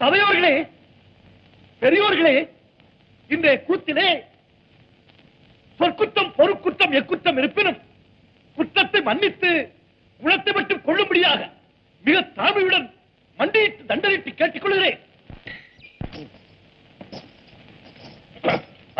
சபையோர்களே 0.00 0.54
பெரியோர்களே 1.82 2.34
இன்றைய 3.30 3.56
கூத்திலே 3.68 4.08
சொற்குற்றம் 5.80 6.30
பொறுக்குற்றம் 6.36 6.94
எக்குற்றம் 7.00 7.38
இருப்பினும் 7.40 7.80
குற்றத்தை 8.56 9.00
மன்னித்து 9.08 9.50
குணத்தை 10.20 10.52
மட்டும் 10.52 10.84
கொள்ளும்படியாக 10.86 11.40
மிக 12.04 12.20
தாழ்மையுடன் 12.38 12.86
மண்டியிட்டு 13.38 13.82
தண்டனிட்டு 13.90 14.30
கேட்டுக்கொள்கிறேன் 14.40 14.98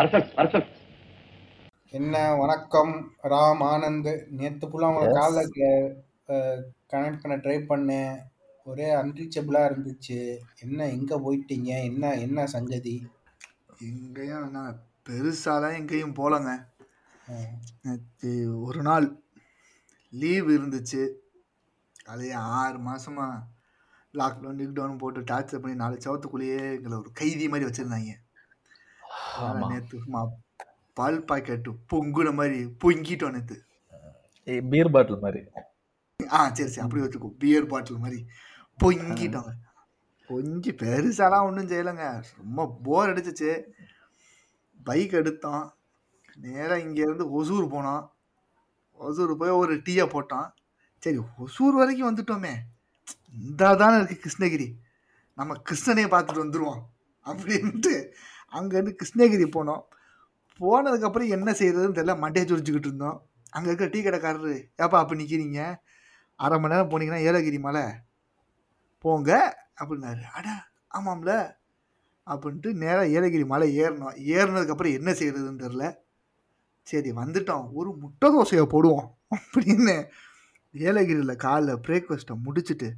அரசன் 0.01 0.27
அரசன். 0.35 0.67
என்ன 1.97 2.15
வணக்கம். 2.41 2.91
ராம் 3.31 3.63
ஆனந்த். 3.71 4.11
நேற்று 4.39 4.65
ஃபுல்லாக 4.69 4.91
உங்களை 4.91 5.09
காலில் 5.17 5.55
கனெக்ட் 6.91 7.21
பண்ண 7.23 7.35
ட்ரை 7.45 7.57
பண்ணேன். 7.71 8.13
ஒரே 8.69 8.87
அன்ரீச்சபிளாக 9.01 9.69
இருந்துச்சு. 9.69 10.17
என்ன 10.65 10.87
எங்கே 10.95 11.17
போயிட்டீங்க? 11.25 11.69
என்ன 11.89 12.13
என்ன 12.25 12.45
சங்கதி? 12.55 12.95
எங்கேயும் 13.87 14.49
நான் 14.55 14.75
பெருசாலாம் 15.09 15.77
எங்கேயும் 15.79 16.17
போகலங்க 16.19 16.51
நேற்று 17.83 18.31
ஒரு 18.67 18.81
நாள் 18.87 19.07
லீவ் 20.13 20.47
இருந்துச்சு. 20.57 21.01
அது 22.13 22.25
ஆறு 22.59 22.77
மாசமா 22.89 23.25
லாக்டவுன் 24.19 24.59
லிக்டவுன் 24.61 24.99
போட்டு 25.01 25.19
டார்ச்சர் 25.31 25.61
பண்ணி 25.63 25.75
நாலு 25.81 25.95
சவத்துக்குள்ளேயே 26.05 26.61
எங்களை 26.75 26.95
ஒரு 26.97 27.11
கைதி 27.19 27.47
மாதிரி 27.53 27.67
வச்சுருந்தாங்க. 27.69 28.13
ஆமா. 29.45 29.67
நேற்று 29.71 29.99
பால் 30.97 31.25
பாக்கெட்டு 31.29 31.71
பொங்குன 31.93 32.33
மாதிரி 32.39 32.59
பொங்கிட்டோம் 32.83 33.35
நேற்று 33.37 33.57
பீர் 34.71 34.93
பாட்டில் 34.93 35.23
மாதிரி. 35.25 35.41
ஆ 36.19 36.39
சரி 36.57 36.69
சரி 36.69 36.85
அப்படி 36.85 37.03
வச்சுக்கோ. 37.03 37.29
பியர் 37.41 37.71
பாட்டில் 37.73 38.03
மாதிரி. 38.05 38.19
பொங்கிட்டோங்க. 38.81 39.51
கொஞ்சம் 40.29 40.77
பெருசாலாம் 40.81 41.45
ஒன்றும் 41.47 41.69
செய்யலைங்க. 41.71 42.07
ரொம்ப 42.41 42.65
போர் 42.85 43.11
அடிச்சிச்சு. 43.11 43.51
பைக் 44.87 45.13
எடுத்தோம் 45.21 45.65
நேராக 46.45 46.83
இங்கேருந்து 46.85 47.25
ஒசூர் 47.37 47.65
போனோம் 47.75 48.03
ஒசூர் 48.99 49.31
போய் 49.41 49.59
ஒரு 49.61 49.73
டீயை 49.85 50.05
போட்டோம் 50.13 50.47
சரி 51.03 51.19
ஒசூர் 51.43 51.79
வரைக்கும் 51.79 52.09
வந்துட்டோமே. 52.09 52.53
இந்த 53.41 53.71
தானே 53.81 53.95
இருக்குது 53.99 54.23
கிருஷ்ணகிரி. 54.25 54.67
நம்ம 55.39 55.57
கிருஷ்ணனையே 55.69 56.07
பார்த்துட்டு 56.13 56.43
வந்துடுவோம் 56.45 56.81
அப்படின்ட்டு 57.25 57.93
அங்கேருந்து 58.57 58.93
கிருஷ்ணகிரி 59.01 59.47
போனோம். 59.57 59.83
போனதுக்கப்புறம் 60.59 61.33
என்ன 61.35 61.49
செய்யறதுன்னு 61.59 61.97
தெரியல. 61.97 62.15
மண்டையை 62.23 62.45
சுரிச்சுக்கிட்டு 62.49 62.89
இருந்தோம். 62.91 63.17
அங்கே 63.55 63.69
இருக்க 63.69 63.85
டீ 63.93 63.99
கடைக்காரரு 64.05 64.55
ஏப்பா 64.83 64.97
அப்போ 65.01 65.15
நிற்கிறீங்க 65.21 65.61
அரை 66.45 66.57
மணி 66.59 66.73
நேரம் 66.73 66.91
போனீங்கன்னா 66.91 67.21
ஏலகிரி 67.29 67.59
மலை. 67.67 67.83
போங்க 69.03 69.31
அப்படின்னாரு. 69.79 70.23
அட 70.37 70.47
ஆமாம்ல 70.97 71.33
அப்படின்ட்டு 72.27 72.69
நேராக 72.73 73.13
ஏலகிரி 73.17 73.45
மலை 73.45 73.67
ஏறினோம். 73.83 74.17
ஏறினதுக்கப்புறம் 74.35 74.97
என்ன 74.97 75.11
செய்கிறதுன்னு 75.11 75.63
தெரில 75.65 75.85
சரி 76.87 77.11
வந்துட்டோம். 77.11 77.65
ஒரு 77.73 77.89
முட்டை 78.01 78.27
தோசையை 78.35 78.65
போடுவோம் 78.73 79.07
அப்படின்னு 79.35 79.95
ஏலகிரியில் 80.73 81.41
காலைல 81.43 81.75
பிரேக்ஃபாஸ்ட்டை 81.87 82.35
முடிச்சுட்டு 82.45 82.89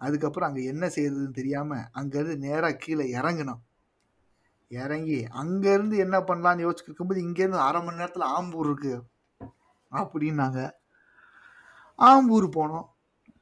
அதுக்கப்புறம் 0.00 0.48
அங்கே 0.48 0.62
என்ன 0.64 0.84
செய்கிறதுன்னு 0.86 1.38
தெரியாமல் 1.40 1.86
அங்கேருந்து 1.98 2.36
நேராக 2.36 2.76
கீழே 2.76 3.04
இறங்கினோம். 3.20 3.62
இறங்கி 4.70 5.18
அங்கேருந்து 5.42 5.96
என்ன 6.04 6.16
பண்ணலான்னு 6.28 6.64
யோசிச்சுட்டு 6.64 6.90
இருக்கும்போது 6.90 7.20
இங்கேருந்து 7.26 7.60
அரை 7.66 7.80
மணி 7.82 8.00
நேரத்தில் 8.00 8.32
ஆம்பூர் 8.36 8.68
இருக்குது 8.70 9.04
அப்படின்னாங்க. 9.92 10.60
ஆம்பூர் 11.98 12.46
போனோம். 12.58 12.86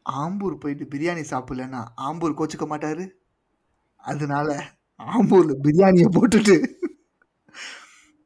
ஆம்பூர் 0.07 0.61
போயிட்டு 0.63 0.85
பிரியாணி 0.85 1.23
சாப்பிடலன்னா 1.31 1.81
ஆம்பூர் 2.07 2.39
கோச்சிக்க 2.39 2.67
மாட்டாரு. 2.67 3.05
அதனால 4.01 4.49
ஆம்பூர்ல 5.01 5.53
பிரியாணியை 5.67 6.09
போட்டுட்டு 6.17 6.57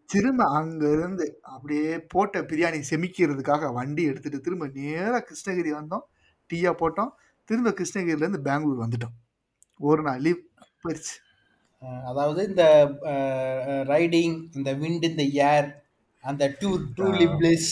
திரும்ப 0.09 0.43
அங்க 0.59 0.83
இருந்து 0.91 1.25
அப்படியே 1.55 1.91
போட்ட 2.09 2.43
பிரியாணி 2.43 2.79
செமிக்கிறதுக்காக 2.91 3.73
வண்டி 3.73 4.03
எடுத்துட்டு 4.03 4.39
திரும்ப 4.41 4.67
நேரா 4.77 5.19
கிருஷ்ணகிரி 5.21 5.71
வந்தோம். 5.79 6.05
டீயா 6.51 6.73
போட்டோம். 6.83 7.11
திரும்ப 7.49 7.71
கிருஷ்ணகிரில 7.71 8.25
இருந்து 8.25 8.47
பெங்களூர் 8.49 8.85
வந்துட்டோம். 8.85 9.15
ஒரு 9.81 10.03
நாள் 10.03 10.23
லீவ் 10.23 10.41
போயிடுச்சு 10.85 11.17
அதாவது 12.07 12.41
இந்த 12.49 12.65
ரைடிங் 13.91 14.37
இந்த 14.57 14.71
விண்ட் 14.75 15.05
இந்த 15.05 15.25
ஏர் 15.51 15.69
அந்த 16.25 16.45
டூ 16.61 16.71
ட்ரூலி 16.97 17.27
பிளிஸ் 17.37 17.71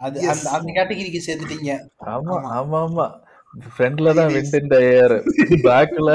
அது. 0.00 0.18
அந்த 0.32 0.46
அந்த 0.50 0.68
கேட்டகிரிக்கு 0.78 1.20
சேர்த்துட்டீங்க 1.26 1.72
ஆமா 2.12 2.36
ஆமா. 2.36 2.52
ஆமா 2.60 2.78
ஆமா. 2.86 3.06
ஃப்ரண்ட்ல 3.54 4.14
தான் 4.18 4.32
விண்ட் 4.34 4.56
இந்த 4.62 4.76
ஏர் 4.98 5.16
பேக்ல 5.66 6.10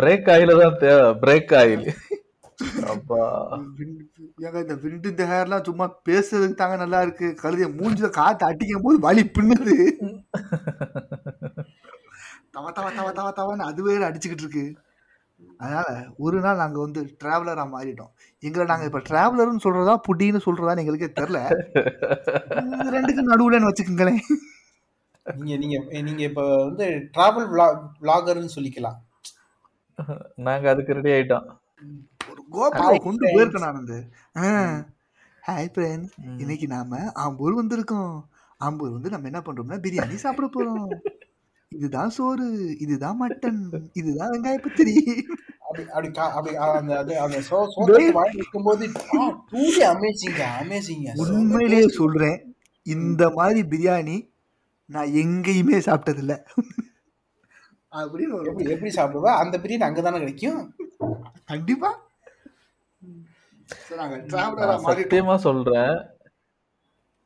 பிரேக் 0.00 0.28
ஆயில 0.34 0.52
தான் 0.60 0.76
தேவை 0.82 1.06
பிரேக் 1.22 1.52
ஆயில். 1.60 1.86
இந்த 4.62 4.74
விண்டு 4.84 5.06
இந்த 5.12 5.24
ஹேர்லாம் 5.32 5.66
சும்மா 5.68 5.86
பேசுறதுக்கு 6.08 6.60
தாங்க 6.60 6.76
நல்லா 6.82 7.00
இருக்கு. 7.06 7.28
கழுதிய 7.42 7.68
மூஞ்சில 7.78 8.08
காத்து 8.18 8.44
அடிக்கும் 8.50 8.84
போது 8.86 8.98
வலி 9.06 9.24
பின்னுது. 9.36 9.76
தவ 12.54 12.70
தவ 12.76 12.86
தவ 12.98 13.08
தவ 13.18 13.28
தவன்னு 13.38 13.68
அது 13.70 13.80
வேற 13.88 14.00
அடிச்சுக்கிட்டு 14.08 14.44
இருக்கு. 14.46 14.64
அதனால 15.62 15.88
ஒரு 16.26 16.38
நாள் 16.44 16.60
நாங்க 16.60 16.78
வந்து 16.84 17.00
டிராவலரா 17.22 17.64
மாறிட்டோம். 17.74 18.12
எங்களை 18.46 18.64
நாங்க 18.70 18.86
இப்ப 18.88 19.02
டிராவலர்னு 19.08 19.64
சொல்றதா 19.64 19.94
புட்டின்னு 20.06 20.40
சொல்றதான்னு 20.46 20.82
எங்களுக்கே 20.82 21.10
தெரியல. 21.18 21.40
ரெண்டுக்கும் 22.96 23.30
நடுவுலன்னு 23.32 23.70
வச்சுக்கோங்களேன். 23.70 24.22
நீங்க 25.40 25.56
நீங்க 25.62 25.76
நீங்க 26.08 26.22
இப்ப 26.28 26.42
வந்து 26.64 26.86
டிராவல் 27.14 27.48
விளாகர்னு 28.02 28.54
சொல்லிக்கலாம். 28.56 28.98
நாங்க 30.46 30.66
அதுக்கு 30.72 30.96
ரெடி 30.98 31.10
ஆயிட்டோம். 31.16 31.46
ஒரு 32.30 32.42
கோபால 32.54 32.94
கொண்டு 33.06 33.24
போயிருக்கேன் 33.34 33.66
நான் 33.66 33.78
வந்து. 33.80 33.98
Hi 35.42 35.70
friends. 35.74 36.14
இன்னைக்கு 36.42 36.66
நாம 36.74 37.00
ஆம்பூர் 37.24 37.60
வந்திருக்கோம். 37.60 38.14
ஆம்பூர் 38.66 38.96
வந்து 38.96 39.12
நம்ம 39.12 39.28
என்ன 39.30 39.42
பண்றோம்னா 39.44 39.78
பிரியாணி 39.84 40.16
சாப்பிட 40.24 40.46
போறோம். 40.54 40.88
இதுதான் 41.72 42.10
சோறு 42.10 42.46
இதுதான் 42.84 43.18
மட்டன் 43.20 43.60
இதுதான் 44.00 44.32
வெங்காய 44.32 44.56
பத்திரி. 44.64 44.94
அப்படி 45.94 46.08
அந்த 46.78 46.92
அது 46.96 47.12
அந்த 47.24 47.38
சோ 47.48 47.58
சோத்தை 47.74 48.06
வாங்கி 48.16 48.40
நிற்கும்போது 48.40 48.84
ட்ரூலி 49.44 49.82
அமேசிங்க 49.90 50.40
அமேசிங்க. 50.62 51.06
உண்மையிலேயே 51.24 51.86
சொல்றேன் 51.98 52.38
இந்த 52.86 53.22
மாதிரி 53.30 53.62
பிரியாணி 53.72 54.16
நான் 54.90 55.12
எங்கேயுமே 55.22 55.78
சாப்பிட்டதில்ல. 55.88 56.34
அப்படின்னு 57.92 58.34
ஒரு 58.38 58.48
எப்படி 58.50 58.72
எப்படி 58.74 58.92
சாப்பிடுவா? 58.96 59.32
அந்த 59.42 59.56
பிரியாணி 59.62 59.86
அங்கதானே 59.88 60.20
கிடைக்கும்? 60.24 60.60
கண்டிப்பா. 61.44 61.90
சத்தியமா 64.86 65.36
சொல்றேன் 65.44 65.94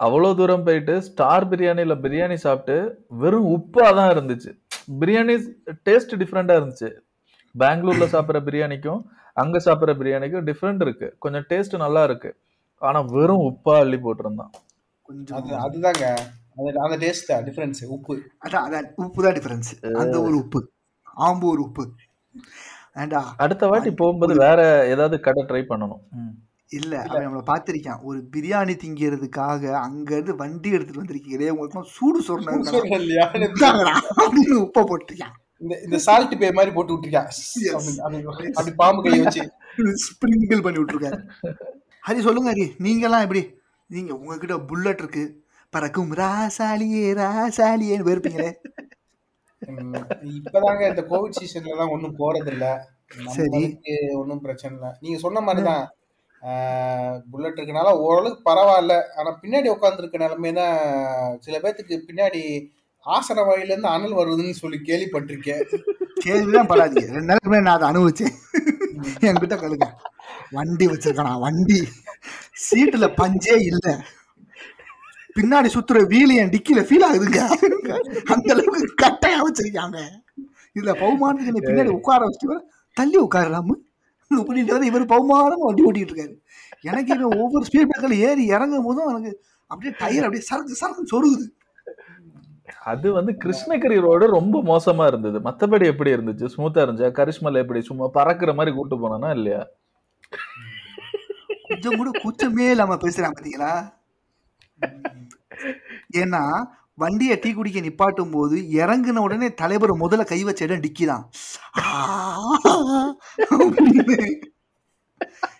அவ்வளவு 0.00 0.36
தூரம் 0.38 0.64
போயிட்டு 0.66 0.94
ஸ்டார் 1.08 1.46
பிரியாணில 1.50 1.94
பிரியாணி 2.04 2.36
சாப்பிட்டு 2.44 2.76
வெறும் 3.22 3.48
உப்பா 3.56 3.86
தான் 3.98 4.12
இருந்துச்சு 4.14 4.50
பிரியாணி 5.00 5.34
டேஸ்ட் 5.88 6.14
டிஃப்ரெண்டா 6.22 6.54
இருந்துச்சு. 6.58 6.90
பெங்களூர்ல 7.54 8.06
சாப்பிடுற 8.14 8.38
பிரியாணிக்கும் 8.48 9.02
அங்க 9.42 9.56
சாப்பிடுற 9.66 9.92
பிரியாணிக்கும் 10.00 10.46
டிஃப்ரெண்ட் 10.48 10.82
இருக்கு. 10.86 11.08
கொஞ்சம் 11.24 11.46
டேஸ்ட் 11.50 11.76
நல்லா 11.84 12.02
இருக்கு. 12.08 12.30
ஆனா 12.82 13.00
வெறும் 13.14 13.44
உப்பா 13.50 13.74
அள்ளி 13.82 13.98
போட்டிருந்தான். 14.04 14.52
கொஞ்சம் 15.08 15.38
அது 15.40 15.52
அதுதாங்க. 15.66 16.04
அது 16.58 16.78
அந்த 16.86 16.96
டேஸ்ட் 17.04 17.28
தான் 17.30 17.44
டிஃபரன்ஸ் 17.48 17.82
உப்பு. 17.96 18.14
அதான் 18.44 18.64
அதான் 18.66 18.88
உப்பு 19.04 19.22
தான் 19.26 19.36
டிஃபரன்ஸ் 19.38 19.70
அந்த 20.02 20.16
ஒரு 20.26 20.36
உப்பு. 20.42 20.60
ஆம்பூர் 21.28 21.62
உப்பு. 21.66 21.84
அடுத்த 23.44 23.64
வாட்டி 23.70 23.90
போகும்போது 24.00 24.34
வேற 24.46 24.60
ஏதாவது 24.92 25.16
கடை 25.26 25.42
ட்ரை 25.50 25.62
பண்ணணும். 25.70 26.02
இல்ல 26.78 26.92
அவன் 27.02 27.24
நம்மளை 27.26 27.44
பார்த்திருக்கான். 27.50 28.00
ஒரு 28.08 28.18
பிரியாணி 28.34 28.74
திங்கிறதுக்காக 28.82 29.72
அங்க 29.86 30.10
இருந்து 30.16 30.34
வண்டி 30.42 30.70
எடுத்துட்டு 30.76 31.02
வந்திருக்கீங்களே 31.02 31.48
உங்களுக்கு 31.54 31.90
சூடு? 31.96 32.18
அப்படின்னு 34.24 34.58
உப்பை 34.64 34.82
போட்டிருக்கான். 34.90 35.34
இந்த 35.62 35.74
இந்த 35.86 35.98
சால்ட் 36.06 36.34
பே 36.40 36.48
மாதிரி 36.52 36.72
போட்டு 36.76 36.94
விட்டுருக்கா 36.94 37.22
Yes. 37.66 37.84
அப்படி 38.56 38.72
பாம்பு 38.76 39.02
கை 39.04 39.20
வச்சு. 39.20 39.44
ஸ்ப்ரிங்கிள் 40.04 40.64
பண்ணி 40.66 40.78
விட்டுருக்காரு. 40.80 41.18
ஹரி 42.08 42.20
சொல்லுங்க 42.26 42.50
ஹரி 42.52 42.66
நீங்கெல்லாம் 42.86 43.24
எப்படி? 43.26 43.42
நீங்க 43.90 44.12
உங்ககிட்ட 44.20 44.56
புல்லட் 44.70 45.02
இருக்கு. 45.04 45.24
பறக்கும் 45.72 46.12
ராசாலியே 46.20 47.04
ராசாலியேன்னு 47.20 48.06
போயிருப்பீங்களே 48.08 48.50
இப்பதாங்க 50.38 50.82
இந்த 50.90 51.02
கோவிட் 51.10 51.38
சீசன்ல 51.38 51.76
தான் 51.80 51.92
ஒண்ணும் 51.94 52.18
போறது 52.18 52.50
இல்ல 52.54 52.66
சரி. 53.36 53.62
ஒன்றும் 54.20 54.40
பிரச்சனை 54.40 54.72
இல்லை. 54.76 54.90
நீங்க 55.00 55.18
சொன்ன 55.18 55.40
மாதிரிதான். 55.40 55.84
புல்லட் 57.30 57.58
இருக்கனால 57.58 57.90
ஓரளவுக்கு 58.06 58.50
பரவாயில்ல. 58.50 58.94
ஆனா 59.16 59.38
பின்னாடி 59.42 59.68
உட்காந்துருக்க 59.74 60.18
நிலைமை 60.18 60.52
தான் 60.52 60.76
சில 61.40 61.58
பேர்த்துக்கு 61.58 61.96
பின்னாடி 62.08 62.42
ஆசன 63.06 63.46
வழியில 63.46 63.72
இருந்து 63.72 63.88
அனல் 63.88 64.18
வருதுன்னு 64.18 64.50
சொல்லி 64.50 64.78
கேள்விப்பட்டிருக்கேன். 64.78 65.62
கேள்விதான் 66.14 66.66
படாதீங்க. 66.66 67.08
ரெண்டு 67.16 67.30
நாளுக்கு 67.30 67.62
நான் 67.62 67.76
அதை 67.76 67.88
அனுபவிச்சேன். 67.88 68.34
என்கிட்ட 69.20 69.56
கழுங்க 69.62 69.88
வண்டி 70.52 70.86
வச்சிருக்கானா? 70.86 71.32
வண்டி. 71.38 71.78
சீட்டுல 72.64 73.06
பஞ்சே 73.20 73.56
இல்ல. 73.70 74.04
பின்னாடி 75.36 75.68
சுத்துற 75.74 76.06
வீல் 76.06 76.30
என் 76.30 76.50
டிக்கில 76.50 76.82
ஃபீல் 76.88 77.06
ஆகுதுங்க. 77.08 77.40
அந்த 78.34 78.54
அளவுக்கு 78.54 78.94
கட்டையா 79.02 79.38
வச்சிருக்காங்க. 79.46 79.98
இதுல 80.76 80.92
பவுமானத்துக்கு 81.02 81.56
நீ 81.56 81.62
பின்னாடி 81.68 81.88
உட்கார 81.88 82.28
வச்சுட்டு 82.28 82.58
தள்ளி 82.92 83.18
உட்காரலாம. 83.18 83.76
அப்படின்றது 84.42 84.90
இவர் 84.90 85.12
பவுமானம் 85.12 85.66
வண்டி 85.66 85.84
ஓட்டிட்டு 85.88 86.12
இருக்காரு 86.12 86.34
எனக்கு 86.80 87.14
இவன் 87.14 87.40
ஒவ்வொரு 87.42 87.64
ஸ்பீட் 87.68 87.90
பிரேக்கர்ல 87.90 88.16
ஏறி 88.28 88.44
இறங்கும் 88.46 88.86
போதும் 88.86 89.10
எனக்கு 89.12 89.32
அப்படியே 89.70 89.92
டயர் 89.98 90.26
அப்படியே 90.26 90.46
சரக்கு 90.48 90.80
சரக்கு 90.80 91.04
சொருகுது. 91.12 91.46
அது 92.92 93.12
வந்து 93.12 93.32
கிருஷ்ணகிரி 93.44 93.96
ரோடு 94.00 94.24
ரொம்ப 94.26 94.56
மோசமா 94.62 95.04
இருந்தது. 95.06 95.38
மத்தபடி 95.40 95.84
எப்படி 95.84 96.10
இருந்துச்சு? 96.14 96.48
ஸ்மூத்தா 96.54 96.82
இருந்துச்சா? 96.84 97.10
கரிஷ்மல 97.20 97.62
எப்படி 97.64 97.80
சும்மா 97.80 98.06
பறக்குற 98.14 98.54
மாதிரி 98.54 98.72
கூட்டு 98.76 98.96
போனானா 99.02 99.30
இல்லையா? 99.30 99.62
கொஞ்சம் 101.68 101.96
கூட 101.96 102.10
குச்சமே 102.24 102.66
இல்லாம 102.70 102.94
பேசுறான் 102.94 103.36
பாத்தீங்களா? 103.36 103.72
ஏன்னா 106.22 106.42
வண்டியை 106.98 107.36
டீ 107.38 107.50
குடிக்க 107.52 107.78
நிப்பாட்டும் 107.80 108.32
போது 108.32 108.56
இறங்குன 108.74 109.22
உடனே 109.22 109.48
தலைவர் 109.54 110.02
முதல்ல 110.02 110.24
கை 110.24 110.40
வச்ச 110.44 110.64
இடம் 110.64 110.84
டிக்கி 110.84 111.04
தான் 111.06 111.24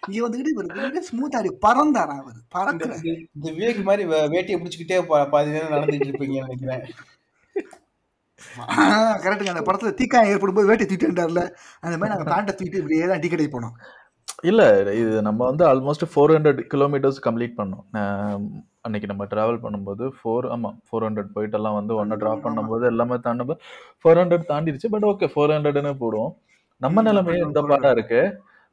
இங்க 0.06 0.20
வந்துகிட்டு 0.24 0.52
இவர் 0.54 1.06
ஸ்மூத்தா 1.06 1.38
அப்படி 1.38 1.52
பறந்தாரா 1.62 2.14
அவர் 2.20 2.38
பறக்குற 2.54 2.96
இந்த- 3.32 3.52
விவேக் 3.52 3.80
மாதிரி 3.82 4.02
வேட்டியை 4.34 4.58
பிடிச்சிக்கிட்டே 4.58 4.98
பாதி 5.30 5.50
நேரம் 5.50 5.74
நடந்துட்டு 5.74 6.10
இருப்பீங்கன்னு 6.10 6.46
நினைக்கிறேன். 6.46 6.84
கரெக்டுங்க 9.22 9.52
அந்த 9.52 9.64
படத்துல 9.66 9.92
தீக்காயம் 9.98 10.32
ஏற்படும் 10.32 10.56
போது 10.56 10.70
வேட்டை 10.70 10.86
தூக்கிட்டுல 10.86 11.44
அந்த 11.82 11.96
மாதிரி 11.96 12.12
நாங்க 12.12 12.26
பேண்ட்டை 12.32 12.54
தூக்கிட்டு 12.54 12.80
இப்படியே 12.82 13.06
தான் 13.06 13.22
டிக்கெட் 13.22 13.54
போனோம். 13.54 13.74
இல்ல 14.42 14.62
இது 14.94 15.22
நம்ம 15.22 15.40
வந்து 15.44 15.64
almost 15.66 16.06
four 16.12 16.34
hundred 16.34 16.60
kilometres 16.72 17.24
complete 17.26 17.58
பண்ணோம். 17.58 17.84
அன்னைக்கு 18.84 19.10
நம்ம 19.10 19.24
டிராவல் 19.30 19.62
பண்ணும்போது 19.62 20.04
ஃபோர் 20.16 20.46
ஆமா 20.54 20.70
ஃபோர் 20.86 21.04
ஹண்ட்ரட் 21.06 21.30
போயிட்டெல்லாம் 21.36 21.76
வந்து 21.78 21.92
ஒன்றை 22.00 22.16
ட்ராப். 22.22 22.42
பண்ணும்போது 22.46 22.84
எல்லாமே 22.90 23.16
தாண்டும்போது 23.26 23.60
ஃபோர் 24.00 24.18
ஹண்ட்ரட் 24.20 24.50
தாண்டிடுச்சு. 24.50 24.88
பட் 24.94 25.06
ஓகே 25.10 25.26
ஃபோர் 25.32 25.52
ஹண்ட்ரட்னு 25.54 25.92
போடுவோம். 26.02 26.32
நம்ம 26.80 27.02
நிலைமையே 27.08 27.38
இந்த 27.40 27.60
400. 27.60 27.70
பாடா 27.72 27.90
இருக்கு. 27.96 28.20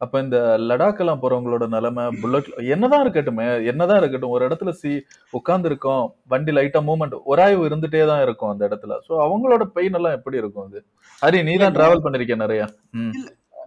அப்ப 0.01 0.19
இந்த 0.23 0.37
லடாக் 0.69 1.01
எல்லாம் 1.03 1.21
போறவங்களோட 1.23 1.65
நிலைமை 1.73 2.03
புல்லட் 2.21 2.47
என்னதான் 2.73 3.03
இருக்கட்டுமே 3.03 3.45
என்னதான் 3.71 3.99
இருக்கட்டும் 4.01 4.33
ஒரு 4.35 4.43
இடத்துல 4.47 4.71
சி 4.79 4.91
உட்கார்ந்து 5.33 5.69
இருக்கோம் 5.71 6.03
வண்டி 6.27 6.53
லைட்டா 6.57 6.79
மூவ்மெண்ட் 6.87 7.15
ஒராய்வு 7.31 7.67
இருந்துட்டே 7.69 8.01
தான் 8.11 8.23
இருக்கும் 8.25 8.51
அந்த 8.53 8.63
இடத்துல. 8.69 8.95
சோ 9.07 9.13
அவங்களோட 9.25 9.65
பெயின் 9.75 9.97
எல்லாம் 9.99 10.17
எப்படி 10.17 10.41
இருக்கும் 10.41 10.65
அது? 10.67 10.79
ஹரி 11.21 11.41
நீ 11.49 11.53
தான் 11.63 11.75
டிராவல் 11.77 12.03
பண்ணிருக்க 12.05 12.37
நிறைய? 12.43 12.63
ம். 12.99 13.13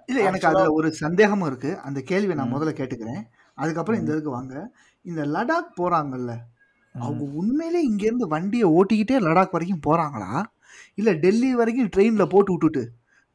இல்ல 0.08 0.20
எனக்கு 0.28 0.48
அதுல 0.48 0.70
ஒரு 0.78 0.88
சந்தேகமும் 1.02 1.48
இருக்கு. 1.50 1.72
அந்த 1.86 2.00
கேள்வியை 2.10 2.36
நான் 2.40 2.54
முதல்ல 2.54 2.74
கேட்டுக்கிறேன். 2.80 3.22
அதுக்கப்புறம் 3.58 4.00
இந்த 4.00 4.12
இதுக்கு 4.14 4.36
வாங்க. 4.36 4.54
இந்த 5.04 5.22
லடாக் 5.34 5.70
போறாங்கல்ல 5.80 6.32
அவங்க 6.94 7.22
உண்மையிலே 7.40 7.80
இங்க 7.88 8.02
இருந்து 8.08 8.26
வண்டியை 8.34 8.66
ஓட்டிக்கிட்டே 8.78 9.16
லடாக் 9.26 9.54
வரைக்கும் 9.56 9.86
போறாங்களா? 9.86 10.30
இல்ல 11.00 11.10
டெல்லி 11.24 11.48
வரைக்கும் 11.60 11.90
ட்ரெயின்ல 11.94 12.24
போட்டு 12.34 12.52
விட்டுட்டு 12.54 12.82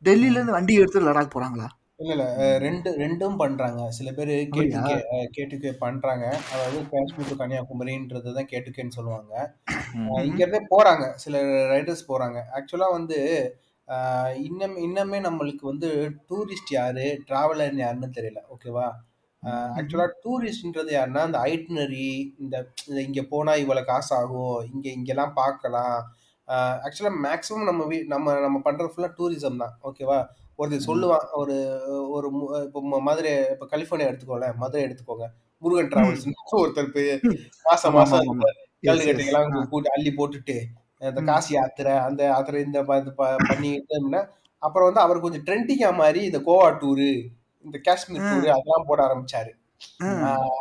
டெல்லில 0.04 0.38
இருந்து 0.38 0.57
வண்டியை 0.57 0.81
எடுத்து 0.81 1.07
லடாக் 1.07 1.36
போறாங்களா? 1.36 1.68
இல்ல 2.01 2.12
இல்ல. 2.16 2.25
ரெண்டு 2.66 2.89
ரெண்டும் 3.01 3.38
பண்றாங்க. 3.42 3.80
சில 3.98 4.10
பேர்? 4.18 4.31
கேட்டுக்கே 4.54 4.98
கேட்டுக்கே 5.38 5.71
பண்றாங்க. 5.81 6.25
அதாவது 6.54 6.77
காஷ்மீர் 6.92 7.30
டு 7.31 7.36
கன்னியாகுமரின்றது 7.42 8.36
தான் 8.38 8.50
கேட்டுக்கேன்னு 8.51 8.98
சொல்லுவாங்க. 8.98 9.33
இங்க 10.27 10.39
இருந்தே 10.44 10.62
போறாங்க. 10.74 11.06
சில 11.24 11.42
ரைடர்ஸ் 11.74 12.10
போறாங்க. 12.12 12.38
ஆக்சுவலா 12.57 12.89
வந்து 12.98 13.18
இன்னும் 14.48 14.77
இன்னுமே 14.86 15.19
நம்மளுக்கு 15.27 15.63
வந்து 15.71 15.89
டூரிஸ்ட் 16.30 16.74
யாரு? 16.80 17.06
டிராவலர் 17.30 17.80
யாருன்னு 17.83 18.10
தெரியல. 18.18 18.42
ஓகேவா 18.56 18.88
ஆக்சுவலா 19.74 20.08
டூரிஸ்ட்ன்றது 20.24 20.92
யாருன்னா 20.94 21.22
இந்த 21.28 21.40
ஐட்னரி 21.50 22.08
இந்த 22.40 22.56
இங்க 23.04 23.22
போனா 23.30 23.54
இவ்வளவு 23.56 23.90
காசு 23.92 24.12
ஆகும் 24.18 24.58
இங்க 24.72 24.88
இங்கெல்லாம் 24.90 25.34
பார்க்கலாம் 25.38 26.00
ஆக்சுவலா 26.86 27.14
மேக்ஸிமம் 27.26 27.70
நம்ம 27.70 27.86
வீ 27.86 27.98
நம்ம 28.08 28.36
நம்ம 28.40 28.58
பண்றது 28.66 28.94
ஃபுல்லா 28.94 29.12
டூரிசம் 29.18 29.62
தான் 29.64 29.76
ஓகேவா 29.90 30.20
ஒருத்தர் 30.60 30.88
சொல்லுவான் 30.88 31.28
ஒரு 31.34 31.56
ஒரு 32.14 32.28
இப்போ 32.66 33.00
மதுரை 33.08 33.34
இப்போ 33.54 33.68
கலிஃபோர்னியா 33.74 34.10
எடுத்துக்கோல 34.12 34.50
மதுரை 34.58 34.82
எடுத்துக்கோங்க 34.88 35.28
முருகன் 35.62 35.92
டிராவல்ஸ் 35.92 36.26
ஒருத்தர் 36.60 36.92
போய் 36.92 37.10
மாசம் 37.66 37.96
மாசம் 37.96 38.20
ஆமா, 38.20 38.34
ஆமா. 38.34 38.50
Yes, 38.84 38.90
கல் 38.90 39.00
yes. 39.00 39.08
கட்டைகள்லாம் 39.08 39.56
ஆ. 39.56 39.64
கூட்டி 39.72 39.90
அள்ளி 39.96 40.12
போட்டுட்டு 40.14 40.56
இந்த. 41.02 41.22
காசி 41.30 41.52
யாத்திரை 41.54 41.94
அந்த 42.06 42.22
யாத்திரை 42.26 42.60
இந்த 42.62 42.80
பண்ணிட்டு 42.84 44.22
அப்புறம் 44.62 44.88
வந்து 44.88 45.02
அவர் 45.04 45.24
கொஞ்சம் 45.26 45.44
ட்ரெண்டிங்கா 45.48 45.90
மாதிரி 46.00 46.22
இந்த 46.30 46.40
கோவா 46.48 46.68
டூரு 46.82 47.10
இந்த 47.64 47.80
காஷ்மீர். 47.84 48.22
டூரு 48.22 48.36
அதெல்லாம் 48.36 48.86
போட 48.88 49.04
ஆரம்பிச்சாரு. 49.04 49.50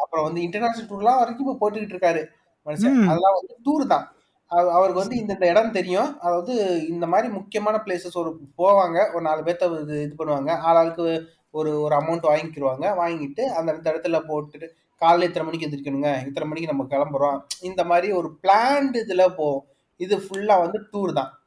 அப்புறம் 0.03 0.25
வந்து 0.25 0.43
இன்டர்நேஷனல் 0.43 0.89
டூர்லாம் 0.89 1.19
வரைக்கும் 1.19 1.53
இப்போ 1.53 1.71
போட்டுக்கிட்டு 1.71 1.99
இருக்காரு 1.99 2.27
மனுஷன். 2.67 2.95
அதெல்லாம் 3.05 3.41
வந்து 3.41 3.57
டூர் 3.65 3.87
தான். 3.87 4.13
அவ- 4.47 4.73
அவருக்கு 4.73 5.01
வந்து 5.01 5.17
இந்த 5.17 5.49
இடம் 5.49 5.73
தெரியும். 5.73 6.21
அதாவது 6.21 6.87
இந்த 6.87 7.07
மாதிரி 7.07 7.33
முக்கியமான 7.33 7.83
பிளேசஸ் 7.85 8.15
ஒரு 8.15 8.39
போவாங்க. 8.59 9.13
ஒரு 9.13 9.21
நாலு 9.21 9.43
பேர்த்த 9.43 9.83
இது 9.83 10.15
பண்ணுவாங்க. 10.19 10.51
ஆளாளுக்கு 10.51 11.25
ஒரு 11.51 11.81
ஒரு 11.81 11.97
அமௌண்ட் 11.97 12.25
வாங்கிக்கிருவாங்க. 12.25 12.85
வாங்கிட்டு 12.85 13.41
அந்த 13.41 13.73
இடத்துல 13.73 14.21
போட்டுட்டு 14.29 14.69
காலைல 15.01 15.23
இத்தனை 15.23 15.43
மணிக்கு 15.43 15.67
எந்திரிக்கணுங்க. 15.67 16.27
இத்தனை 16.27 16.49
மணிக்கு 16.49 16.67
நம்ம 16.67 16.85
கிளம்புறோம். 16.85 17.41
இந்த 17.61 17.85
மாதிரி 17.85 18.13
ஒரு 18.13 18.39
பிளான்டு 18.43 18.97
இதுல 19.09 19.29
போகும் 19.29 19.65
இது 19.97 20.17
ஃபுல்லா 20.17 20.59
வந்து 20.59 20.81
டூர் 20.93 21.13
தான். 21.13 21.39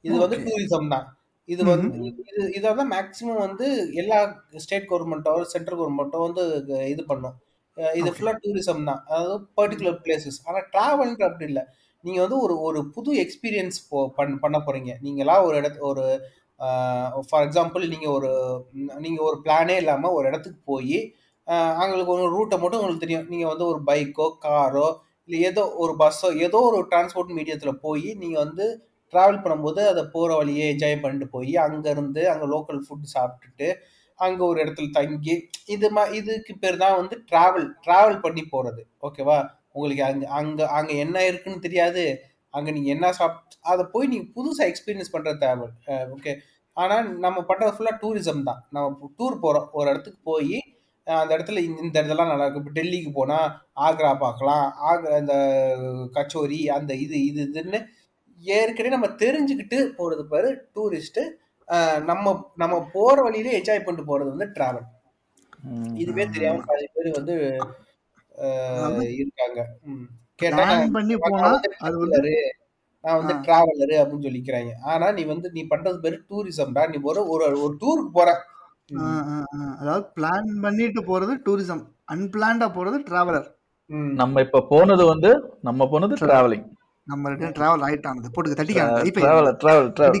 இது 0.00 0.18
வந்து. 0.18 0.36
டூரிசம் 0.44 0.88
தான். 0.88 1.17
இது. 1.48 1.62
வந்து 1.66 1.88
இது 2.22 2.42
இதை 2.58 2.70
தான் 2.78 2.90
மேக்ஸிமம் 2.94 3.42
வந்து 3.44 3.66
எல்லா 4.00 4.18
ஸ்டேட் 4.64 4.88
கவர்மெண்ட்டோ 4.90 5.34
சென்ட்ரல் 5.52 5.78
கவர்மெண்ட்டோ 5.80 6.20
வந்து 6.26 6.44
இது 6.92 7.02
பண்ணும். 7.10 7.36
இது 7.92 8.02
Okay. 8.02 8.14
ஃபுல்லா 8.14 8.32
டூரிசம் 8.42 8.86
தான். 8.88 9.00
அதாவது 9.08 9.34
பர்டிகுலர் 9.58 9.98
பிளேசஸ் 10.04 10.38
ஆனா 10.48 10.60
டிராவல்ன்ற 10.72 11.22
அப்படி 11.28 11.46
இல்லை. 11.50 11.62
நீங்க 12.04 12.18
வந்து 12.24 12.38
ஒரு 12.44 12.54
ஒரு 12.68 12.80
புது 12.94 13.10
எக்ஸ்பீரியன்ஸ் 13.22 13.78
போ 13.90 13.98
பண் 14.16 14.34
பண்ண 14.42 14.58
போறீங்க. 14.66 14.92
நீங்களா 15.06 15.34
ஒரு 15.46 15.56
இடத்து 15.60 15.80
ஒரு 15.90 16.04
ஃபார் 17.28 17.44
எக்ஸாம்பிள் 17.46 17.84
நீங்க 17.92 18.08
ஒரு 18.16 18.30
ம், 18.78 18.92
நீங்க 19.04 19.20
ஒரு 19.28 19.36
பிளானே 19.44 19.76
இல்லாம 19.82 20.10
ஒரு 20.16 20.26
இடத்துக்கு 20.30 20.60
போய் 20.70 20.98
அவங்களுக்கு 21.76 22.12
ஒரு 22.16 22.26
ரூட்டை 22.34 22.56
மட்டும் 22.58 22.80
உங்களுக்கு 22.80 23.04
தெரியும். 23.04 23.28
நீங்க 23.32 23.46
வந்து 23.52 23.64
ஒரு 23.72 23.80
பைக்கோ 23.88 24.26
காரோ 24.44 24.88
இல்லை 25.28 25.38
ஏதோ 25.48 25.62
ஒரு 25.82 25.92
பஸ்ஸோ 26.00 26.28
ஏதோ 26.46 26.58
ஒரு 26.68 26.78
டிரான்ஸ்போர்ட் 26.90 27.36
மீடியத்துல 27.38 27.72
போய் 27.84 28.08
நீங்க 28.22 28.36
வந்து 28.44 28.66
டிராவல் 29.12 29.42
பண்ணும்போது 29.44 29.80
அதை 29.92 30.02
போகிற 30.14 30.30
வழியே 30.40 30.66
என்ஜாய் 30.72 31.02
பண்ணிட்டு 31.04 31.28
போய் 31.36 31.52
அங்கேருந்து 31.66 32.22
இருந்து 32.24 32.48
லோக்கல் 32.54 32.82
ஃபுட் 32.86 33.14
சாப்பிட்டுட்டு 33.14 33.68
அங்கே 34.18 34.42
ஒரு 34.50 34.58
இடத்துல 34.64 34.88
தங்கி 34.96 35.34
இது 35.74 35.88
மா 35.96 36.02
இதுக்கு 36.18 36.52
பேர் 36.62 36.82
தான் 36.82 36.96
வந்து 37.00 37.16
டிராவல் 37.30 37.66
டிராவல் 37.84 38.22
பண்ணி 38.24 38.42
போகிறது 38.52 38.82
ஓகேவா 39.08 39.38
உங்களுக்கு 39.74 40.04
அங்கே 40.08 40.26
அங்கே 40.38 40.64
அங்கே 40.78 40.94
என்ன 41.04 41.18
இருக்குன்னு 41.30 41.64
தெரியாது. 41.66 42.04
அங்கே 42.54 42.70
நீங்கள் 42.76 42.94
என்ன 42.96 43.06
சாப் 43.18 43.36
அதை 43.72 43.82
போய் 43.94 44.10
நீங்கள் 44.12 44.32
புதுசாக 44.36 44.70
எக்ஸ்பீரியன்ஸ் 44.70 45.12
பண்ணுற 45.14 45.32
தேவை. 45.44 45.66
ஓகே 46.16 46.32
ஆனால் 46.76 47.06
நம்ம 47.24 47.38
பண்ணுறது 47.48 47.74
ஃபுல்லாக 47.76 48.00
டூரிசம் 48.02 48.42
தான். 48.48 48.60
நம்ம 48.74 49.10
டூர் 49.18 49.36
போகிறோம் 49.44 49.68
ஒரு 49.78 49.86
இடத்துக்கு 49.92 50.20
போய் 50.30 50.56
அந்த 51.06 51.30
இடத்துல 51.36 51.60
இந்த 51.66 51.80
இந்த 51.86 51.96
இடத்துலாம் 51.98 52.30
நல்லா 52.30 52.46
இருக்கு 52.46 52.62
இப்போ 52.62 52.72
டெல்லிக்கு 52.78 53.10
போனால் 53.18 53.46
ஆக்ரா 53.86 54.10
பார்க்கலாம். 54.24 54.66
ஆக்ரா 54.90 55.14
இந்த 55.24 55.36
கச்சோரி 56.16 56.60
அந்த 56.76 56.92
இது 57.04 57.16
இது 57.28 57.40
இதுன்னு 57.48 57.80
ஏற்கனவே 58.44 58.94
நம்ம 58.94 59.10
தெரிஞ்சுக்கிட்டு 59.22 59.78
போறது 59.98 60.22
பாரு 60.32 60.50
டூரிஸ்ட் 60.76 61.20
நம்ம 62.10 62.34
நம்ம 62.62 62.74
போற 62.92 63.16
வழியிலே 63.26 63.56
என்ஜாய் 63.58 63.84
பண்ணிட்டு 63.86 64.10
போறது 64.10 64.32
வந்து 64.34 64.48
டிராவல் 64.56 64.86
இதுவே 66.02 66.24
தெரியாம 66.34 66.62
பாதி 66.66 66.86
பேர் 66.96 67.16
வந்து 67.18 67.34
இருக்காங்க. 69.20 69.60
கேட்டா 70.40 70.64
அது 71.86 71.96
வந்து 72.02 72.18
traveler, 72.18 72.42
நான் 73.04 73.18
வந்து. 73.20 73.34
டிராவலரு 73.46 73.96
அப்படின்னு 74.00 74.26
சொல்லிக்கிறாங்க. 74.26 74.70
ஆனா 74.90 75.06
நீ 75.16 75.22
வந்து 75.24 75.48
நீ 75.56 75.62
பண்றது 75.72 75.98
பேரு 76.04 76.16
டூரிசம் 76.30 76.76
தான் 76.76 76.90
நீ 76.92 76.98
ஒரு 77.10 77.20
ஒரு 77.34 77.44
ஒரு 77.64 77.74
டூருக்கு 77.82 78.10
போற. 78.18 78.30
அதாவது 79.80 80.04
பிளான் 80.16 80.50
பண்ணிட்டு 80.64 81.02
போறது 81.10 81.34
டூரிசம் 81.46 81.82
அன்பிளான்டா 82.14 82.68
போறது 82.76 82.98
டிராவலர். 83.08 83.48
நம்ம 84.20 84.40
இப்ப 84.46 84.64
போனது 84.72 85.04
வந்து 85.12 85.30
நம்ம 85.68 85.88
போனது 85.94 86.14
டிராவலிங் 86.24 86.66
நம்ம 87.08 87.30
ரிட்டர்ன் 87.32 87.56
டிராவல் 87.58 87.84
ஆயிட்டானது 87.88 88.32
போட்டுக்க 88.34 88.56
தட்டிக்காங்க 88.60 88.96
கைப்பை. 89.02 89.22
Travel 89.24 89.50
travel 89.62 89.90
travel 89.98 90.16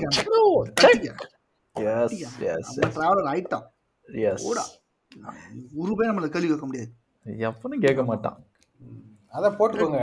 yes 1.76 2.14
yes 2.52 2.70
நம்ம 2.76 2.92
டிராவலர் 2.96 3.28
ஆயிட்டோம் 3.32 3.66
எஸ் 4.30 4.46
போடா. 4.46 4.64
ஒரு 5.82 5.92
பேர் 5.98 6.10
நம்மள 6.10 6.28
கேள்வி 6.34 6.48
கேட்க 6.52 6.66
முடியாது. 6.68 6.90
எவனும் 7.48 7.84
கேட்க 7.86 8.02
மாட்டான். 8.10 8.38
அத 9.36 9.50
போட்டுக்கோங்க. 9.58 10.00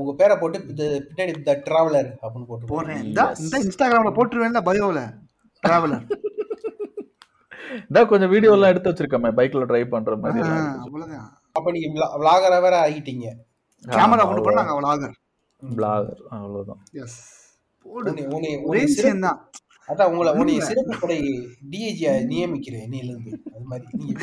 உங்க 0.00 0.12
பேரை 0.20 0.34
போட்டு 0.40 0.58
இது 0.72 0.86
பின்னாடி 1.08 1.32
த 1.48 1.52
டிராவலர் 1.66 2.10
அப்படின்னு 2.22 2.48
போட்டு 2.50 2.66
போடுறேன். 2.72 3.00
இந்த 3.08 3.20
Yes. 3.28 3.40
இந்த 3.44 3.56
இன்ஸ்டாகிராம்ல 3.64 4.12
போட்டுருவேன்ல 4.18 4.60
பயோல 4.68 5.02
டிராவலர் 5.62 6.04
இதான் 7.90 8.10
கொஞ்சம் 8.10 8.32
வீடியோ 8.34 8.52
எல்லாம் 8.56 8.72
எடுத்து 8.72 8.90
வச்சிருக்கோமே 8.90 9.30
பைக்ல 9.38 9.66
டிரைவ் 9.70 9.94
பண்ற 9.94 10.16
மாதிரி 10.24 10.42
அப்ப 11.56 11.72
நீங்க 11.76 11.88
விளாகரா 12.20 12.58
வேற 12.66 12.76
ஆகிட்டீங்க. 12.86 13.26
கேமரா 13.92 14.24
கொண்டு 14.28 14.44
போனாங்க 14.46 14.72
அவளாக 14.74 15.10
vlogger, 15.62 16.16
அவ்வளவுதான். 16.36 16.80
எஸ் 17.02 17.18
ஒரே 18.70 18.82
விஷயம் 18.90 19.24
தான். 19.26 19.38
அதான் 19.88 20.10
உங்களை 20.10 20.30
உன்னை. 20.40 20.54
சிறப்பு 20.68 20.94
படை 21.00 21.16
நியமிக்கிறேன் 22.32 22.84
இன்னையில 22.86 23.10
இருந்து 23.12 23.32
அது 23.54 23.64
மாதிரி. 23.70 23.86
நீங்க 24.00 24.20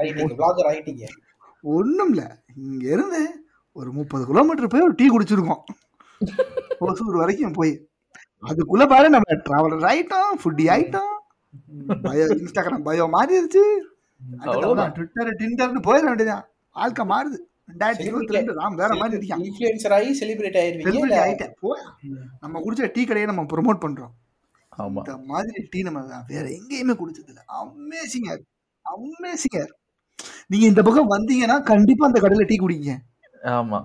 ஆயிட்டீங்க 0.00 0.34
பிளாகர் 0.38 0.68
ஆயிட்டீங்க? 0.70 1.06
ஒண்ணும் 1.64 2.10
இல்ல 2.12 2.24
இங்க 2.66 2.84
இருந்து 2.94 3.22
ஒரு 3.76 3.90
முப்பது 3.98 4.22
கிலோமீட்டர் 4.30 4.72
போய் 4.74 4.86
ஒரு 4.88 4.96
டீ 5.00 5.06
குடிச்சிருக்கோம். 5.14 5.62
ஒசூர் 6.86 7.20
வரைக்கும் 7.22 7.56
போய். 7.58 7.74
அதுக்குள்ள 8.48 8.84
பாரு 8.92 9.14
நம்ம 9.14 9.38
டிராவலர் 9.46 9.88
ஆயிட்டோம் 9.90 10.32
ஃபுட்டி 10.42 10.66
ஆயிட்டோம். 10.74 11.14
பயோ 12.04 12.26
இன்ஸ்டாகிராம் 12.40 12.86
பயோ 12.88 13.06
மாறிடுச்சு. 13.16 13.64
ட்விட்டர் 14.96 15.38
டிண்டர்னு 15.40 15.86
போயிட 15.88 16.04
வேண்டியதான் 16.10 16.44
வாழ்க்கை 16.76 17.04
மாறுது. 17.12 17.38
ரெண்டாயிரத்தி 17.68 18.06
இருபத்தி 18.08 18.34
ரெண்டு 18.36 18.52
வேற 18.80 18.92
மாதிரி 19.00 19.16
இருக்கான் 19.18 19.42
இன்ஃபுளுசர் 19.48 19.94
ஆகி 19.96 20.10
செலிபிரேட் 20.20 20.58
ஆயிருவீங்க 20.62 20.88
செலிபிரிட்டி 20.88 21.10
இல்ல? 21.10 21.20
ஆயிட்டேன். 21.26 21.52
போய் 21.64 21.84
நம்ம 22.42 22.60
குடிச்ச 22.64 22.90
டீ 22.96 23.02
கடையை 23.10 23.26
நம்ம 23.30 23.44
ப்ரொமோட் 23.52 23.82
பண்றோம். 23.84 24.12
ஆமா. 24.82 25.00
இந்த 25.04 25.16
மாதிரி 25.30 25.62
டீ 25.72 25.80
நம்ம 25.88 26.00
வேற 26.32 26.44
எங்கேயுமே 26.58 26.94
குடிச்சது 27.00 27.30
இல்ல 27.32 27.42
அமேசிங்கா 27.60 28.34
அமேசிங்கா 28.86 29.64
நீங்க 30.52 30.64
இந்த 30.70 30.82
பக்கம் 30.86 31.12
வந்தீங்கன்னா 31.14 31.56
கண்டிப்பா 31.72 32.06
அந்த 32.08 32.20
கடையில 32.24 32.46
டீ 32.50 32.56
குடிங்க. 32.62 32.92
ஆமா. 33.58 33.80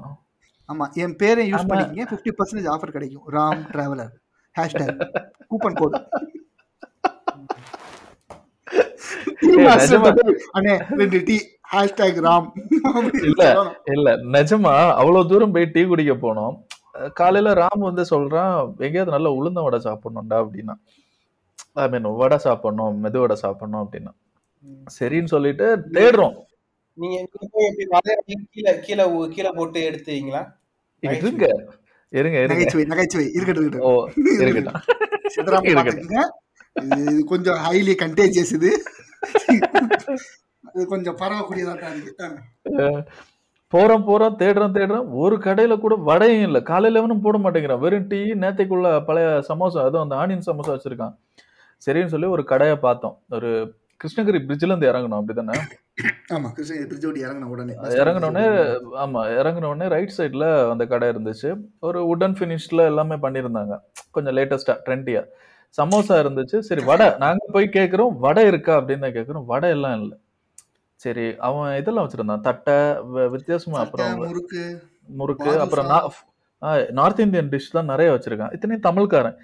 ஆமா 0.69 0.85
என் 1.03 1.17
பேரை 1.21 1.43
யூஸ். 1.51 1.67
பண்ணிக்கங்க. 1.69 2.05
ஃபிஃப்டி 2.11 2.31
பர்சன்டேஜ் 2.37 2.71
ஆஃபர் 2.73 2.95
கிடைக்கும். 2.95 3.25
Ram 3.35 3.61
traveller 3.73 4.13
hashtag 4.55 4.97
coupon 5.51 5.77
code. 5.81 5.95
அண்ணே 10.57 10.73
ரெண்டு 11.01 11.19
டீ. 11.29 11.37
ஹேஷ்டேக் 11.71 12.19
ராம் 12.27 12.47
இல்ல. 13.27 13.43
இல்ல. 13.95 14.07
நிஜமா 14.35 14.73
அவ்வளவு 15.01 15.29
தூரம் 15.29 15.51
போய் 15.51 15.71
டீ 15.75 15.83
குடிக்க 15.83 16.13
போனோம். 16.13 16.55
காலையில 17.19 17.53
ராம் 17.61 17.85
வந்து 17.87 18.03
சொல்றான் 18.11 18.53
எங்கேயாவது 18.85 19.15
நல்ல 19.15 19.29
உளுந்த 19.39 19.63
வடை 19.63 19.79
சாப்பிடணும்டா 19.79 20.37
அப்படின்னா. 20.43 20.75
ஐ 21.73 21.87
மீன் 21.89 22.07
வடை 22.21 22.37
சாப்பிடணும் 22.37 23.03
மெது 23.03 23.17
வடை 23.17 23.35
சாப்பிடணும் 23.35 23.83
அப்படின்னா. 23.85 24.13
சரின்னு 24.99 25.31
சொல்லிட்டு 25.33 25.65
தேடுறோம். 25.93 26.35
நீங்க 27.01 27.17
கீழே 28.53 28.71
கீழே 28.85 29.05
கீழே 29.35 29.51
போட்டு 29.59 29.79
எடுத்தீங்களா 29.89 30.41
இருங்க. 31.03 31.45
இருங்க 32.13 32.37
நகைச்சுவை 32.51 32.85
நகைச்சுவை. 32.91 33.25
இருக்கட்டும் 33.33 33.85
ஓ 33.89 33.91
இருக்கட்டும். 34.43 34.81
கொஞ்சம் 37.31 37.59
ஹைலி 37.67 37.93
கண்டேஜியஸ் 38.03 38.53
இது. 38.57 38.71
கொஞ்சம் 40.93 41.17
பரவக்கூடியதா 41.21 41.75
தான் 41.81 41.95
இருக்கு 41.95 42.13
போறோம் 43.73 44.37
தேடுறோம் 44.41 44.75
தேடுறோம். 44.75 45.07
ஒரு 45.23 45.35
கடையில 45.45 45.73
கூட 45.79 45.93
வடையும் 46.09 46.45
இல்ல. 46.47 46.59
காலையில 46.69 46.99
எவனும் 47.01 47.23
போட 47.25 47.37
மாட்டேங்கிறான். 47.37 47.81
வெறும் 47.85 48.07
டீ 48.11 48.19
நேத்தைக்குள்ள 48.43 48.89
பழைய 49.07 49.27
சமோசா 49.49 49.79
அதுவும் 49.87 50.05
அந்த 50.05 50.15
ஆனியன் 50.21 50.45
சமோசா 50.47 50.75
வச்சிருக்கான். 50.75 51.15
சரின்னு 51.81 52.13
சொல்லி 52.13 52.27
ஒரு 52.35 52.43
கடையை 52.51 52.77
பார்த்தோம். 52.85 53.15
ஒரு 53.37 53.49
கிருஷ்ணகிரி 54.01 54.39
பிரிட்ஜ்ல 54.47 54.71
இருந்து 54.71 54.89
இறங்கணும் 54.89 55.19
அப்படிதானே? 55.19 55.55
ஆமா 56.35 56.49
கிருஷ்ணகிரி 56.57 56.87
பிரிட்ஜ் 56.89 57.07
ஓட்டி 57.09 57.23
இறங்கின 57.25 57.49
உடனே. 57.53 57.73
இறங்கின 58.01 58.27
உடனே 58.31 58.45
ஆமா 59.03 59.21
இறங்கின 59.39 59.69
உடனே 59.71 59.87
ரைட் 59.95 60.15
சைடுல 60.17 60.47
அந்த 60.73 60.85
கடை 60.93 61.09
இருந்துச்சு. 61.13 61.51
ஒரு 61.87 62.01
உடன் 62.13 62.37
ஃபினிஷ்ல 62.39 62.85
எல்லாமே 62.91 63.17
பண்ணியிருந்தாங்க. 63.25 63.75
கொஞ்சம் 64.17 64.37
லேட்டஸ்டா 64.39 64.75
ட்ரெண்டியா 64.87 65.23
சமோசா 65.77 66.17
இருந்துச்சு. 66.23 66.59
சரி 66.69 66.83
வடை. 66.91 67.07
நாங்க 67.25 67.51
போய் 67.57 67.75
கேக்குறோம் 67.77 68.15
வடை 68.25 68.45
இருக்கா 68.51 68.73
அப்படின்னு 68.79 69.05
தான் 69.07 69.17
கேக்குறோம். 69.19 69.45
வடை 69.53 69.69
எல்லாம் 69.77 69.97
இல்ல. 70.01 70.13
சரி 71.03 71.25
அவன் 71.47 71.71
இதெல்லாம் 71.79 72.05
வச்சிருந்தான்? 72.05 72.43
தட்டை 72.47 72.77
வித்தியாசமா 73.35 73.77
அப்புறம் 73.85 74.15
முறுக்கு 74.23 74.63
முறுக்கு. 75.19 75.51
அப்புறம் 75.63 75.89
நார்த் 76.99 77.23
இந்தியன் 77.25 77.49
டிஷ் 77.53 77.73
தான் 77.77 77.91
நிறைய 77.91 78.09
வச்சிருக்கான். 78.13 78.53
இத்தனையும் 78.55 78.85
தமிழ்காரன். 78.87 79.37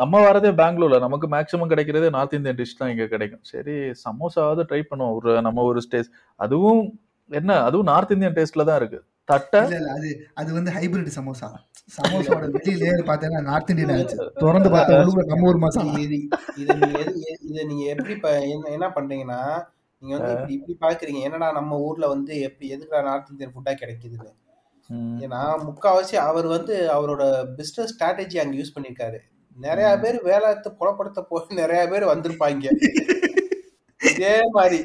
நம்ம 0.00 0.14
வரதே 0.26 0.50
பெங்களூர்ல 0.60 0.96
நமக்கு 1.04 1.26
மேக்ஸிமம் 1.34 1.70
கிடைக்கிறதே 1.72 2.08
நார்த் 2.16 2.36
இந்தியன் 2.38 2.58
டிஷ் 2.60 2.78
தான் 2.80 2.90
இங்க 2.94 3.06
கிடைக்கும். 3.12 3.44
சரி 3.52 3.76
சமோசாவது 4.04 4.62
ட்ரை 4.70 4.80
பண்ணுவோம். 4.90 5.14
ஒரு 5.18 5.32
நம்ம 5.46 5.64
ஒரு 5.70 5.80
ஸ்டேஜ் 5.86 6.10
அதுவும் 6.46 6.82
என்ன? 7.30 7.56
அதுவும் 7.68 7.88
நார்த் 7.90 8.14
இந்தியன் 8.16 8.36
டேஸ்ட்ல 8.38 8.66
தான் 8.70 8.80
இருக்கு. 8.82 9.00
தட்டை 9.30 9.60
அது 9.96 10.08
அது 10.40 10.50
வந்து 10.58 10.70
ஹைபிரிட் 10.76 11.10
சமோசா. 11.18 11.48
சமோசாவோட 11.96 12.46
வெளி 12.56 12.72
லேயர் 12.82 13.02
பார்த்தேன்னா 13.10 13.42
நார்த் 13.50 13.70
இந்தியன் 13.72 13.92
ஆச்சு. 13.96 14.16
திறந்து 14.42 14.70
பார்த்தா 14.76 15.02
நம்ம 15.32 15.50
ஊர் 15.50 15.60
மசாலா. 15.64 15.92
இது 16.04 16.18
இதை 16.62 17.64
நீங்க 17.70 17.84
எப்படி 17.94 18.16
என்ன 18.76 18.88
பண்றீங்கன்னா 18.96 19.40
நீங்க 20.02 20.18
வந்து 20.18 20.32
இப்படி 20.32 20.54
இப்படி 20.54 20.76
பாக்குறீங்க. 20.80 21.20
என்னடா 21.20 21.52
நம்ம 21.52 21.78
ஊர்ல 21.78 22.08
வந்து 22.08 22.40
எப்படி 22.40 22.74
எதுக்குடா 22.74 23.02
நார்த் 23.02 23.30
இந்தியன் 23.30 23.52
ஃபுட்டா 23.54 23.72
கிடைக்குதுன்னு. 23.82 24.30
ஏன்னா 25.24 25.40
முக்காவாசி 25.66 26.16
அவர் 26.16 26.46
வந்து 26.46 26.74
அவரோட 26.94 27.22
பிசினஸ் 27.58 27.92
ஸ்ட்ராட்டஜி 27.94 28.38
அங்க 28.42 28.54
யூஸ் 28.56 28.76
பண்ணிருக்காரு. 28.76 29.18
நிறைய 29.56 29.98
பேர் 29.98 30.18
வேலைத்து 30.22 30.70
புலப்படுத்த 30.80 31.20
போய் 31.20 31.60
நிறைய 31.62 31.88
பேர் 31.88 32.12
வந்திருப்பாங்க. 32.12 32.66
இதே 34.00 34.36
மாதிரி 34.52 34.78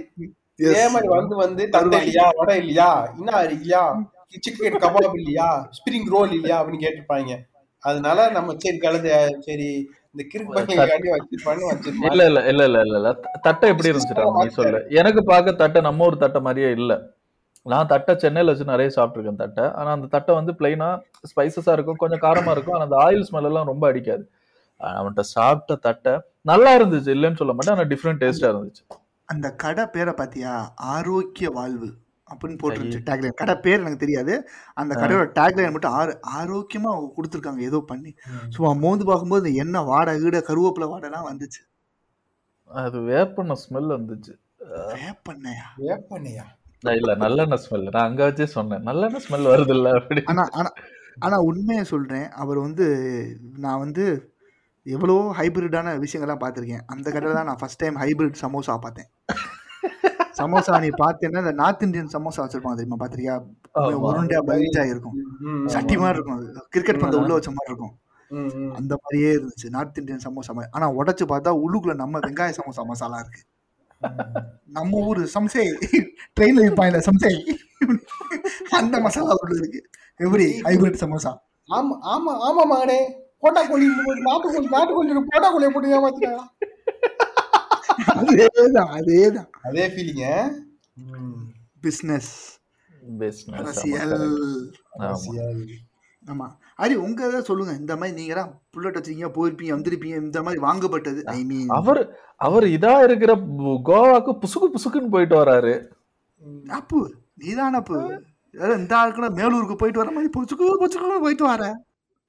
இதே 0.60 0.84
மாதிரி 0.88 1.08
வந்து 1.08 1.36
வந்து 1.36 1.70
தந்தை 1.70 1.98
இல்லையா 2.00 2.30
வடை 2.38 2.58
இல்லையா 2.58 2.90
என்ன 3.18 3.42
இல்லையா 3.44 3.82
சிக்கன் 4.46 4.84
கபாப் 4.84 5.18
இல்லையா 5.20 5.70
ஸ்பிரிங் 5.78 6.10
ரோல் 6.16 6.32
இல்லையா 6.32 6.62
அப்படின்னு 6.62 6.84
கேட்டிருப்பாங்க. 6.86 7.34
அதனால 7.80 8.30
நம்ம 8.30 8.56
சரி 8.58 8.78
கலந்து 8.78 9.12
சரி 9.40 9.70
இந்த 10.16 10.24
இல்ல 12.10 12.24
இல்ல 12.26 12.40
இல்ல 12.50 12.64
இல்ல 12.66 12.80
இல்ல 12.80 12.98
இல்ல. 12.98 13.10
தட்டை 13.42 13.70
எப்படி 13.70 13.90
இருந்துச்சுடா 13.90 14.26
நீ 14.38 14.50
சொல்லு. 14.50 14.80
எனக்கு 14.90 15.24
பார்க்க 15.24 15.52
தட்டை 15.52 15.82
நம்ம 15.82 16.06
ஊர் 16.06 16.18
தட்டை 16.18 16.42
மாதிரியே 16.42 16.72
இல்ல. 16.72 16.94
நான் 17.66 17.88
தட்டை 17.88 18.18
சென்னையில 18.18 18.52
வச்சு 18.52 18.66
நிறைய 18.66 18.90
சாப்பிட்டுருக்கேன் 18.96 19.36
தட்டை. 19.36 19.72
ஆனா 19.74 19.92
அந்த 19.92 20.08
தட்டை 20.08 20.36
வந்து 20.36 20.52
பிளைனா 20.52 20.90
ஸ்பைசஸா 21.30 21.74
இருக்கும் 21.74 21.98
கொஞ்சம் 21.98 22.20
காரமா 22.20 22.52
இருக்கும் 22.52 22.74
ஆனா 22.74 22.84
அந்த 22.84 22.96
ஆயில் 22.96 23.28
ஸ்மெல் 23.30 23.44
எல்லாம் 23.44 23.66
ரொம்ப 23.66 23.88
அடிக்காது. 23.88 24.26
அவன்கிட்ட 24.82 25.20
சாப்பிட்ட 25.20 25.76
தட்டை 25.76 26.14
நல்லா 26.42 26.78
இருந்துச்சு 26.80 27.10
இல்லைன்னு 27.10 27.36
சொல்ல 27.36 27.54
மாட்டேன் 27.54 27.76
ஆனா 27.76 27.84
டிஃப்ரெண்ட் 27.84 28.22
டேஸ்டா 28.24 28.50
இருந்துச்சு. 28.50 28.84
அந்த 29.30 29.52
கடை 29.56 29.86
பேரை 29.86 30.14
பாத்தியா? 30.18 30.74
ஆரோக்கிய 30.78 31.50
வாழ்வு. 31.50 31.90
அப்படின்னு 32.32 32.60
போட்டுருந்துச்சு 32.62 33.06
டேக்லைன் 33.08 33.40
கடை 33.42 33.56
பேர் 33.66 33.82
எனக்கு 33.84 34.04
தெரியாது. 34.04 34.34
அந்த 34.82 34.94
கடையோட 35.02 35.26
டேக்லைன் 35.40 35.74
மட்டும் 35.76 35.96
ஆறு 36.00 36.14
ஆரோக்கியமா 36.40 36.92
கொடுத்துருக்காங்க 37.18 37.62
ஏதோ 37.70 37.80
பண்ணி. 37.92 38.12
சும்மா 38.56 38.72
மோந்து 38.84 39.06
பார்க்கும்போது 39.10 39.54
எண்ணெய் 39.64 39.90
வாடை 39.92 40.14
கீட 40.24 40.40
கருவேப்பிலை 40.50 40.88
வாடைலாம் 40.94 41.30
வந்துச்சு. 41.32 41.62
அது 42.70 43.00
வேப்பண்ண 43.12 43.58
ஸ்மெல் 43.64 43.96
வந்துச்சு. 43.98 44.34
வேப்பண்ணையா? 45.02 46.46
நான் 46.86 46.98
இல்ல 47.00 47.12
நல்லெண்ணெய் 47.24 47.64
ஸ்மெல் 47.66 47.86
நான் 47.96 48.08
அங்க 48.10 48.22
வச்சே 48.28 48.48
சொன்னேன். 48.58 48.86
நல்லெண்ணெய் 48.90 49.26
ஸ்மெல் 49.26 49.52
வருது 49.54 49.74
இல்ல 49.78 49.90
அப்படி. 50.00 50.24
ஆனா 50.32 50.44
ஆனா 50.60 50.70
ஆனா 51.26 51.38
உண்மையை 51.50 51.84
சொல்றேன். 51.92 52.28
அவர் 52.44 52.60
வந்து 52.60 52.86
நான் 53.66 53.84
வந்து 53.84 54.06
எவ்வளோ 54.86 55.14
ஹைபிரிட்டான 55.38 55.94
விஷயங்கள்லாம் 56.02 56.42
பார்த்துருக்கேன். 56.42 56.84
அந்த 56.94 57.08
கடையில் 57.12 57.38
தான் 57.38 57.50
நான் 57.50 57.62
ஃபர்ஸ்ட் 57.62 57.82
டைம் 57.84 57.96
ஹைபிரிட் 58.02 58.42
சமோசா 58.42 58.74
பார்த்தேன். 58.86 59.10
சமோசா 60.38 60.80
நீ 60.84 60.90
பார்த்தேன்னா 61.02 61.42
இந்த 61.44 61.54
நார்த் 61.62 61.84
இந்தியன் 61.84 62.12
சமோசா 62.14 62.40
வச்சிருப்பாங்க 62.44 62.78
தெரியுமா 62.80 62.98
பார்த்திருக்கியா 63.02 63.36
ஆமா. 63.80 64.00
உருண்டையா 64.10 64.42
பல்ஜா 64.50 64.84
இருக்கும். 64.94 65.16
சட்டி 65.68 65.96
மாதிரி 65.98 66.18
இருக்கும் 66.18 66.38
அது. 66.38 66.48
கிரிக்கெட் 66.70 67.02
பந்த 67.04 67.16
உள்ள 67.22 67.34
வச்ச 67.34 67.50
மாதிரி 67.50 67.72
இருக்கும். 67.74 67.94
அந்த 68.76 68.94
மாதிரியே 69.02 69.30
இருந்துச்சு. 69.38 69.68
நார்த் 69.70 69.98
இந்தியன் 69.98 70.24
சமோசா 70.28 70.54
மாதிரி. 70.58 70.72
ஆனா 70.72 70.88
உடைச்சு 70.92 71.26
பார்த்தா 71.32 71.54
உள்ளுக்குள்ள 71.64 71.96
நம்ம 71.96 72.20
வெங்காய 72.20 72.54
சமோசா 72.60 72.86
மசாலா 72.86 73.20
இருக்கு. 73.20 73.44
நம்ம 74.78 74.98
ஊரு 75.10 75.22
சம்சை. 75.28 75.66
ட்ரெயின்ல 76.38 76.66
இருப்பாங்க 76.68 77.02
சம்சை. 77.10 77.34
அந்த 78.80 78.96
மசாலா 79.00 79.36
உள்ள 79.42 79.54
இருக்கு. 79.58 79.82
எப்படி? 80.20 80.48
ஹைபிரிட் 80.68 81.02
சமோசா. 81.04 81.34
ஆமா 81.70 81.96
ஆமா 82.14 82.34
ஆமா 82.48 82.64
மகனே. 82.72 83.00
போட்டா 83.44 83.62
கோழி 83.70 83.86
நாட்டுக்கோழி 84.28 84.68
நாட்டுக்கோழி 84.76 85.22
போட்டா 85.32 85.48
கோழியை 85.52 85.72
போட்டு 85.74 85.96
ஏமாத்திட்டாங்க 85.96 86.44
அதேதான் 88.22 88.92
அதேதான். 88.98 89.50
அதே 89.68 89.86
ஃபீலிங்க 89.94 90.26
பிசினஸ் 91.84 92.34
பிசினஸ் 93.20 93.62
அரசியல் 93.62 94.16
ஆமா 96.26 96.46
அரி 96.84 96.96
உங்க 97.04 97.20
இதை 97.30 97.40
சொல்லுங்க. 97.50 97.74
இந்த 97.82 97.94
மாதிரி 97.98 98.16
நீங்க 98.20 98.34
தான் 98.38 98.54
புல்லட் 98.74 98.98
வச்சிருக்கீங்க 98.98 99.30
போயிருப்பீங்க 99.36 99.74
வந்திருப்பீங்க 99.76 100.18
இந்த 100.24 100.40
மாதிரி 100.46 100.60
வாங்கப்பட்டது 100.64 101.22
ஐ 101.34 101.40
மீன் 101.50 101.70
அவர் 101.78 102.02
அவர் 102.42 102.66
இதா 102.78 102.94
இருக்கிற 103.08 103.34
கோவாக்கு 103.90 104.32
புசுக்கு 104.42 104.68
புசுக்குன்னு 104.76 105.14
போயிட்டு 105.16 105.36
வராரு. 105.42 105.74
அப்பு 106.78 107.00
நீதான் 107.42 107.78
அப்பு. 107.80 108.00
இந்த 108.78 108.94
ஆளுக்குள்ள 109.00 109.30
மேலூருக்கு 109.40 109.76
போயிட்டு 109.80 110.02
வர 110.02 110.12
மாதிரி 110.18 110.32
பொச்சுக்கு 110.36 110.68
பொச்சுக்கு 110.82 111.24
போயிட்டு 111.26 111.46
வர. 111.50 111.64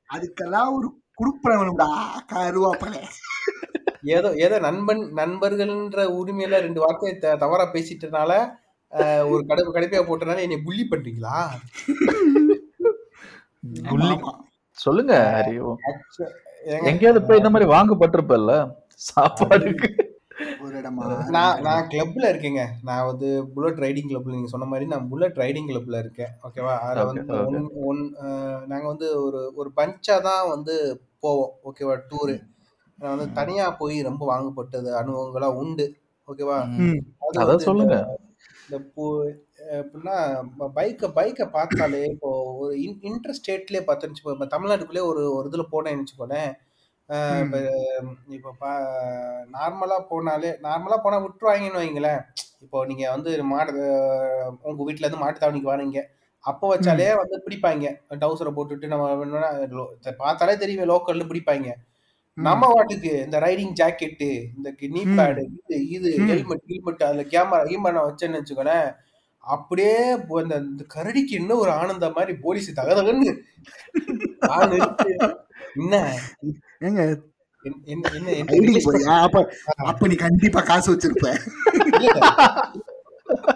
அதுக்கெல்லாம் 0.09 0.71
ஒரு 0.77 0.89
குடுப்பன 1.21 1.57
வேணும்டா 1.61 1.89
கருவாப்பலே 2.31 3.03
ஏதோ 4.11 4.29
ஏதோ 4.41 4.57
நண்பன் 4.61 5.03
நண்பர்கள்ன்ற 5.17 6.01
உரிமையில 6.17 6.61
ரெண்டு 6.61 6.81
வார்த்தையை 6.81 7.15
த- 7.19 7.37
தவறா 7.37 7.67
பேசிட்டனால 7.73 8.33
அஹ், 8.93 9.25
ஒரு 9.31 9.43
கடை 9.47 9.63
கடைப்பையா 9.69 10.03
போட்டனால 10.05 10.43
என்னை 10.43 10.59
புள்ளி 10.61 10.85
பண்றீங்களா? 10.85 11.37
புள்ளி. 13.89 14.15
ஆமா. 14.17 14.33
சொல்லுங்க 14.79 15.13
ஹரி 15.37 15.55
Actu- 15.91 16.33
ஏங்க, 16.67 16.87
எங்கேயாவது 16.91 17.21
போய் 17.23 17.41
இந்த 17.41 17.51
மாதிரி 17.51 17.67
வாங்கப்பட்டிருப்பல்ல 17.71 18.53
சாப்பாடுக்கு. 19.01 19.89
ஒரு 20.63 20.75
இடமா? 20.79 21.05
நான் 21.31 21.61
நான் 21.63 21.89
கிளப்ல 21.89 22.25
இருக்கேங்க. 22.31 22.63
நான் 22.83 23.07
வந்து 23.07 23.29
புல்லட் 23.53 23.81
ரைடிங் 23.81 24.09
கிளப்ல 24.09 24.35
நீங்க 24.35 24.51
சொன்ன 24.51 24.67
மாதிரி 24.67 24.87
நான் 24.89 25.09
புல்லட் 25.09 25.41
ரைடிங் 25.43 25.69
கிளப்ல 25.69 25.99
இருக்கேன். 25.99 26.33
ஓகேவா 26.45 26.75
அதுல 26.83 27.05
Okay, 27.05 27.11
வந்து 27.13 27.23
okay. 27.37 27.47
ஒன் 27.53 27.69
ஒன் 27.87 28.03
அஹ், 28.25 28.61
நாங்க 28.67 28.87
வந்து 28.87 29.09
ஒரு 29.23 29.41
ஒரு 29.55 29.71
பஞ்சா 29.77 30.17
தான் 30.23 30.45
வந்து 30.49 30.77
போவோம். 31.23 31.53
ஓகேவா 31.65 31.97
டூரு 32.11 32.37
நான் 32.99 33.15
வந்து 33.15 33.29
தனியா 33.39 33.65
போய் 33.81 33.97
ரொம்ப 34.09 34.23
வாங்கப்பட்டது 34.33 34.91
அனுபவங்களா 35.01 35.49
உண்டு. 35.63 35.87
ஓகேவா? 36.29 36.59
அதான் 37.43 37.67
சொல்லுங்க. 37.69 37.97
இந்த 38.67 38.77
எப்படின்னா 39.79 40.17
பைக்கை 40.77 41.09
பைக்கை 41.19 41.45
பார்த்தாலே 41.57 42.01
இப்போ 42.15 42.31
ஒரு 42.63 42.73
இன்டர் 43.09 43.37
ஸ்டேட்லேயே 43.39 43.83
பார்த்தோன்னு 43.89 44.21
இப்போ 44.23 44.49
தமிழ்நாட்டுக்குள்ளே 44.55 45.05
ஒரு 45.11 45.23
ஒரு 45.37 45.47
இதில் 45.51 45.71
போனேன்னு 45.75 46.03
வச்சுக்கோனேன். 46.03 46.51
இப்போ 47.45 47.59
இப்போ 48.37 48.51
பா 48.63 48.71
நார்மலாக 49.57 50.03
போனாலே 50.13 50.51
நார்மலாக 50.67 51.01
போனால் 51.05 51.25
விட்டுருவாங்கன்னு 51.25 51.83
வைங்களேன். 51.83 52.23
இப்போ 52.65 52.79
நீங்கள் 52.91 53.13
வந்து 53.15 53.31
மாடு 53.53 53.73
உங்கள் 54.69 54.87
வீட்டிலேருந்து 54.87 55.23
மாட்டு 55.25 55.43
தாவணிக்கு 55.43 55.73
வரீங்க. 55.75 56.01
அப்போ 56.45 56.67
வச்சாலே 56.73 57.09
வந்து 57.21 57.37
பிடிப்பாங்க. 57.47 57.87
டவுசரை 58.23 58.53
போட்டுட்டு 58.57 58.93
நம்ம 58.93 59.05
பார்த்தாலே 60.25 60.57
தெரியுமே 60.65 60.91
லோக்கல்ல 60.93 61.27
பிடிப்பாங்க. 61.33 61.71
நம்ம 62.37 62.69
வாட்டுக்கு 62.73 63.11
இந்த 63.25 63.37
ரைடிங் 63.41 63.75
ஜாக்கெட்டு 63.81 64.29
இந்த 64.57 64.71
நீ. 64.79 65.03
பேடு 65.19 65.43
இது 65.67 65.77
இது. 65.97 66.11
ஹெல்மெட் 66.27 66.65
ஹெல்மெட் 66.67 67.05
அதுல 67.07 67.23
கேமரா 67.35 67.63
கேமரா 67.71 68.01
வச்சேன்னு 68.09 68.41
வச்சுக்கோனேன் 68.41 68.89
அப்படியே 69.45 69.95
இந்த 70.43 70.85
கரடிக்கு 70.95 71.35
இன்னும் 71.41 71.59
ஒரு 71.59 71.71
ஆனந்தம் 71.71 72.13
மாதிரி 72.13 72.35
போலீஸ் 72.39 72.69
தகதகன்னு. 72.81 73.31
என்ன? 75.77 75.95
ஏங்க? 76.85 77.03
அப்ப 79.27 79.37
அப்ப 79.91 80.07
நீ 80.07 80.15
கண்டிப்பா 80.15 80.61
காசு 80.61 80.89
வச்சிருப்ப. 80.95 81.29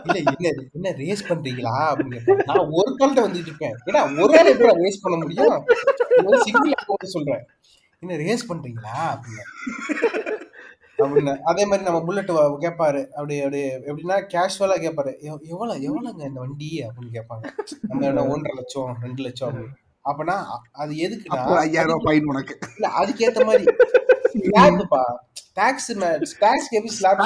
இல்ல 0.07 0.19
என்ன 0.31 0.47
என்ன 0.73 0.93
ரேஸ் 1.03 1.29
பண்றீங்களா? 1.29 1.75
அப்படின்னு. 1.91 2.21
நான் 2.47 2.69
ஒரு 2.71 2.91
கால்ட்ட 3.01 3.21
வந்துட்டு 3.27 3.49
இருப்பேன். 3.49 3.77
ஏன்னா 3.87 4.01
ஒரு 4.23 4.39
ஆள் 4.39 4.51
எப்படி 4.53 4.73
ரேஸ் 4.85 5.01
பண்ண 5.01 5.17
முடியும்? 5.19 5.57
சிங்கிள் 6.47 7.09
சொல்றேன். 7.17 7.45
என்ன 8.03 8.17
ரேஸ் 8.17 8.53
பண்றீங்களா? 8.53 8.93
அப்படின்னு. 9.11 9.45
அப்படின்னு. 10.99 11.39
அதே 11.39 11.65
மாதிரி 11.65 11.85
நம்ம 11.91 12.01
புல்லட் 12.05 12.31
கேட்பாரு 12.63 13.01
அப்படி 13.09 13.39
அப்படி 13.39 13.61
எப்படின்னா 13.89 14.17
கேஷுவலா 14.33 14.77
கேட்பாரு 14.79 15.13
"எவ்- 15.23 15.43
எவ்வளவு 15.43 15.79
எவ்வளவுங்க 15.81 16.21
இந்த 16.21 16.41
வண்டி? 16.41 16.85
அப்படின்னு 16.85 17.15
கேட்பாங்க 17.17 17.45
நம்ம 17.81 18.27
ஒன்றரை 18.27 18.57
லட்சம் 18.57 18.97
ரெண்டு 19.03 19.23
லட்சம். 19.23 19.55
அப்படின்னு 19.55 19.79
அப்பனா 20.05 20.37
அது 20.73 20.93
எதுக்குன்னா 20.95 21.37
அப்போ 21.37 21.59
ஐயாயிரம் 21.59 21.97
ரூபாய் 21.97 22.21
ஃபைன் 22.21 22.25
உனக்கு. 22.25 22.59
இல்ல 22.77 22.87
அதுக்கேத்த 22.99 23.45
மாதிரி. 23.45 23.65
ஸ்லாப்ப்பா 24.35 25.03
டாக்ஸ் 25.55 25.93
டாக்ஸ் 26.39 26.69
எப்படி 26.71 26.89
ஸ்லாப். 26.89 27.19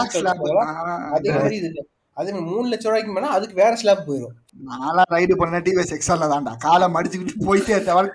அதே 1.13 1.31
மாதிரி 1.33 1.57
இது. 1.57 1.89
அதே 2.17 2.31
மாதிரி 2.33 2.53
மூணு 2.53 2.69
லட்சம் 2.69 2.93
ரூபாய்க்கு 2.93 3.21
மேல 3.21 3.33
அதுக்கு 3.33 3.55
வேற 3.55 3.77
ஸ்லாப் 3.77 4.11
போயிடும் 4.11 4.35
நான்லாம் 4.67 5.11
ரைடு 5.11 5.35
பண்ண 5.37 5.59
டிவிஎஸ் 5.59 5.95
எக்ஸால 5.97 6.27
தான்டா. 6.33 6.57
காலை 6.59 6.87
மடிச்சுக்கிட்டு 6.89 7.35
போயிட்டே 7.41 7.85
தவிர 7.85 8.13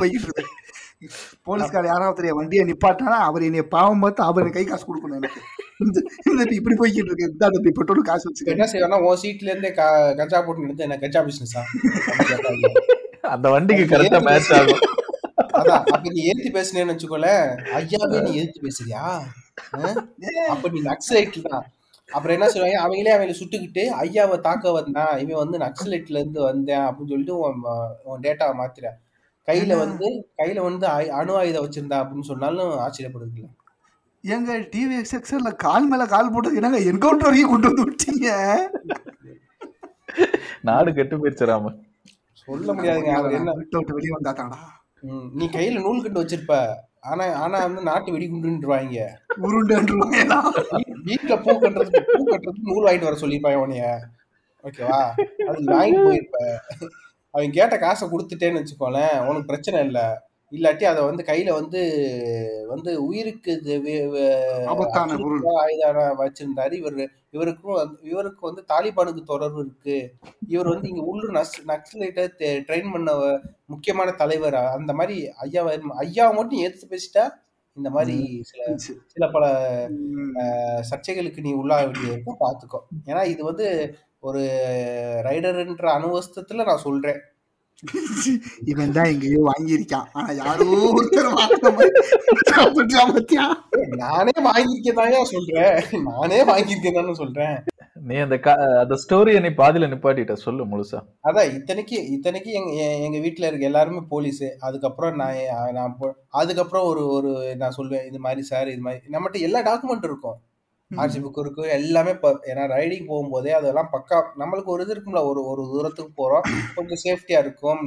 போய்கிட்டு 0.00 0.28
இருக்கு 0.28 0.44
போலீஸ்கார 1.48 1.84
யாராவது 1.92 2.18
தெரிய 2.20 2.32
வண்டியை 2.38 2.64
நிப்பாட்டானா 2.70 3.18
அவர் 3.28 3.46
என்னை 3.48 3.64
பாவம் 3.76 4.02
பார்த்து 4.04 4.22
அவர் 4.30 4.54
கை 4.56 4.64
காசு 4.70 4.84
கொடுக்கணும் 4.88 5.18
எனக்கு. 5.20 5.40
இந்த 6.30 6.42
இப்படி 6.58 6.76
போய்கிட்டு 6.80 7.10
இருக்கு. 7.10 7.28
இந்த 7.30 7.50
தம்பி 7.56 7.72
பெட்ரோல் 7.78 8.08
காசு 8.10 8.26
வச்சுக்க. 8.28 8.54
என்ன 8.56 8.66
செய்வேன்னா 8.72 9.00
உன் 9.08 9.20
சீட்ல 9.22 9.52
இருந்தே 9.52 9.72
கஞ்சா 10.20 10.40
போட்டு 10.46 10.66
எடுத்து 10.68 10.86
என்ன 10.88 10.98
கஞ்சா 11.04 11.22
பிசினஸா 11.28 11.62
அந்த 13.34 13.46
வண்டிக்கு 13.56 13.84
கரெக்டா 13.92 14.20
மேட்ச் 14.28 14.52
ஆகும். 14.58 14.82
அதான் 15.60 15.84
அப்ப 15.94 16.08
நீ 16.16 16.20
ஏத்தி 16.30 16.50
பேசுனேன்னு 16.56 16.92
வச்சுக்கோல 16.94 17.28
ஐயாவே 17.78 18.18
நீ 18.26 18.32
ஏத்தி 18.40 18.60
பேசுறியா? 18.66 19.02
அப்ப 20.54 20.68
நீ 20.74 20.80
நக்சலைட் 20.90 21.38
தான். 21.52 21.64
அப்புறம் 22.14 22.34
என்ன 22.36 22.46
சொல்லுவாங்க? 22.52 22.80
அவங்களே 22.84 23.12
அவங்களை 23.14 23.34
சுட்டுக்கிட்டு 23.38 23.82
ஐயாவை 24.02 24.36
தாக்க 24.46 24.72
வந்தான் 24.78 25.12
இவன் 25.22 25.42
வந்து 25.42 25.58
நக்சலைட்ல 25.64 26.20
இருந்து 26.20 26.40
வந்தேன் 26.48 26.84
அப்படின்னு 26.88 27.12
சொல்லிட்டு 27.12 27.36
உன் 28.10 28.24
டேட்டாவை 28.26 28.54
மாத்திர 28.60 28.90
கையில 29.48 29.72
வந்து 29.78 30.06
கையில 30.38 30.58
வந்து 30.62 30.86
ஆயு- 30.90 31.12
அணு 31.16 31.32
ஆயுதம் 31.38 31.64
வச்சிருந்தா 31.64 31.98
அப்படின்னு 32.02 32.28
சொன்னாலும் 32.28 32.72
ஆச்சரியப்படுறதுல 32.84 33.50
எங்க 34.24 34.52
டிவிஎஸ் 34.72 35.16
எக்ஸல்ல 35.16 35.50
கால் 35.62 35.88
மேல 35.88 36.04
கால் 36.08 36.30
போட்டு 36.30 36.56
என்னங்க 36.58 36.78
என்கவுண்டர் 36.90 37.28
வரைக்கும் 37.28 37.52
கொண்டு 37.52 37.70
வந்து 37.70 37.84
விட்டீங்க? 37.84 38.28
நாடு 40.64 40.90
கெட்டு 40.92 41.14
போயிருச்சு 41.16 41.48
ராம. 41.50 41.72
சொல்ல 42.42 42.68
முடியாதுங்க 42.72 43.12
அவர் 43.18 43.36
என்ன? 43.38 43.52
விட்டு 43.58 43.76
விட்டு 43.78 43.96
வெளியே 43.96 44.14
வந்தாதாடா 44.16 44.58
ம், 45.06 45.26
நீ 45.34 45.44
கையில 45.50 45.82
நூல் 45.82 46.02
கண்டு 46.02 46.20
வச்சிருப்ப. 46.20 46.54
ஆனா 47.04 47.24
ஆனா 47.38 47.56
வந்து 47.64 47.80
நாட்டு 47.88 48.12
வெடிகுண்டுன்றுவாங்க 48.12 49.00
உருண்டுருவாங்க 49.42 50.18
வீட்டுல 51.06 51.34
பூ 51.42 51.52
கட்டுறதுக்கு 51.56 52.02
பூ 52.10 52.22
கட்டுறதுக்கு 52.24 52.68
நூல் 52.68 52.86
வாங்கிட்டு 52.86 53.08
வர 53.08 53.18
சொல்லியிருப்பாங்க 53.22 53.64
உனைய 53.64 53.88
ஓகேவா? 54.64 55.00
அது 55.46 55.58
நீ 55.60 55.66
வாங்கிட்டு 55.74 56.06
போயிருப்ப. 56.06 56.38
அவன் 57.34 57.56
கேட்ட 57.58 57.74
காசை 57.78 58.04
கொடுத்துட்டேன்னு 58.08 58.60
வச்சுக்கோங்களேன் 58.60 59.16
உனக்கு 59.28 59.50
பிரச்சனை 59.50 59.78
இல்லை. 59.88 60.06
இல்லாட்டி 60.52 60.84
அதை 60.90 61.00
வந்து 61.06 61.22
கையில 61.28 61.50
வந்து 61.58 61.80
வந்து 62.72 62.90
உயிருக்கு 63.06 63.52
ஆயுதம் 65.62 66.20
வச்சிருந்தாரு. 66.20 66.74
இவர் 66.80 66.98
இவருக்கும் 67.36 67.78
இவருக்கு 68.10 68.42
வந்து 68.48 68.62
தாலிபானுக்கு 68.72 69.22
தொடர்பு 69.32 69.58
இருக்கு. 69.64 69.96
இவர் 70.54 70.72
வந்து 70.72 70.90
இங்க 70.92 71.02
உள்ளூர் 71.12 71.36
நக்ஸ் 71.38 71.58
நக்சலைட்டை 71.72 72.26
ட்ரெயின் 72.68 72.92
பண்ண 72.94 73.14
முக்கியமான 73.74 74.12
தலைவர்? 74.22 74.58
அந்த 74.76 74.94
மாதிரி 75.00 75.16
ஐயா 75.46 75.64
ஐயாவை 76.04 76.32
மட்டும் 76.38 76.62
ஏத்து 76.66 76.92
பேசிட்டா 76.94 77.24
இந்த 77.76 77.88
மாதிரி 77.90 78.16
சில 78.50 78.62
சில 79.12 79.24
பல 79.36 79.44
சர்ச்சைகளுக்கு 80.90 81.40
நீ 81.46 81.52
உள்ளாக 81.62 81.82
வேண்டியது 81.84 82.12
இருக்கும் 82.12 82.42
பார்த்துக்கோ. 82.44 82.80
ஏன்னா 83.10 83.22
இது 83.32 83.42
வந்து 83.50 83.66
ஒரு 84.24 84.40
ரைடர்ன்ற 85.24 85.84
அனுபவத்துல 85.86 86.64
நான் 86.64 86.76
சொல்றேன். 86.76 87.20
இவன் 88.64 88.92
தான் 88.92 89.04
எங்கேயோ 89.04 89.52
வாங்கியிருக்கான். 89.52 90.06
ஆனா 90.12 90.30
யாரோ 90.30 90.64
ஒருத்தர்? 90.64 91.88
நானே 93.96 94.30
வாங்கியிருக்கேன் 94.38 95.22
சொல்றேன். 95.22 96.02
நானே 96.02 96.44
வாங்கியிருக்கேன் 96.44 97.12
சொல்றேன். 97.12 97.64
நீ 98.04 98.16
அந்த 98.16 98.38
க- 98.38 98.78
அந்த 98.80 98.94
ஸ்டோரியை 99.08 99.40
நீ 99.40 99.48
பாதியில 99.48 99.88
நிப்பாட்டிட்ட 99.88 100.32
சொல்லு 100.32 100.66
முழுசா. 100.66 101.02
அதான் 101.24 101.52
இத்தனைக்கு 101.52 102.18
இத்தனைக்கு 102.18 102.44
எங்க 102.44 102.94
எங்க 102.94 103.18
வீட்ல 103.18 103.46
இருக்க 103.46 103.64
எல்லாருமே 103.64 104.00
போலீஸ். 104.08 104.44
அதுக்கப்புறம் 104.60 105.14
நான் 105.14 105.72
நான் 105.72 105.96
போ- 106.00 106.12
அதுக்கப்புறம் 106.28 106.86
ஒரு 106.86 107.08
ஒரு 107.08 107.56
நான் 107.56 107.74
சொல்லுவேன் 107.76 108.06
இது 108.06 108.18
மாதிரி 108.18 108.42
சார் 108.42 108.68
இது 108.68 108.80
மாதிரி. 108.80 109.04
நம்மகிட்ட 109.12 109.42
எல்லா 109.42 109.60
டாக்குமெண்ட் 109.60 110.04
இருக்கும். 110.04 110.38
ஆர்சி 111.02 111.18
புக் 111.24 111.40
இருக்கு 111.42 111.64
எல்லாமே 111.78 112.12
ஏன்னா 112.52 112.64
ரைடிங் 112.74 113.08
போகும்போதே 113.10 113.52
அதெல்லாம் 113.58 113.90
பக்கா 113.94 114.18
நம்மளுக்கு 114.42 114.72
ஒரு 114.74 114.84
இது 114.84 114.94
இருக்கும்ல 114.94 115.22
ஒரு 115.30 115.40
ஒரு 115.52 115.62
தூரத்துக்கு 115.72 116.12
போறோம். 116.20 116.44
கொஞ்சம் 116.76 117.00
சேஃப்டியா 117.06 117.38
இருக்கும். 117.44 117.80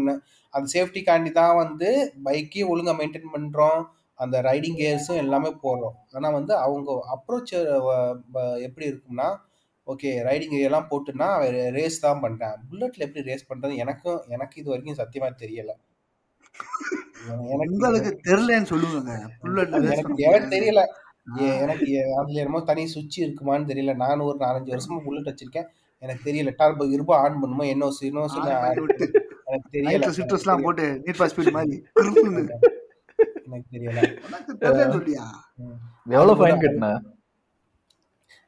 அந்த 0.54 0.68
சேஃப்டிக்காண்டி 0.76 1.32
தான் 1.42 1.56
வந்து 1.64 1.90
பைக்கே 2.28 2.64
ஒழுங்கா 2.74 2.94
மெயின்டைன் 3.00 3.34
பண்றோம். 3.36 3.80
அந்த 4.20 4.36
ரைடிங் 4.48 4.78
கியர்ஸும் 4.80 5.22
எல்லாமே 5.24 5.50
போடுறோம். 5.64 5.98
ஆனா 6.18 6.30
வந்து 6.38 6.54
அவங்க 6.66 6.92
அப்ரோச் 7.16 7.54
எப்படி 8.68 8.86
இருக்கும்னா 8.92 9.28
ஓகே 9.88 10.10
ரைடிங் 10.28 10.56
எல்லாம் 10.70 10.88
போட்டுன்னா 10.92 11.28
ரேஸ் 11.76 12.00
தான் 12.06 12.24
பண்றேன். 12.24 12.56
புல்லட்ல 12.70 13.06
எப்படி 13.08 13.28
ரேஸ் 13.30 13.50
பண்றது 13.52 13.76
எனக்கும் 13.84 14.18
எனக்கு 14.36 14.56
இது 14.62 14.72
வரைக்கும் 14.72 15.00
சத்தியமா 15.02 15.30
தெரியல. 15.44 15.72
எனக்கு 17.56 17.78
தெரியலன்னு 17.78 18.70
race 19.88 20.02
எனக்கு 20.28 20.50
தெரியல. 20.56 20.82
எனக்கு 21.36 21.94
ஏ- 21.94 22.14
அதுல 22.14 22.40
என்னமோ 22.40 22.62
தனி 22.62 22.86
சுவிட்ச் 22.86 23.22
இருக்குமான்னு 23.22 23.68
தெரியல. 23.68 23.96
நான் 23.96 24.20
ஒரு 24.20 24.38
நாலஞ்சு 24.38 24.80
வருஷமா 24.80 25.04
புல்லட் 25.04 25.28
வச்சிருக்கேன் 25.28 25.66
எனக்கு 26.00 26.32
தெரியல. 26.32 26.54
டர்போ 26.58 26.92
இருபோ 26.92 27.18
ஆன் 27.18 27.44
பண்ணுமா 27.44 27.68
என்ன 27.68 27.90
இன்னும் 28.02 28.28
எனக்கு 29.44 29.70
தெரியல. 29.72 30.02
சிட்ரஸ்லாம் 30.16 30.64
போட்டு 30.64 31.02
நீட் 31.06 31.16
ஃபார் 31.18 31.34
ஸ்பீட் 31.36 31.52
மாதிரி 31.52 31.84
எனக்கு 33.46 33.68
தெரியல. 33.72 34.20
எவ்வளவு 36.06 36.46
ஃபைன் 36.46 36.50
கட்டின? 36.50 37.02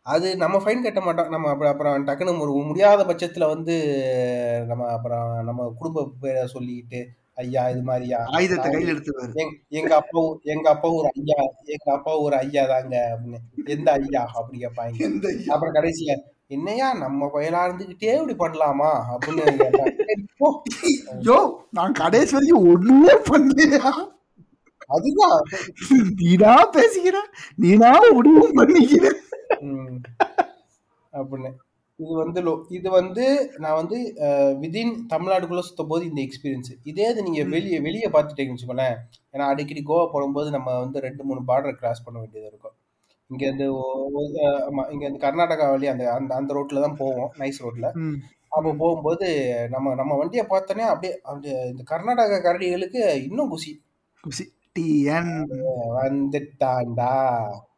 அது 0.02 0.38
நம்ம 0.38 0.58
ஃபைன் 0.58 0.84
கட்ட 0.84 1.02
மாட்டோம். 1.02 1.30
நம்ம 1.30 1.50
அப்புறம் 1.50 1.72
அப்புறம் 1.72 2.08
டக்குன்னு 2.08 2.39
ஒரு 2.39 2.52
முடியாத 2.52 3.04
பட்சத்துல 3.04 3.48
வந்து 3.48 3.76
நம்ம 4.68 4.88
அப்புறம் 4.88 5.44
நம்ம 5.44 5.74
குடும்ப 5.78 6.12
பேரை 6.20 6.48
சொல்லிக்கிட்டு 6.54 7.06
ஐயா 7.39 7.62
இது 7.69 7.82
மாதிரியா 7.84 8.19
ஆயுதத்தை 8.34 8.69
கையில 8.69 8.93
எடுத்துவாரு 8.93 9.32
எங்க 9.36 9.52
எங்க 9.80 9.91
அப்பா 9.95 10.21
எங்க 10.49 10.67
அப்பா 10.69 10.89
ஒரு 10.95 11.10
ஐயா 11.13 11.38
எங்க 11.73 11.88
அப்பா 11.93 12.13
ஒரு 12.19 12.36
ஐயா 12.38 12.63
தாங்க 12.65 12.95
அப்படின்னு. 13.12 13.39
எந்த 13.67 13.88
ஐயா 13.99 14.21
அப்படி 14.34 14.58
கேட்பாங்க? 14.60 15.10
அப்புறம் 15.54 15.75
கடைசியில 15.75 16.15
என்னையா 16.52 16.88
நம்ம 16.99 17.30
பையலா 17.34 17.62
இருந்துகிட்டே 17.67 18.12
இப்படி 18.15 18.36
பண்ணலாமா 18.38 18.91
அப்படின்னு. 19.13 19.43
ஐயோ 21.13 21.38
நான் 21.71 21.99
கடைசி 21.99 22.34
வரைக்கும் 22.36 22.67
ஒண்ணுமே 22.71 23.15
பண்ணலையா? 23.28 23.91
அதுதான். 24.89 25.39
நீனா 26.19 26.54
பேசிக்கிற 26.73 27.17
நீனா 27.58 27.89
முடிவு 28.13 28.45
பண்ணிக்கிற. 28.60 29.06
ம். 29.65 29.97
அப்படின்னு. 31.13 31.52
இது 31.99 32.13
வந்து 32.15 32.39
லோ 32.41 32.65
இது 32.69 32.89
வந்து 32.89 33.23
நான் 33.57 33.75
வந்து 33.75 33.97
விதின் 34.62 34.93
தமிழ்நாடுக்குள்ள 35.09 35.59
சுத்தும் 35.59 35.88
போது 35.88 36.05
இந்த 36.05 36.21
எக்ஸ்பீரியன்ஸ் 36.21 36.71
இதே 36.83 37.09
இது 37.09 37.23
நீங்க 37.23 37.43
வெளியே 37.43 37.79
வெளியே 37.79 38.07
பார்த்துட்டீங்கன்னு 38.13 38.55
வச்சுக்கோங்களேன். 38.55 38.97
ஏன்னா 39.33 39.47
அடிக்கடி 39.47 39.81
கோவா 39.81 40.07
போகும்போது 40.12 40.49
நம்ம 40.49 40.79
வந்து 40.79 40.99
ரெண்டு 40.99 41.23
மூணு 41.23 41.41
பார்டர் 41.47 41.71
கிராஸ் 41.71 42.03
பண்ண 42.03 42.19
வேண்டியது 42.19 42.47
இருக்கும். 42.47 42.75
இங்க 43.29 43.45
இருந்து 43.45 43.73
ஓ- 43.73 44.09
ஓ- 44.13 44.33
அஹ் 44.33 44.63
ஆமா 44.67 44.91
இங்க 44.91 45.05
இருந்து 45.05 45.25
கர்நாடகா 45.27 45.69
வழி 45.69 45.88
அந்த 45.88 46.13
அந்த 46.13 46.35
அந்த 46.35 46.53
ரோட்ல 46.53 46.81
தான் 46.81 46.95
போவோம். 46.95 47.31
நைஸ் 47.38 47.62
ரோட்ல. 47.63 47.88
அப்போ 48.49 48.73
போகும்போது 48.73 49.27
நம்ம 49.69 49.95
நம்ம 49.95 50.15
வண்டியை 50.15 50.45
பார்த்தோன்னே 50.45 50.85
அப்படியே 50.88 51.21
அப்படியே 51.21 51.55
இந்த 51.65 51.83
கர்நாடகா 51.89 52.38
கரடிகளுக்கு 52.43 53.01
இன்னும் 53.23 53.49
குசி 53.49 53.71
குசி 54.23 54.45
டிஎன் 54.79 55.33
வந்துட்டான்டா. 55.97 57.13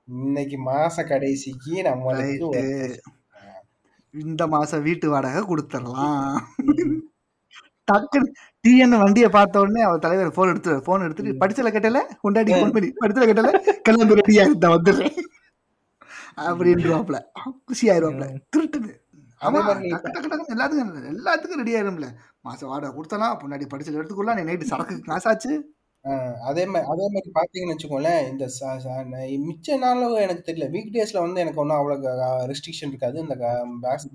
இன்னைக்கு 0.07 0.57
மாச 0.65 1.07
கடைசிக்கு 1.07 1.81
நம்மளுக்கு 1.81 2.61
இந்த 4.13 4.43
மாசம் 4.53 4.83
வீட்டு 4.87 5.07
வாடகை 5.11 5.41
கொடுத்துடலாம். 5.49 6.37
டக்குன்னு 7.89 8.31
டிஎன் 8.63 8.97
வண்டியை 9.03 9.29
பார்த்த 9.35 9.61
உடனே 9.63 9.81
அவர் 9.87 10.03
தலைவர் 10.05 10.33
போன் 10.37 10.51
எடுத்து 10.53 10.71
போன் 10.87 11.05
எடுத்துட்டு 11.05 11.31
படிச்சல 11.41 11.69
கட்டல? 11.75 12.01
கொண்டாடி 12.23 12.51
போன் 12.61 12.73
பண்ணி 12.75 12.89
படிச்சல 13.03 13.27
கட்டல? 13.29 13.51
கிளம்பு 13.87 14.17
ரெடியா 14.19 14.43
இருந்தா 14.47 14.69
வந்துடுறேன். 14.75 15.15
அப்படின்றாப்ல 16.49 17.19
குஷி 17.69 17.87
டக்கு 20.05 20.17
டக்குன்னு 20.17 20.55
எல்லாத்துக்கும் 20.55 21.09
எல்லாத்துக்கும் 21.13 21.61
ரெடி 21.61 21.73
ஆயிரும்ல. 21.77 22.07
மாசம் 22.47 22.69
வாடகை 22.71 22.91
கொடுத்தலாம் 22.97 23.37
பொண்டாடி 23.41 23.65
படிச்சல 23.71 23.99
எடுத்துக்கலாம் 23.99 24.37
நீ 24.39 24.43
நைட்டு 24.49 24.71
சரக்கு 24.71 24.95
காசாச்சு 25.09 25.53
அதே 26.41 26.65
மாதிரி 26.65 26.85
அதே 26.85 27.07
மாதிரி 27.07 27.31
பாத்தீங்கன்னு 27.33 27.75
வச்சுக்கோங்களேன் 27.75 28.29
இந்த 28.29 28.45
ச- 28.45 28.79
ச- 28.85 29.05
ந- 29.11 29.49
மிச்ச 29.49 29.77
நாளும் 29.77 30.15
எனக்கு 30.15 30.51
தெரியல. 30.51 30.55
வீக் 30.55 30.93
டேஸ்ல 30.93 31.19
வந்து 31.19 31.41
எனக்கு 31.41 31.61
ஒன்றும் 31.61 31.77
அவ்வளோ 31.77 32.05
ரெஸ்ட்ரிக்ஷன் 32.51 32.87
இருக்காது. 32.87 33.19
இந்த 33.19 33.35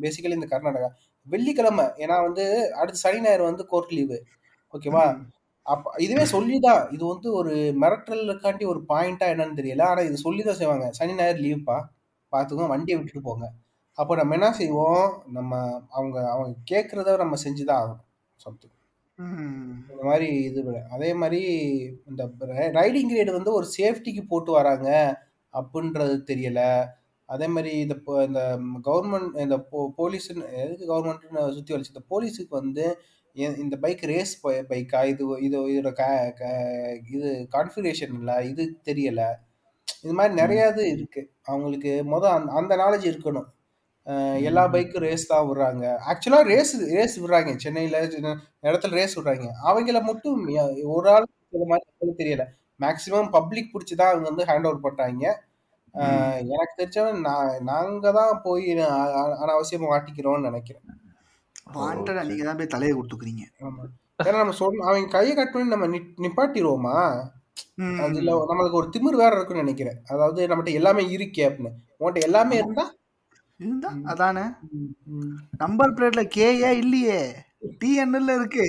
பேசிக்கலி 0.00 0.30
இந்த 0.30 0.46
கர்நாடகா. 0.46 0.88
வெள்ளிக்கிழமை 1.22 1.84
ஏன்னா 1.84 2.22
வந்து 2.22 2.74
அடுத்த 2.74 2.98
சனி 2.98 3.20
ஞாயிறு 3.20 3.44
வந்து 3.44 3.66
கோர்ட் 3.66 3.92
லீவு 3.92 4.24
ஓகேவா 4.72 5.18
ம். 5.18 5.22
அப்ப 5.62 6.02
இதுவே 6.02 6.24
சொல்லிதான். 6.24 6.90
இது 6.90 7.06
வந்து 7.06 7.32
ஒரு 7.32 7.76
மிரட்டலுக்காண்டி 7.80 8.66
ஒரு 8.66 8.84
பாயிண்டா 8.88 9.24
என்னன்னு 9.24 9.56
தெரியல. 9.56 9.82
ஆனா 9.82 10.00
இது 10.00 10.16
சொல்லிதான் 10.16 10.54
செய்வாங்க. 10.54 10.92
சனி 10.92 11.14
ஞாயிறு 11.14 11.38
லீவுப்பா 11.38 11.82
பாத்துக்கோ 12.32 12.68
வண்டியை 12.68 13.00
விட்டுட்டு 13.00 13.28
போங்க. 13.28 13.52
அப்போ 13.92 14.16
நம்ம 14.16 14.32
என்ன 14.32 14.52
செய்வோம்? 14.52 15.22
நம்ம 15.32 15.82
அவங்க 15.90 16.30
அவங்க 16.30 16.54
கேட்கறத 16.70 17.16
நம்ம 17.16 17.36
செஞ்சுதான் 17.44 17.80
ஆகணும். 17.80 18.04
சம்திங் 18.36 18.70
ம். 19.16 19.84
இந்த 19.90 20.02
மாதிரி 20.02 20.34
இது 20.42 20.64
அதே 20.90 21.14
மாதிரி 21.14 21.42
இந்த 22.06 22.30
ரைடிங் 22.72 23.10
கிரேடு 23.10 23.32
வந்து 23.32 23.52
ஒரு 23.52 23.66
சேஃப்டிக்கு 23.78 24.22
போட்டு 24.28 24.52
வராங்க 24.52 25.18
அப்படின்றது 25.52 26.22
தெரியல. 26.26 26.86
அதே 27.24 27.46
மாதிரி 27.46 27.78
இந்த 27.78 27.96
பொ- 28.06 28.26
இந்த 28.26 28.58
கவர்மெண்ட் 28.84 29.40
இந்த 29.40 29.58
போலீஸ் 29.96 30.30
எதுக்கு 30.32 30.86
கவர்மெண்ட்னு 30.88 31.54
சுற்றி 31.54 31.74
வலிச்சு 31.74 31.94
இந்த 31.94 32.02
போலீஸுக்கு 32.10 32.48
வந்து 32.48 32.98
எ- 33.36 33.54
இந்த 33.56 33.76
பைக் 33.76 34.02
ரேஸ் 34.02 34.46
பைக்கா? 34.46 35.06
இது 35.06 35.42
இது 35.42 35.68
இதோட 35.68 35.92
க 35.92 36.32
க- 36.36 36.98
இது 37.10 37.48
கான்ஃபிகரேஷன் 37.52 38.12
இல்லை 38.12 38.48
இது 38.48 38.80
தெரியல. 38.84 39.34
இது 40.02 40.12
மாதிரி 40.12 40.34
நிறைய 40.34 40.68
இது 40.68 40.90
இருக்கு. 40.90 41.30
அவங்களுக்கு 41.42 42.02
மொதல் 42.06 42.48
அந்த 42.48 42.52
அந்த 42.52 42.76
நாலேஜ் 42.76 43.10
இருக்கணும். 43.10 43.46
எல்லா 44.48 44.62
பைக்கும் 44.74 45.04
ரேஸ் 45.04 45.30
தான் 45.30 45.46
விடுறாங்க. 45.48 45.84
ஆக்சுவலா 46.10 46.40
ரேஸ் 46.50 46.74
ரேஸ் 46.92 47.16
விடுறாங்க. 47.22 47.52
சென்னையில 47.64 48.00
சின்ன 48.06 48.34
இடத்துல 48.62 48.98
ரேஸ் 49.00 49.16
விடுறாங்க. 49.18 49.46
அவங்கள 49.70 50.00
மட்டும் 50.02 50.42
ஒரு 50.96 51.08
ஆள் 51.14 51.26
மாதிரி 51.72 52.14
தெரியல. 52.22 52.44
மேக்சிமம் 52.80 53.30
பப்ளிக் 53.36 53.72
பிடிச்சி 53.72 53.94
தான் 53.94 54.12
அவங்க 54.12 54.26
வந்து 54.30 54.46
ஹேண்ட் 54.48 54.68
ஓவர் 54.68 54.84
பண்றாங்க 54.86 55.24
எனக்கு 56.52 56.74
தெரிஞ்சவன் 56.80 57.20
நான் 57.26 57.62
நாங்க 57.64 58.10
தான் 58.12 58.34
போய் 58.42 58.64
அனாவசியமா 59.42 59.86
மாட்டிக்கிறோம்னு 59.92 60.48
நினைக்கிறேன். 60.48 60.84
வாண்டடா 61.76 62.22
நீங்க 62.30 62.44
தான் 62.44 62.58
போய் 62.58 62.74
தலையை 62.74 62.92
கொடுத்துக்கிறீங்க. 62.94 63.44
ஏன்னா 64.20 64.38
நம்ம 64.42 64.56
சொன்ன 64.60 64.84
அவங்க 64.88 65.08
கையை 65.08 65.32
கட்டணும்னு 65.34 65.74
நம்ம 65.74 65.86
நிப்பாட்டிடுவோமா? 66.24 66.96
ம். 67.78 67.96
அதுல 68.04 68.34
நம்மளுக்கு 68.50 68.80
ஒரு 68.82 68.88
திமிர் 68.94 69.20
வேற 69.22 69.32
இருக்குன்னு 69.36 69.64
நினைக்கிறேன். 69.64 69.98
அதாவது 70.12 70.40
நம்மகிட்ட 70.48 70.80
எல்லாமே 70.80 71.02
இருக்கே 71.16 71.46
அப்படின்னு. 71.48 71.72
உன்கிட்ட 72.00 72.28
எல்லாமே 72.28 72.56
இருந்தா 72.56 72.84
இருந்தா 73.58 73.90
அதானே. 74.04 74.42
நம்பர் 75.58 75.94
பிளேட்ல 75.94 76.22
கேஏ 76.36 76.70
இல்லையே. 76.70 77.20
டிஎன்எல்ல 77.84 78.34
இருக்கு. 78.34 78.64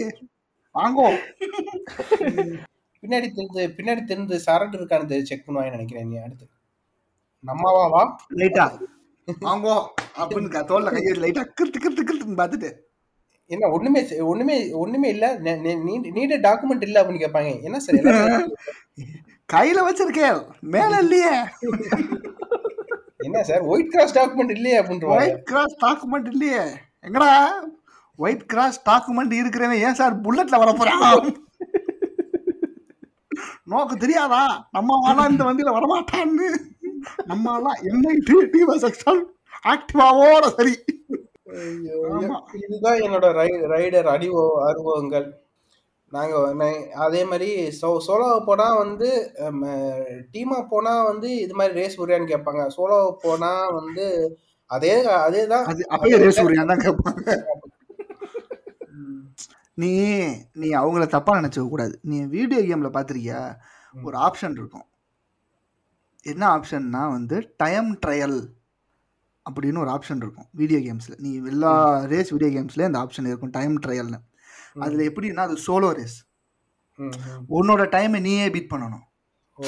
வாங்கோ. 0.75 1.07
பின்னாடி 3.01 3.27
தெரிஞ்சு 3.37 3.63
பின்னாடி 3.77 4.01
தெரிஞ்சு 4.11 4.37
சரட்டு 4.45 4.77
இருக்கான்னு 4.77 5.21
செக் 5.21 5.43
பண்ணுவாங்கன்னு 5.47 5.69
நினைக்கிறேன் 5.69 6.07
நீ 6.07 6.17
அடுத்து. 6.17 6.45
நம்மவா 7.45 7.89
வா. 7.89 8.03
லைட்டா 8.35 8.65
வாங்கோ. 9.41 9.75
அப்படின்னு 10.17 10.63
தோல்ல 10.71 10.91
கையை 10.91 11.13
லைட்டா 11.23 11.43
கிருத்து 11.57 11.79
கிருத்து 11.83 12.03
கிருத்துன்னு 12.09 12.39
பார்த்துட்டு. 12.41 12.69
என்ன 13.49 13.69
ஒண்ணுமே 13.69 14.01
ஒண்ணுமே 14.31 14.55
ஒண்ணுமே 14.83 15.09
இல்ல. 15.09 15.25
நீட 16.17 16.37
டாக்குமெண்ட் 16.39 16.81
இல்ல 16.81 17.03
அப்படின்னு 17.03 17.23
கேட்பாங்க. 17.25 17.51
என்ன 17.63 17.79
சார்? 17.79 17.95
கையில 19.53 19.79
வச்சிருக்கேன். 19.89 20.39
மேல 20.61 20.97
இல்லையே. 20.99 21.35
என்ன 23.27 23.43
சார் 23.49 23.63
ஒயிட் 23.71 23.91
கிராஸ் 23.93 24.15
டாக்குமெண்ட் 24.17 24.53
இல்லையே 24.57 24.77
அப்படின்றவாங்க 24.81 25.23
ஒயிட் 25.23 25.43
கிராஸ் 25.43 25.75
டாக்குமெண்ட் 25.85 26.29
இல்லையே. 26.33 26.63
எங்கடா? 27.07 27.31
ஒயிட் 28.19 28.45
கிராஸ் 28.45 28.79
டாக்குமெண்ட் 28.89 29.33
இருக்கிறவன் 29.39 29.83
ஏன் 29.87 29.99
சார் 30.01 30.21
புல்லட்ல 30.25 30.59
வர 30.63 30.71
போறான் 30.73 31.33
நோக்கு 33.71 33.95
தெரியாதா? 33.97 34.43
நம்ம 34.71 34.97
ஆளா 35.07 35.23
இந்த 35.31 35.43
வண்டியில 35.43 35.71
வரமாட்டான்னு. 35.77 36.47
நம்ம 37.25 37.45
ஆளா 37.51 37.71
என்ன 37.89 38.13
டிவசெக்ஷன் 38.53 39.21
ஆக்டிவாவோட 39.71 40.45
சரி. 40.57 40.73
இதுதான் 42.63 43.01
என்னோட 43.05 43.27
ரைடர் 43.73 44.09
அடிவோ 44.13 44.43
அனுபவங்கள். 44.69 45.27
நாங்க 46.15 46.33
நான் 46.59 46.83
அதே 47.05 47.21
மாதிரி 47.29 47.49
சோ 47.77 47.87
சோலோ 48.05 48.27
போனா 48.49 48.67
வந்து 48.81 49.07
டீமா 50.33 50.59
போனா 50.73 50.93
வந்து 51.11 51.29
இது 51.43 51.53
மாதிரி 51.59 51.77
ரேஸ் 51.79 51.97
விடுறியான்னு 51.99 52.31
கேட்பாங்க. 52.33 52.63
சோலோ 52.75 52.99
போனா 53.23 53.51
வந்து 53.77 54.05
அதே 54.75 54.93
அதே 55.25 55.41
தான் 55.53 55.65
அப்பயே 55.95 56.19
ரேஸ் 56.23 56.39
விடுறியான்னு 56.43 56.73
தான் 56.73 56.85
கேட்பாங்க. 56.85 57.25
நீ 59.81 59.91
நீ 60.61 60.67
அவங்கள 60.81 61.05
தப்பா 61.15 61.33
நினைச்சுக்க 61.39 61.65
கூடாது. 61.73 61.95
நீ 62.11 62.19
வீடியோ 62.35 62.61
கேம்ல 62.69 62.91
பாத்திருக்கியா? 62.95 63.41
ஒரு 64.07 64.17
ஆப்ஷன் 64.27 64.55
இருக்கும். 64.59 64.87
என்ன 66.31 66.43
ஆப்ஷன்னா 66.55 67.03
வந்து 67.17 67.35
டைம் 67.63 67.89
ட்ரையல் 68.05 68.39
அப்படின்னு 69.45 69.83
ஒரு 69.83 69.91
ஆப்ஷன் 69.95 70.23
இருக்கும். 70.23 70.47
வீடியோ 70.61 70.79
கேம்ஸில் 70.87 71.19
நீ 71.25 71.29
எல்லா 71.53 71.73
ரேஸ் 72.13 72.33
வீடியோ 72.35 72.49
கேம்ஸ்லேயும் 72.55 72.91
அந்த 72.91 73.03
ஆப்ஷன் 73.03 73.29
இருக்கும். 73.31 73.53
டைம் 73.59 73.75
ட்ரையல்னு 73.85 74.19
அதில் 74.79 75.03
எப்படின்னா 75.09 75.43
அது 75.47 75.55
சோலோ 75.67 75.89
ரேஸ். 75.91 76.17
உன்னோட 77.57 77.81
டைமை 77.95 78.19
நீயே 78.19 78.49
பீட் 78.49 78.71
பண்ணணும். 78.73 79.03
ஓ. 79.57 79.67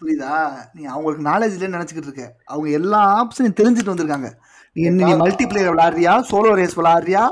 புரியுதா? 0.00 0.34
நீ 0.74 0.82
அவங்களுக்கு 0.84 1.26
நாலேஜ் 1.30 1.54
இல்லைன்னு 1.56 1.76
நினச்சிக்கிட்டு 1.76 2.08
இருக்க. 2.10 2.24
அவங்க 2.44 2.68
எல்லா 2.70 3.00
ஆப்ஷனையும் 3.20 3.58
தெரிஞ்சுட்டு 3.60 3.92
வந்திருக்காங்க. 3.92 4.30
நீ 4.76 4.82
என்ன 4.82 5.08
நீ 5.08 5.14
மல்டி 5.16 5.44
பிளேயர் 5.46 5.72
விளாடுறியா 5.74 6.14
சோலோ 6.30 6.52
ரேஸ் 6.54 6.78
விளாடுறியா 6.80 7.24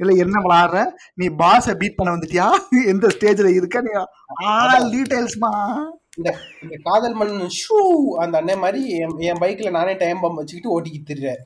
இல்லை 0.00 0.14
என்ன 0.16 0.36
விளாடுற 0.40 0.78
நீ 1.14 1.26
பாஸை 1.40 1.74
பீட் 1.74 1.96
பண்ண 1.96 2.10
வந்துட்டியா? 2.14 2.46
எந்த 2.92 3.06
ஸ்டேஜில் 3.06 3.56
இருக்க 3.56 3.80
நீ? 3.80 3.92
ஆல் 4.52 4.88
டீடைல்ஸ்மா 4.94 5.50
இந்த 6.16 6.30
இந்த 6.62 6.76
காதல் 6.82 7.14
மண் 7.14 7.34
ஷூ 7.58 7.78
அந்த 8.22 8.34
அண்ணன் 8.38 8.58
மாதிரி 8.58 8.80
என் 8.98 9.16
என் 9.28 9.40
பைக்ல 9.40 9.70
நானே 9.70 9.94
டைம் 9.94 10.22
பம்ப் 10.22 10.40
வச்சுக்கிட்டு 10.40 10.72
ஓட்டிக்கிட்டு 10.74 11.10
திரிறேன் 11.10 11.42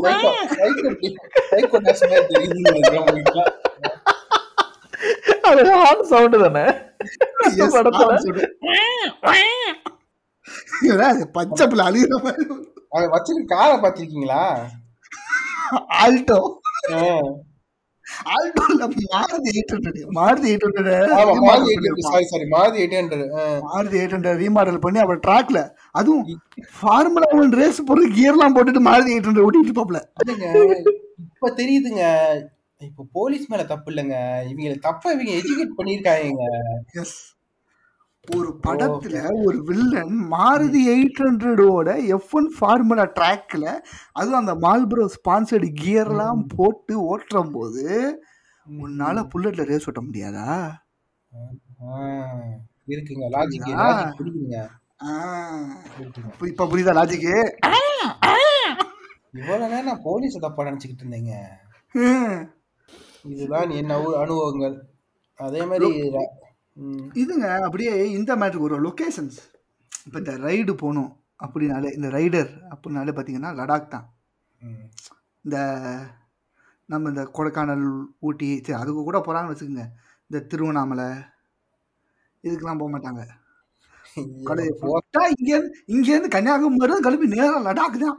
psycho- 0.00 0.32
psycho- 0.52 0.84
psycho 1.50 1.78
dash 1.80 2.02
மாதிரி 2.02 2.26
தெரியுதுன்னு 2.32 2.66
நினைக்கிறேன் 2.68 3.02
உங்களுக்குலாம். 3.02 3.52
அது 5.42 5.62
ஹார்ன் 5.76 6.02
சவுண்ட் 6.04 6.36
தானே 6.36 6.64
படத்துல 7.74 8.12
பச்சை 11.32 11.66
பிள்ளை 11.66 11.84
அழுகிற 11.86 12.18
மாதிரி 12.22 12.44
அவன் 12.90 13.12
வச்சிருக்க 13.12 13.52
காரை 13.52 13.76
பார்த்திருக்கீங்களா 13.76 14.42
ஆல்டோ 16.02 16.38
ஆ. 16.92 16.98
ஆல்டோல 18.32 18.86
Maruti 19.12 19.50
eight 19.52 19.72
hundred 19.74 20.00
Maruti 20.18 20.48
eight 20.50 20.66
sorry 22.06 22.26
sorry 22.32 22.46
Maruti 22.54 22.80
eight 22.82 22.96
hundred 22.98 23.24
Maruti 23.66 23.98
eight 24.00 24.14
hundred 24.16 24.42
remodel 24.42 24.82
பண்ணி 24.84 25.00
அப்புறம் 25.02 25.22
ட்ராக்ல 25.22 25.60
அதுவும் 25.94 26.24
ஃபார்முலா 26.76 27.30
ஒன் 27.36 27.56
ரேஸ் 27.60 27.86
போட்டு 27.88 28.12
கியர்லாம் 28.16 28.56
போட்டுட்டு 28.56 28.86
மாருதி 28.88 29.14
எயிட் 29.14 29.28
ஹண்ட்ரட் 29.28 29.46
ஓட்டிட்டு 29.46 30.02
இல்லைங்க 30.22 30.50
இப்ப 31.28 31.50
தெரியுதுங்க. 31.56 32.04
இப்ப 32.80 33.04
போலீஸ் 33.12 33.44
மேல 33.50 33.62
தப்பு 33.64 33.88
இல்லைங்க. 33.92 34.16
இவங்க 34.50 34.78
தப்ப 34.86 35.12
இவங்க 35.12 35.32
எஜுகேட் 35.38 35.76
பண்ணிருக்காங்க 35.76 36.42
ஒரு 38.34 38.60
படத்துல 38.66 39.44
ஒரு 39.44 39.62
வில்லன் 39.62 40.28
மாருதி 40.30 40.88
எயிட் 40.88 41.18
ஹண்ட்ரடோட 41.18 42.06
எஃப் 42.06 42.28
ஒன் 42.30 42.54
ஃபார்முலா 42.58 43.02
ட்ராக்ல 43.02 43.80
அதுவும் 44.12 44.46
அந்த 44.46 44.54
மால்பரோ 44.54 45.00
ஸ்பான்சர்டு 45.00 45.72
கியர்லாம் 45.82 46.44
போட்டு 46.56 47.08
ஓட்டுறும் 47.08 47.52
போது 47.52 48.20
உன்னால 48.80 49.28
புல்லட்ல 49.34 49.64
ரேஸ் 49.64 49.88
ஓட்ட 49.88 50.02
முடியாதா? 50.02 50.72
இருக்குங்க. 52.88 53.30
லாஜிக். 53.30 53.64
லாஜிக். 53.64 54.16
இப்ப- 56.46 56.66
புரியுதா 56.66 56.70
லாஜிக்கு 56.70 57.52
இவ்வளவு 59.32 59.68
நேரம் 59.68 59.84
நான் 59.84 60.04
போலீஸை 60.04 60.40
தப்பா 60.40 60.64
நினைச்சுக்கிட்டு 60.64 61.02
இருந்தேங்க. 61.02 61.34
இதுதான் 63.22 63.70
என் 63.70 63.90
அனு- 63.90 64.12
அனுபவங்கள். 64.12 64.88
அதே 65.36 65.64
மாதிரி 65.64 66.12
ம், 66.76 67.04
இதுங்க 67.14 67.46
அப்படியே 67.66 67.92
இந்த 68.12 68.32
மேட்ருக்கு 68.36 68.68
ஒரு 68.68 68.78
லொக்கேஷன்ஸ் 68.86 69.38
இப்போ 70.06 70.18
இந்த 70.18 70.32
ரைடு 70.46 70.72
போகணும் 70.74 71.10
அப்படின்னாலே 71.40 71.88
இந்த 71.94 72.08
ரைடர் 72.10 72.50
அப்படின்னாலே 72.72 73.12
பார்த்தீங்கன்னா 73.12 73.50
லடாக் 73.58 73.88
தான். 73.88 74.06
ம், 74.60 74.84
இந்த 75.44 75.56
நம்ம 76.88 77.08
இந்த 77.08 77.22
கொடைக்கானல் 77.36 77.86
ஊட்டி 78.20 78.48
சரி 78.58 78.78
அதுக்கு 78.80 79.02
கூட 79.02 79.18
போகிறாங்கன்னு 79.18 79.54
வச்சுக்கோங்க. 79.54 79.86
இந்த 80.30 80.38
திருவண்ணாமலை 80.50 81.08
இதுக்கெல்லாம் 82.44 82.80
போக 82.80 82.90
மாட்டாங்க. 82.92 83.22
கடையை 84.48 84.72
போ- 84.72 84.82
போட்டா 84.84 85.22
இங்கேருந்து 85.34 85.78
இங்கேருந்து 85.86 86.34
கன்னியாகுமரி 86.34 86.92
தான் 86.92 87.04
கிளம்பி 87.06 87.26
நேரா 87.34 87.56
லடாக் 87.66 87.98
தான். 87.98 88.18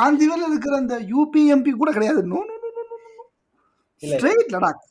ஆந்திரில் 0.00 0.48
இருக்கிற 0.48 0.74
அந்த 0.76 0.96
யூபிஎம்பி 1.12 1.72
கூட 1.74 1.90
கிடையாது. 1.92 2.20
நோ 2.24 2.40
நோ 2.48 2.54
நோ 2.56 2.68
நோ 2.70 3.24
இல்ல. 4.02 4.12
ஸ்ட்ரெயிட் 4.12 4.52
லடாக். 4.54 4.82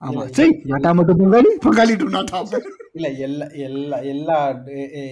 ஆமா. 0.00 0.10
இல்ல, 0.10 0.26
சரி 0.30 0.60
நாட்டா 0.64 0.92
மட்டும் 0.92 1.18
பொங்காளி? 1.18 1.46
பொங்காளி 1.64 1.96
டு 1.96 2.08
நாட்டா 2.08 2.46
இல்ல 2.92 3.08
எல்லா 3.08 3.46
எல்லா 3.46 3.96
எல்லா 3.96 4.48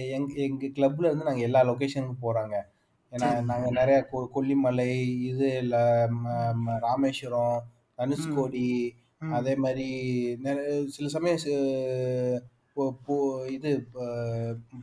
எங்க 0.09 0.33
எங்க 0.33 0.65
கிளப்ல 0.65 1.05
இருந்து 1.05 1.23
நாங்க 1.23 1.39
எல்லா 1.39 1.63
லொகேஷனுக்கும் 1.63 2.21
போறாங்க. 2.21 2.61
ஏன்னா. 3.11 3.43
நாங்க 3.43 3.69
நிறைய 3.69 4.07
கொ- 4.11 4.27
கொல்லிமலை 4.35 5.19
இது 5.21 5.57
இல்ல 5.57 6.09
ராமேஸ்வரம் 6.79 7.63
தனுஷ்கோடி. 7.97 8.91
அதே 9.31 9.55
மாதிரி 9.55 10.39
சில 10.87 11.07
சமயம் 11.07 11.37
இது 13.47 13.87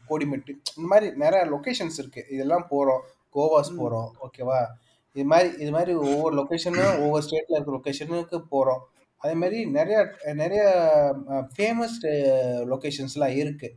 கோடிமெட்டு 0.09 0.49
இந்த 0.77 0.89
மாதிரி 0.89 1.17
நிறைய 1.17 1.47
லொகேஷன்ஸ் 1.47 1.99
இருக்கு. 1.99 2.25
இதெல்லாம் 2.31 2.67
போறோம். 2.71 3.01
கோவாஸ். 3.35 3.73
போறோம். 3.79 4.11
ஓகேவா? 4.23 4.67
இது 5.13 5.25
மாதிரி 5.25 5.61
இது 5.61 5.71
மாதிரி 5.71 5.95
ஒவ்வொரு 5.95 6.37
லொகேஷனும் 6.37 7.03
ஒவ்வொரு 7.03 7.27
ஸ்டேட்ல 7.27 7.61
இருக்க 7.61 7.77
லொகேஷனுக்கு 7.77 8.43
போறோம். 8.51 8.91
அதே 9.23 9.35
மாதிரி 9.35 9.59
நிறைய 9.71 9.99
நிறைய 10.35 10.63
ஃபேமஸ் 11.57 11.99
லொகேஷன்ஸ்லாம் 12.73 13.37
இருக்கு. 13.37 13.69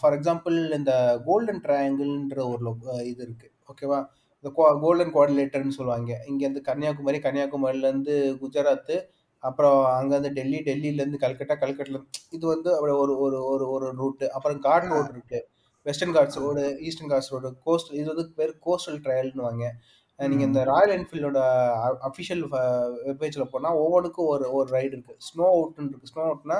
ஃபார் 0.00 0.14
எக்ஸாம்பிள் 0.14 0.56
இந்த 0.74 0.92
கோல்டன் 1.24 1.62
ட்ரையாங்கிள்ன்ற 1.64 2.38
ஒரு 2.52 2.70
அஹ் 2.92 3.04
இது 3.04 3.22
இருக்கு. 3.26 3.48
ஓகேவா 3.70 3.98
இந்த 4.44 4.50
கோல்டன் 4.82 5.14
குவாடிலேட்டர்னு 5.14 5.76
சொல்லுவாங்க. 5.78 6.12
இங்கேருந்து 6.28 6.60
கன்னியாகுமரி 6.60 7.18
கன்னியாகுமரியிலேருந்து 7.18 8.14
குஜராத் 8.42 8.94
அப்புறம் 9.42 9.78
அங்கேருந்து 9.98 10.30
டெல்லி 10.30 10.58
டெல்லியிலேருந்து 10.60 11.20
கல்கட்டா 11.20 11.54
கல்கட்டில் 11.58 12.00
இது 12.30 12.46
வந்து 12.46 12.74
அப்படி 12.74 12.92
ஒரு 12.94 13.14
ஒரு 13.18 13.38
ஒரு 13.44 13.70
ஒரு 13.70 13.86
ரூட்டு 13.92 14.32
அப்புறம் 14.32 14.58
காட் 14.58 14.84
ஆ. 14.84 14.88
ரோடு 14.88 15.10
இருக்கு. 15.10 15.40
Western 15.86 16.14
Ghats 16.14 16.38
road 16.38 16.62
Eastern 16.80 17.10
Ghats 17.10 17.30
road 17.30 17.48
coast 17.64 17.92
இது 17.92 18.06
வந்து 18.14 18.26
பேர் 18.36 18.58
கோஸ்டல் 18.66 18.98
ட்ரையல்னு 19.04 19.40
வாங்க. 19.40 19.64
நீங்கள் 20.20 20.46
இந்த 20.46 20.60
ராயல் 20.64 20.94
என்ஃபீல்டோட 20.96 21.40
அஃபிஷியல் 22.08 22.42
வெப்பேஜில் 23.06 23.50
போனால் 23.52 23.78
ஒவ்வொன்றுக்கும் 23.78 24.30
ஒரு 24.32 24.46
ஒரு 24.52 24.68
ரைடு 24.72 24.92
இருக்குது 24.92 25.22
ஸ்னோ 25.26 25.46
அவுட்னு 25.52 25.84
இருக்குது 25.84 26.10
ஸ்னோ 26.12 26.22
அவுட்னா 26.24 26.58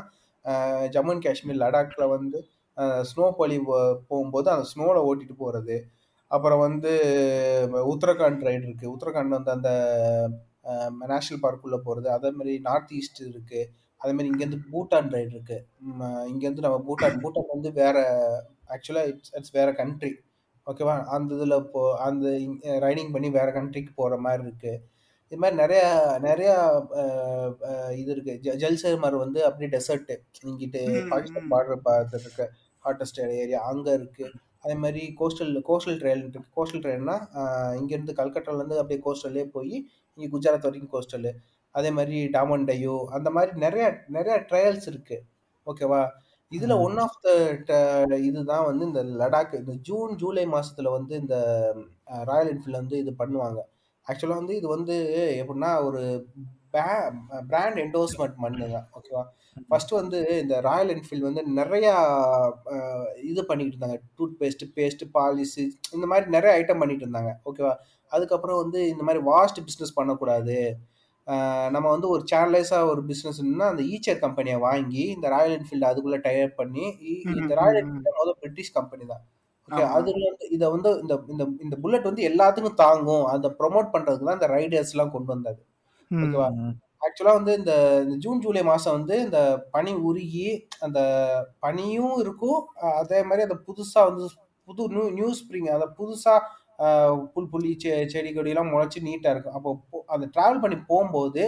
ஜம்மு 0.89 1.13
அண்ட் 1.13 1.25
காஷ்மீர் 1.27 1.61
லடாக்ல 1.63 2.05
வந்து 2.09 2.39
ஸ்னோ 3.05 3.25
பழி 3.39 3.57
போகும்போது 4.09 4.49
அந்த 4.51 4.67
ஸ்னோவில் 4.71 5.07
ஓட்டிட்டு 5.07 5.37
போகிறது 5.37 5.77
அப்புறம் 6.31 6.63
வந்து 6.67 6.93
உத்தரகாண்ட் 7.91 8.47
ரைடு 8.49 8.65
இருக்குது 8.67 8.93
உத்தரகாண்ட் 8.93 9.37
வந்து 9.37 9.53
அந்த 9.53 9.71
நேஷ்னல் 11.11 11.45
பார்க்குள்ளே 11.45 11.79
போகிறது 11.85 12.09
அதே 12.11 12.31
மாதிரி 12.31 12.55
நார்த் 12.69 12.93
ஈஸ்ட் 12.93 13.21
இருக்குது 13.27 13.63
அதே 14.01 14.13
மாதிரி 14.13 14.31
இங்கேருந்து 14.33 14.61
பூட்டான் 14.71 15.13
ரைடு 15.15 15.31
இருக்குது 15.35 15.65
இங்கேருந்து 16.31 16.67
நம்ம 16.67 16.79
பூட்டான் 16.87 17.23
பூட்டான் 17.23 17.53
வந்து 17.53 17.71
வேற 17.81 17.97
ஆக்சுவலாக 18.75 19.11
இட்ஸ் 19.11 19.33
இட்ஸ் 19.37 19.55
வேற 19.55 19.71
கண்ட்ரி 19.73 20.11
ஓகேவா? 20.71 21.05
அந்த 21.05 21.35
இதில் 21.35 21.57
இப்போ 21.57 21.97
அந்த 21.97 22.29
ரைடிங் 22.87 23.13
பண்ணி 23.13 23.31
வேற 23.31 23.53
கண்ட்ரிக்கு 23.53 23.89
போகிற 23.95 24.17
மாதிரி 24.17 24.43
இருக்கு. 24.43 24.81
இது 25.29 25.41
மாதிரி 25.41 25.61
நிறைய 25.61 26.17
நிறைய 26.21 26.51
இது 27.97 28.11
இருக்கு. 28.17 28.41
ஜ- 28.43 28.57
ஜல்சர்மர் 28.57 29.17
வந்து 29.17 29.45
அப்படியே 29.45 29.81
டெசர்ட் 29.81 30.17
இங்கிட்டு 30.45 31.09
பாகிஸ்தான். 31.09 31.51
பார்டர் 31.51 31.77
பார்த்து 31.77 32.21
இருக்க 32.21 32.51
ஹாட்டஸ்ட் 32.85 33.29
ஏரியா 33.29 33.63
அங்கே 33.63 33.93
இருக்கு. 33.93 34.31
அதே 34.61 34.75
மாதிரி 34.75 35.15
கோஸ்டல் 35.21 35.61
கோஸ்டல் 35.69 35.99
ட்ரெயில் 36.01 36.29
இருக்கு. 36.29 36.41
கோஸ்டல் 36.57 36.83
ட்ரெயில்னா 36.83 37.17
இங்கேருந்து 37.81 38.13
கல்கட்டாலேருந்து 38.13 38.77
அப்படியே 38.77 39.01
கோஸ்டல்லே 39.05 39.45
போய் 39.45 39.87
இங்கே 40.15 40.39
குஜராத் 40.39 40.61
வரைக்கும் 40.61 40.93
கோஸ்டல் 40.93 41.33
அதே 41.71 41.91
மாதிரி 41.91 42.27
டாமன் 42.27 42.65
டையூ 42.65 43.05
அந்த 43.05 43.31
மாதிரி 43.31 43.59
நிறைய 43.59 43.99
நிறைய 44.07 44.45
ட்ரையல்ஸ் 44.49 44.87
இருக்கு. 44.87 45.23
ஓகேவா? 45.67 46.09
இதுல. 46.53 46.75
ஒன் 46.87 46.97
ஆஃப் 47.05 47.19
த 47.69 47.75
இதுதான் 48.29 48.65
வந்து 48.69 48.85
இந்த 48.91 49.03
லடாக் 49.21 49.53
இந்த 49.63 49.75
ஜூன் 49.89 50.13
ஜூலை 50.23 50.45
மாசத்துல 50.55 50.93
வந்து 50.99 51.15
இந்த 51.23 51.37
ராயல் 52.31 52.51
என்ஃபீல்ட் 52.53 52.81
வந்து 52.83 52.97
இது 53.03 53.13
பண்ணுவாங்க. 53.23 53.61
ஆக்சுவலா 54.07 54.41
வந்து 54.43 54.55
இது 54.61 54.69
வந்து 54.77 54.95
எப்படின்னா 55.43 55.71
ஒரு 55.89 56.01
பிராண்ட் 57.53 57.79
என்டோர்ஸ்மெண்ட் 57.85 58.37
பண்ணுங்க 58.43 58.81
ஓகேவா 58.99 59.23
ஃபர்ஸ்ட் 59.71 59.93
வந்து 60.01 60.19
இந்த 60.43 60.57
ராயல் 60.67 60.91
என்ஃபீல்ட் 60.95 61.29
வந்து 61.29 61.43
நிறைய 61.61 61.87
இது 63.31 63.41
பண்ணிட்டு 63.49 63.75
இருந்தாங்க. 63.75 63.99
டூத் 64.17 64.37
பேஸ்ட் 64.41 64.65
பேஸ்ட் 64.77 65.05
பாலிஷ் 65.17 65.59
இந்த 65.97 66.07
மாதிரி 66.13 66.35
நிறைய 66.37 66.53
ஐட்டம் 66.61 66.83
பண்ணிட்டு 66.83 67.07
இருந்தாங்க 67.07 67.33
ஓகேவா 67.51 67.75
அதுக்கப்புறம் 68.13 68.61
வந்து 68.63 68.81
இந்த 68.93 69.03
மாதிரி 69.09 69.21
வாஸ்ட் 69.33 69.61
பிஸ்னஸ் 69.67 69.97
பண்ணக்கூடாது. 69.99 70.59
நம்ம 71.71 71.87
வந்து 71.91 72.09
ஒரு 72.09 72.23
சேனலைஸாக 72.33 72.91
ஒரு 72.93 73.03
பிஸ்னஸ்னா 73.11 73.67
அந்த 73.73 73.83
ஈச்சர் 73.93 74.23
கம்பெனியை 74.25 74.59
வாங்கி 74.59 75.03
இந்த 75.17 75.27
ராயல் 75.29 75.55
என்ஃபீல்டு 75.57 75.91
அதுக்குள்ளே 75.91 76.21
டைப் 76.27 76.55
பண்ணி 76.57 76.85
இந்த 77.41 77.53
ராயல் 77.61 77.79
என்ஃபீல்டு 77.83 78.19
முதல் 78.21 78.39
பிரிட்டிஷ் 78.41 78.73
கம்பெனி 78.73 79.05
தான். 79.07 79.23
ஓகே. 79.69 79.83
அதுல 79.97 80.23
வந்து 80.31 80.47
இதை 80.57 80.69
வந்து 80.71 80.91
இந்த 81.03 81.15
இந்த 81.33 81.45
இந்த 81.65 81.77
புல்லட் 81.83 82.09
வந்து 82.11 82.23
எல்லாத்துக்கும் 82.31 82.81
தாங்கும். 82.85 83.25
அதை 83.27 83.51
ப்ரொமோட் 83.61 83.93
பண்றதுக்கு 83.95 84.29
தான் 84.29 84.39
இந்த 84.41 84.49
ரைடர்ஸ்லாம் 84.57 85.15
கொண்டு 85.17 85.31
வந்தது. 85.35 85.61
ஓகேவா? 86.11 86.49
ஆக்சுவலாக 87.07 87.39
வந்து 87.39 87.53
இந்த 87.61 87.73
இந்த 88.05 88.17
ஜூன் 88.25 88.41
ஜூலை 88.45 88.63
மாதம் 88.63 88.97
வந்து 88.99 89.15
இந்த 89.27 89.39
பனி 89.71 89.93
உருகி 90.09 90.49
அந்த 90.81 91.01
பனியும் 91.61 92.17
இருக்கும். 92.25 92.61
அதே 93.01 93.21
மாதிரி 93.23 93.47
அந்த 93.49 93.59
புதுசாக 93.69 94.09
வந்து 94.11 94.25
புது 94.69 94.83
நியூ 94.95 95.05
நியூ 95.11 95.29
ஸ்ப்ரிங் 95.39 95.71
அந்த 95.77 95.87
புதுசாக 95.99 96.41
புல் 97.35 97.51
புள்ளி 97.53 97.71
செ 97.83 97.91
செடி 98.13 98.31
கொடியெல்லாம் 98.33 98.73
முளைச்சி 98.73 99.01
நீட்டாக 99.09 99.35
இருக்கும். 99.35 99.57
அப்போ 99.59 99.71
அந்த 100.15 100.27
ட்ராவல் 100.35 100.63
பண்ணி 100.65 100.79
போகும்போது 100.91 101.43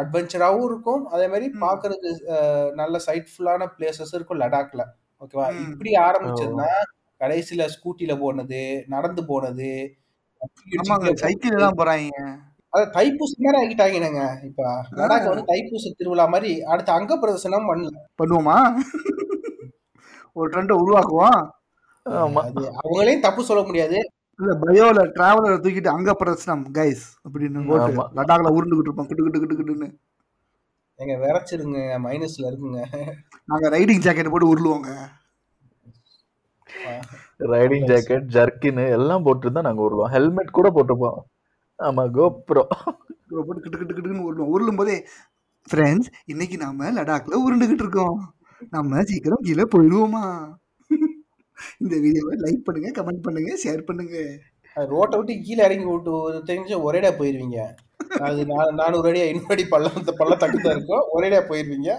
அட்வென்ச்சராகவும் 0.00 0.66
இருக்கும். 0.70 1.02
அதே 1.14 1.26
மாதிரி. 1.32 1.48
பார்க்கறதுக்கு 1.64 2.12
நல்ல 2.80 2.96
சைட்ஃபுல்லான 3.08 3.68
பிளேசஸ் 3.76 4.14
இருக்கும் 4.18 4.40
லடாக்ல. 4.44 4.84
ஓகேவா. 5.22 5.46
இப்படி 5.66 5.92
ஆரம்பிச்சதுன்னா 6.06 6.70
கடைசியில 7.20 7.62
ஸ்கூட்டில 7.74 8.12
போனது 8.24 8.60
நடந்து 8.94 9.22
போனது 9.30 9.70
சைக்கிள் 11.22 11.64
தான் 11.64 11.78
போறாங்க. 11.78 12.18
அது 12.72 12.84
தைப்பூசம் 12.96 13.44
மாதிரி 13.44 13.58
ஆகிட்டாங்கங்க. 13.62 14.22
இப்ப 14.48 14.62
லடாக் 14.98 15.30
வந்து 15.30 15.44
தைப்பூச 15.50 15.92
திருவிழா 16.00 16.26
மாதிரி 16.34 16.50
அடுத்து 16.72 16.92
அங்க 16.98 17.14
பிரதர்சனம் 17.22 17.68
பண்ணல. 17.70 17.94
பண்ணுவோமா? 18.20 18.56
ஒரு 20.36 20.48
ட்ரெண்டை 20.52 20.76
உருவாக்குவோம். 20.82 21.40
அவங்களையும் 22.82 23.24
தப்பு 23.26 23.42
சொல்ல 23.50 23.62
முடியாது. 23.68 23.98
இல்ல 24.40 24.52
பயோல 24.64 24.98
டிராவலரை 25.14 25.56
தூக்கிட்டு 25.62 25.90
அங்க 25.94 26.10
பிரச்சனம் 26.20 26.64
கைஸ் 26.78 27.06
அப்படின்னு. 27.26 27.62
லடாக்ல 28.18 28.52
உருண்டுகிட்டு 28.56 28.88
இருப்போம் 28.88 29.08
கிட்டு 29.08 29.24
கிட்டு 29.24 29.40
கிட்டு 29.42 29.56
கிட்டுன்னு. 29.60 29.88
எங்க 31.02 31.14
விரைச்சிருங்க 31.22 31.78
மைனஸ்ல 32.04 32.44
இருக்குங்க. 32.50 32.80
நாங்க 33.50 33.66
ரைடிங் 33.74 34.04
ஜாக்கெட் 34.04 34.30
போட்டு 34.34 34.52
உருளுவோங்க. 34.52 34.90
ரைடிங் 37.52 37.86
ஜாக்கெட் 37.90 38.26
ஜர்க்கின் 38.36 38.80
எல்லாம் 38.96 39.24
போட்டுருந்தா 39.26 39.66
நாங்க 39.66 39.82
வருவோம் 39.86 40.12
ஹெல்மெட் 40.14 40.56
கூட 40.58 40.68
போட்டிருப்போம் 40.76 41.18
ஆமா 41.78 42.04
கோப்ரோ 42.16 42.64
போட்டு 43.46 43.60
கிட்டு 43.64 43.78
கிட்டு 43.78 43.94
கிட்டுன்னு 43.94 44.26
உருளுவோம். 44.28 44.52
உருளும் 44.54 44.80
போதே 44.80 44.96
ஃப்ரெண்ட்ஸ் 45.68 46.10
இன்னைக்கு 46.32 46.56
நாம 46.64 46.90
லடாக்ல 46.98 47.38
உருண்டுகிட்டு 47.46 47.84
இருக்கோம். 47.84 48.18
நம்ம 48.74 49.02
சீக்கிரம் 49.10 49.44
கீழே 49.46 49.64
போயிடுவோமா? 49.74 50.24
இந்த 51.82 51.94
வீடியோவை 52.04 52.36
லைக் 52.44 52.64
பண்ணுங்க 52.66 52.90
கமெண்ட் 52.98 53.24
பண்ணுங்க 53.26 53.52
ஷேர் 53.64 53.82
பண்ணுங்க. 53.88 54.16
ரோட்டை 54.76 55.16
விட்டு 55.18 55.34
கீழே 55.46 55.62
இறங்கி 55.68 55.86
விட்டு 55.90 56.10
ஒரு 56.26 56.38
தெரிஞ்சு 56.50 56.74
ஒரேடா 56.88 57.10
போயிருவீங்க. 57.20 57.58
அது 58.26 58.40
நானூறு 58.80 59.08
அடி 59.10 59.20
ஐநூறு 59.24 59.54
அடி 59.54 59.64
பள்ளம் 59.72 60.04
பள்ளத்தக்கு 60.20 60.58
தான் 60.66 60.76
இருக்கும். 60.76 61.06
ஒரேடா 61.16 61.40
போயிருவீங்க. 61.50 61.90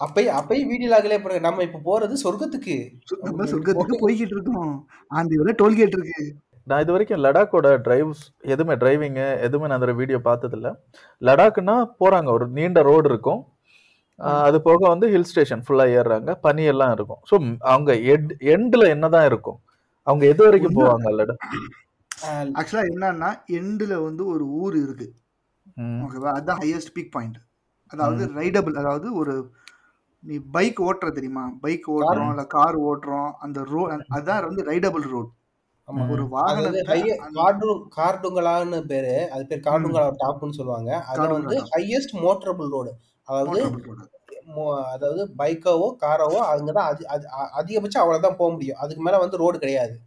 அப்பயும் 0.00 0.36
அப்பயும் 0.38 0.70
வீடியோ 0.70 0.88
ஆகலே 0.96 1.18
போறேன் 1.24 1.44
நம்ம 1.46 1.64
இப்ப 1.66 1.80
போறது 1.90 2.14
சொர்க்கத்துக்கு. 2.24 2.76
நம்ம 3.26 3.46
சொர்க்கத்துக்கு 3.52 4.02
போய்கிட்டு 4.04 4.34
இருக்கோம். 4.36 4.72
ஆந்தியில 5.18 5.54
டோல்கேட் 5.60 5.96
இருக்கு. 5.98 6.24
நான் 6.70 6.82
இது 6.82 6.94
வரைக்கும் 6.94 7.22
லடாக்கோட 7.24 7.68
டிரைவ்ஸ் 7.86 8.22
எதுவுமே 8.52 8.74
டிரைவிங்கு 8.82 9.26
எதுவுமே 9.46 9.68
நான் 9.68 9.78
அந்த 9.78 9.96
வீடியோ 10.00 10.18
பார்த்ததில்ல. 10.28 10.68
லடாக்னா 11.22 11.76
போறாங்க. 12.02 12.28
ஒரு 12.36 12.46
நீண்ட 12.58 12.82
ரோடு 12.90 13.08
இருக்கும். 13.12 13.42
அது 14.42 14.58
போக 14.62 14.80
வந்து 14.88 15.06
ஹில் 15.12 15.28
ஸ்டேஷன் 15.30 15.62
ஃபுல்லா 15.64 15.86
ஏறுறாங்க. 15.96 16.32
பனி 16.42 16.64
எல்லாம் 16.72 16.92
இருக்கும் 16.96 17.20
ஸோ 17.30 17.34
அவங்க 17.72 17.92
எட் 18.12 18.30
எண்டில் 18.54 18.92
என்னதான் 18.92 19.26
இருக்கும்? 19.26 19.58
அவங்க 20.06 20.24
எது 20.26 20.42
வரைக்கும் 20.46 20.76
போவாங்க 20.78 21.10
லடாக் 21.18 21.44
ஆஹ் 22.10 22.50
ஆக்சுவலா 22.58 22.84
என்னன்னா 22.90 23.30
எண்டுல 23.58 23.94
வந்து 24.04 24.22
ஒரு 24.34 24.44
ஊர் 24.60 24.76
இருக்கு. 24.82 25.08
ஓகேவா 26.04 26.32
அதுதான் 26.36 26.60
ஹையஸ்ட் 26.62 26.94
பீக் 26.96 27.14
பாயிண்ட் 27.14 27.38
அதாவது 27.92 28.24
ரைடபிள் 28.36 28.76
அதாவது 28.82 29.08
ஒரு 29.14 29.34
நீ 30.24 30.36
பைக் 30.54 30.78
ஓட்டுற 30.84 31.08
தெரியுமா? 31.12 31.42
பைக் 31.62 31.86
ஓட்டுறோம் 31.94 32.30
இல்ல 32.32 32.44
கார் 32.54 32.76
ஓட்டுறோம் 32.90 33.30
அந்த 33.40 33.58
ரோட் 33.72 34.04
அதான் 34.16 34.46
வந்து 34.46 34.62
ரைடபிள் 34.70 35.04
ரோட். 35.14 35.32
ஒரு 36.12 36.22
கார்டுங்களான்னு 37.96 38.78
பேரு. 38.92 39.16
அது 39.34 39.42
பேர் 39.50 39.64
கார்டுங்களா 39.66 40.04
டாப்னு 40.22 40.56
சொல்லுவாங்க. 40.58 40.90
அது 41.10 41.26
வந்து. 41.34 41.56
ஹையஸ்ட் 41.74 42.14
மோட்டரபிள் 42.22 42.70
ரோடு 42.76 42.92
அதாவது 43.24 43.62
அதாவது 44.92 45.34
பைக்கவோ 45.38 45.96
காரவோ 46.00 46.38
அங்கதான் 46.54 46.86
அதி- 46.90 47.06
அதி- 47.08 47.32
அ- 47.32 47.50
அதிகபட்சம் 47.58 48.00
அவ்வளவுதான் 48.00 48.36
போக 48.36 48.52
முடியும். 48.52 48.78
அதுக்கு 48.78 49.02
மேல 49.02 49.18
வந்து 49.18 49.36
ரோடு 49.36 49.58
கிடையாது. 49.58 49.98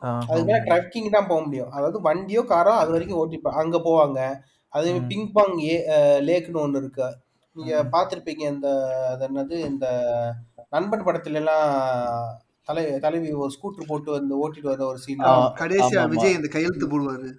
அதுக்கு 0.00 0.44
மேல 0.44 0.58
ட்ரக்கிங் 0.58 1.10
தான் 1.10 1.26
போக 1.26 1.42
முடியும். 1.42 1.70
அதாவது 1.70 2.00
வண்டியோ 2.00 2.44
காரோ 2.44 2.72
அது 2.72 2.90
வரைக்கும் 2.90 3.30
ஓட்டிப்பா 3.30 3.48
அங்க 3.48 3.78
போவாங்க. 3.78 4.34
அதே. 4.68 4.92
பிங் 4.92 5.30
பாங் 5.34 5.58
ஏ 5.58 5.88
லேக்னு 6.20 6.56
ஒன்று 6.56 6.78
இருக்கு. 6.78 7.16
நீங்க 7.54 7.84
பார்த்திருப்பீங்க 7.92 8.40
இந்த 8.40 8.96
அது 9.10 9.28
என்னது 9.34 9.50
இந்த 9.50 10.12
நண்பன் 10.70 11.04
படத்துல 11.04 11.32
எல்லாம் 11.32 12.38
தலை 12.64 12.98
தலைவி 12.98 13.32
ஒரு 13.32 13.50
ஸ்கூட்டர் 13.62 13.86
போட்டு 13.86 14.10
வந்து 14.10 14.52
ஓட்டிட்டு 14.52 14.62
வர 14.62 14.86
ஒரு 14.86 14.98
சீன் 14.98 15.20
ஆ. 15.20 15.54
கடைசியா. 15.54 16.08
விஜய் 16.08 16.32
இந்த 16.32 16.48
கையெழுத்து 16.48 16.86
போடுவாரு. 16.86 17.32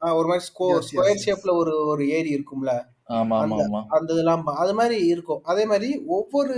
ஒரு 0.00 0.26
மாதிரி 0.26 0.44
ஸ்கொயர். 0.56 0.82
ஷேப்ல 1.26 1.50
ஒரு 1.52 1.86
ஒரு 1.86 2.08
ஏரி 2.10 2.34
இருக்கும்ல. 2.34 2.84
அந்த 3.88 4.12
இதெல்லாம் 4.12 4.46
அது 4.46 4.74
மாதிரி 4.74 5.06
இருக்கும். 5.06 5.40
அதே 5.42 5.64
மாதிரி 5.64 6.02
ஒவ்வொரு 6.06 6.56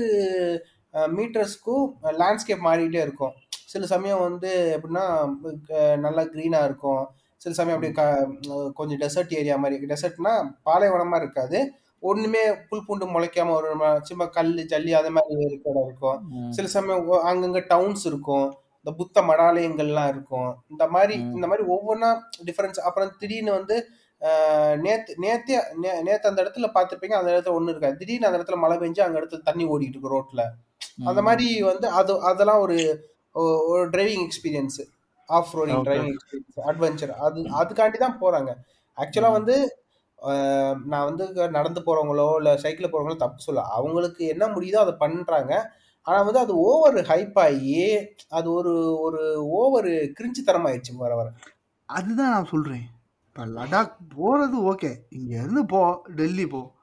மீட்டர்ஸ்க்கும் 1.13 1.85
லேண்ட்ஸ்கேப் 2.03 2.67
மாறிட்டே 2.67 3.01
இருக்கும். 3.01 3.35
சில 3.67 3.87
சமயம் 3.87 4.21
வந்து 4.21 4.51
எப்படின்னா 4.77 5.05
நல்லா 5.97 6.23
க்ரீனாக 6.23 6.65
இருக்கும். 6.65 7.03
சில 7.37 7.55
சமயம் 7.55 7.93
க 7.93 8.03
அஹ், 8.49 8.73
கொஞ்சம் 8.73 8.99
டெசர்ட் 8.99 9.35
ஏரியா 9.35 9.57
மாதிரி 9.57 9.87
டெசர்ட்னா 9.87 10.33
பாலைவனமாக 10.63 11.23
இருக்காது. 11.23 11.59
ஒண்ணுமே 12.03 12.39
புல் 12.69 12.85
பூண்டு 12.87 13.07
முளைக்காம 13.07 13.51
ஒரு 13.51 13.69
சும்மா 14.03 14.27
கல் 14.27 14.55
ஜல்லி 14.67 14.91
அது 14.91 15.11
மாதிரி 15.11 15.45
இருக்கிற 15.45 15.85
இருக்கும். 15.87 16.19
சில 16.51 16.67
சமயம் 16.67 17.09
அங்கங்க 17.27 17.67
டவுன்ஸ் 17.69 18.07
இருக்கும். 18.07 18.47
இந்த 18.77 18.97
புத்த 18.97 19.23
மடாலயங்கள்லாம் 19.23 20.09
இருக்கும். 20.09 20.57
இந்த 20.69 20.89
மாதிரி. 20.89 21.15
இந்த 21.35 21.47
மாதிரி 21.47 21.69
ஒவ்வொன்றா 21.69 22.11
டிஃபரன்ஸ் 22.45 22.81
அப்புறம் 22.81 23.11
திடீர்னு 23.19 23.53
வந்து 23.53 23.77
நேத்து 24.77 25.17
நேத்தே 25.21 25.57
நே- 25.83 26.03
நேத்து 26.03 26.29
அந்த 26.29 26.43
இடத்துல 26.43 26.71
பார்த்திருப்பீங்க 26.75 27.13
அந்த 27.13 27.31
இடத்துல 27.33 27.55
ஒண்ணு 27.55 27.69
இருக்காது. 27.69 27.97
திடீர்னு 27.97 28.27
அந்த 28.27 28.39
இடத்துல 28.39 28.57
மழை 28.57 28.77
பெஞ்சு 28.79 29.01
அங்க 29.01 29.21
இடத்துல 29.21 29.43
தண்ணி 29.43 29.65
ஓடிட்டு 29.65 29.89
இருக்கு 29.89 30.19
ரோட்ல. 30.19 30.41
அந்த 31.05 31.23
மாதிரி 31.23 31.63
வந்து 31.63 31.89
அது 31.89 32.21
அதெல்லாம் 32.21 32.59
ஒரு 32.59 33.09
ஒரு 33.69 33.91
driving 33.91 34.27
experience 34.27 34.81
of 35.27 35.57
roading. 35.57 35.85
Driving 35.85 36.15
experience 36.15 36.61
adventure 36.67 37.11
அது 37.11 37.43
அதுக்காண்டி 37.43 37.99
தான் 37.99 38.21
போறாங்க. 38.21 38.55
ஆக்சுவலா 38.97 39.33
வந்து 39.33 39.77
நான் 40.85 41.15
வந்து 41.15 41.51
நடந்து 41.51 41.81
போறவங்களோ 41.81 42.37
இல்ல 42.37 42.57
சைக்கிள் 42.57 42.91
போறவங்களோ 42.91 43.17
தப்பு 43.17 43.43
சொல்ல 43.43 43.61
அவங்களுக்கு 43.61 44.27
என்ன 44.27 44.47
முடியுதோ 44.47 44.77
அதை 44.77 44.95
பண்றாங்க. 44.99 45.73
ஆனா 46.03 46.23
வந்து 46.23 46.39
அது 46.39 46.57
ஓவர் 46.57 46.95
ஹைப் 46.95 47.39
ஆகி 47.39 48.09
அது 48.29 48.53
ஒரு 48.53 49.01
ஒரு 49.01 49.49
ஓவர் 49.49 49.85
கிரிஞ்சு 49.85 50.43
தரமாயிடுச்சு 50.47 50.97
வர 50.97 51.15
வர. 51.15 51.31
அதுதான் 51.87 52.31
நான் 52.31 52.47
சொல்றேன். 52.47 52.83
இப்போ 52.83 53.00
லடாக் 53.45 53.97
போறது 54.17 54.57
ஓகே. 54.73 54.97
இங்க 55.09 55.37
இருந்து 55.37 55.67
போ 55.67 56.03
டெல்லி 56.15 56.47
போ. 56.47 56.79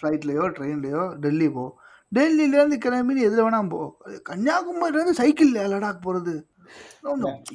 ஃப்ளைட்லயோ 0.00 0.44
ட்ரெயின்லயோ 0.56 1.14
டெல்லி 1.14 1.50
போ. 1.50 1.76
டெல்லியிலேருந்து 2.14 2.74
கிளம்பி 2.74 3.20
எதில் 3.20 3.42
வேணாம் 3.42 3.68
போ. 3.68 3.96
கன்னியாகுமரியிலேருந்து 4.30 5.10
சைக்கிள் 5.10 5.46
இல்லையா 5.46 5.78
லடாக் 5.78 6.00
போகிறது 6.00 6.46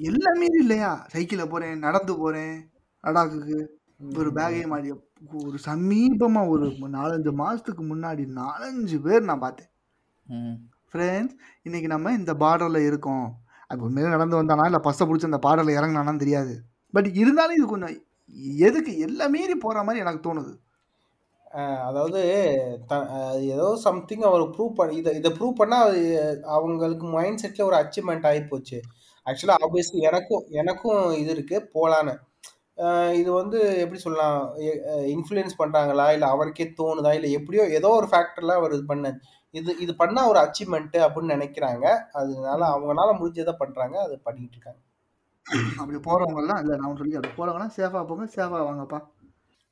எல்லாமே 0.01 0.45
இல்லையா? 0.59 1.05
சைக்கிளில் 1.07 1.47
போகிறேன் 1.47 1.79
நடந்து 1.79 2.17
போகிறேன் 2.17 2.71
லடாக்குக்கு. 3.03 3.65
ஒரு 4.17 4.29
பேக்கையும் 4.29 4.67
மாடி 4.67 4.91
ஒரு 5.33 5.57
சமீபமாக 5.65 6.47
ஒரு 6.47 6.69
நாலஞ்சு 6.69 7.31
மாதத்துக்கு 7.31 7.83
முன்னாடி 7.83 8.23
நாலஞ்சு 8.35 9.01
பேர் 9.01 9.21
நான் 9.21 9.39
பார்த்தேன். 9.39 9.69
ம். 10.25 10.69
ஃப்ரெண்ட்ஸ் 10.93 11.35
இன்னைக்கு 11.61 11.87
நம்ம 11.87 12.13
இந்த 12.13 12.33
பார்டரில் 12.33 12.85
இருக்கோம். 12.85 13.35
அது 13.67 13.83
உண்மையிலே 13.83 14.15
நடந்து 14.15 14.43
வந்தானா? 14.43 14.65
இல்லை 14.65 14.79
பஸ்ஸை 14.83 15.07
பிடிச்சி 15.07 15.23
அந்த 15.23 15.39
பார்டரில் 15.47 15.77
இறங்கினானான்னு 15.79 16.17
தெரியாது. 16.17 16.63
பட் 16.91 17.05
இருந்தாலும் 17.05 17.55
இது 17.55 17.67
கொஞ்சம் 17.67 17.95
எதுக்கு? 18.57 18.99
எல்லாம் 18.99 19.31
மீறி 19.31 19.55
போகிற 19.55 19.83
மாதிரி 19.83 20.03
எனக்கு 20.05 20.23
தோணுது. 20.29 20.53
அதாவது 21.87 22.21
த- 22.87 23.37
ஏதோ 23.39 23.75
சம்திங் 23.75 24.21
அவர் 24.21 24.41
ப்ரூவ் 24.41 24.73
பண்ண 24.75 24.93
இதை 24.93 25.15
இதை 25.15 25.31
ப்ரூவ் 25.31 25.59
பண்ணால் 25.63 26.39
அவங்களுக்கு 26.41 27.05
மைண்ட் 27.05 27.41
செட்டில் 27.45 27.63
ஒரு 27.63 27.75
அச்சீவ்மெண்ட் 27.75 28.27
ஆகி 28.27 28.41
போச்சு. 28.41 28.81
ஆக்சுவலாக 29.25 29.65
ஆப்வியஸ்லி 29.67 29.99
எனக்கும் 29.99 30.45
எனக்கும் 30.49 31.11
இது 31.11 31.33
இருக்குது 31.33 31.67
போகலான்னு 31.73 32.15
இது 33.13 33.31
வந்து 33.31 33.77
எப்படி 33.77 33.99
சொல்லலாம் 33.99 34.57
இன்ஃப்ளூயன்ஸ் 35.15 35.59
பண்ணுறாங்களா 35.59 36.11
இல்லை 36.11 36.27
அவருக்கே 36.27 36.73
தோணுதா 36.77 37.13
இல்லை 37.13 37.31
எப்படியோ 37.31 37.67
ஏதோ 37.69 37.89
ஒரு 37.89 38.07
ஃபேக்டரில் 38.07 38.51
அவர் 38.51 38.73
இது 38.73 38.85
பண்ண 38.85 39.19
இது 39.51 39.77
இது 39.77 39.93
பண்ணால் 39.93 40.27
ஒரு 40.27 40.39
அச்சீவ்மெண்ட்டு 40.39 40.97
அப்படின்னு 40.97 41.33
நினைக்கிறாங்க. 41.35 41.85
அதனால 42.11 42.65
அவங்களால 42.67 43.09
முடிஞ்சதை 43.21 43.53
பண்ணுறாங்க 43.59 43.95
அது 43.95 44.19
பண்ணிட்டு 44.19 44.55
இருக்காங்க. 44.55 44.79
அப்படி 45.77 45.97
போகிறவங்கலாம் 45.97 46.59
இல்லை 46.59 46.77
நான் 46.77 46.97
சொல்லி 46.97 47.15
அப்படி 47.15 47.33
போகிறவங்களாம் 47.35 47.75
சேஃபாக 47.77 48.05
போங்க 48.07 48.25
சேஃபாக 48.35 48.65
வாங்கப்பா. 48.69 48.99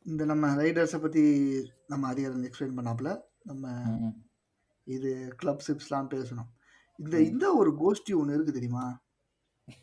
இந்த 0.05 0.25
நம்ம 0.25 0.47
ரைடர்ஸை 0.55 0.99
பற்றி 1.01 1.23
நம்ம 1.87 2.07
அதிகாரம் 2.07 2.43
எக்ஸ்பிளைன் 2.43 2.77
பண்ணாப்புல. 2.79 3.09
நம்ம. 3.43 3.73
இது 4.83 5.33
கிளப் 5.37 5.63
சிப்ஸ்லாம் 5.67 6.11
பேசணும். 6.13 6.49
இந்த 6.99 7.21
இந்த 7.21 7.53
ஒரு 7.53 7.71
கோஷ்டி 7.71 8.15
ஒன்று 8.15 8.37
இருக்குது 8.37 8.57
தெரியுமா? 8.57 8.85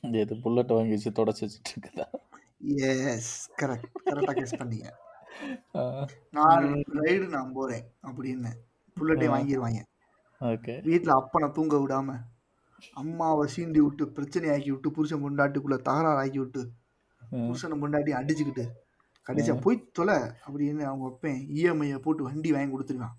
இது 0.00 0.36
புல்லட் 0.42 0.76
வாங்கி 0.76 0.94
வச்சு 0.94 1.10
தொடச்சி 1.18 1.42
வச்சுட்டு 1.44 1.72
இருக்குதா 1.74 2.06
எஸ் 3.14 3.50
கரெக்ட் 3.62 3.90
கரெக்டாக 4.04 4.36
கெஸ் 4.38 4.60
பண்ணீங்க. 4.60 4.88
நான் 6.30 6.66
ரைடு 7.00 7.26
நான் 7.28 7.52
போகிறேன் 7.52 7.86
அப்படின்னு. 8.08 8.52
புல்லட்டே 8.96 9.28
வாங்கிடுவாங்க 9.34 9.80
ஓகே. 10.40 10.74
வீட்டில் 10.82 11.18
அப்பனை 11.18 11.48
தூங்க 11.52 11.76
விடாம. 11.76 12.16
அம்மாவை 13.00 13.44
சீண்டி 13.54 13.80
விட்டு 13.84 14.04
பிரச்சனை 14.16 14.48
ஆக்கி 14.54 14.70
விட்டு 14.72 14.88
புருஷன் 14.96 15.22
பொண்டாட்டிக்குள்ள 15.24 15.76
தகராறு 15.88 16.20
ஆக்கி 16.24 16.40
விட்டு. 16.42 16.62
புருஷனை 17.46 17.76
பொண்டாட்டி 17.82 18.12
அடிச்சுக்கிட்டு 18.20 18.64
கடைசியா 19.26 19.54
போய் 19.64 19.76
தொலை 19.98 20.16
அப்படின்னு 20.46 20.82
அவங்க 20.88 21.04
வைப்பேன் 21.08 21.38
இஎம்ஐயை 21.58 21.98
போட்டு 22.06 22.26
வண்டி 22.28 22.50
வாங்கி 22.54 22.72
கொடுத்துருவான் 22.74 23.14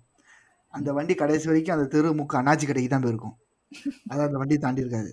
அந்த 0.74 0.90
வண்டி 0.96 1.14
கடைசி 1.22 1.46
வரைக்கும் 1.50 1.76
அந்த 1.76 1.86
தெரு 1.94 2.08
முக்கு 2.18 2.38
அண்ணாச்சி 2.40 2.66
கடைக்கு 2.68 2.90
தான் 2.92 3.04
போயிருக்கும். 3.04 3.36
அதான் 4.10 4.28
அந்த 4.28 4.38
வண்டி 4.40 4.56
தாண்டி 4.64 4.84
இருக்காது. 4.84 5.10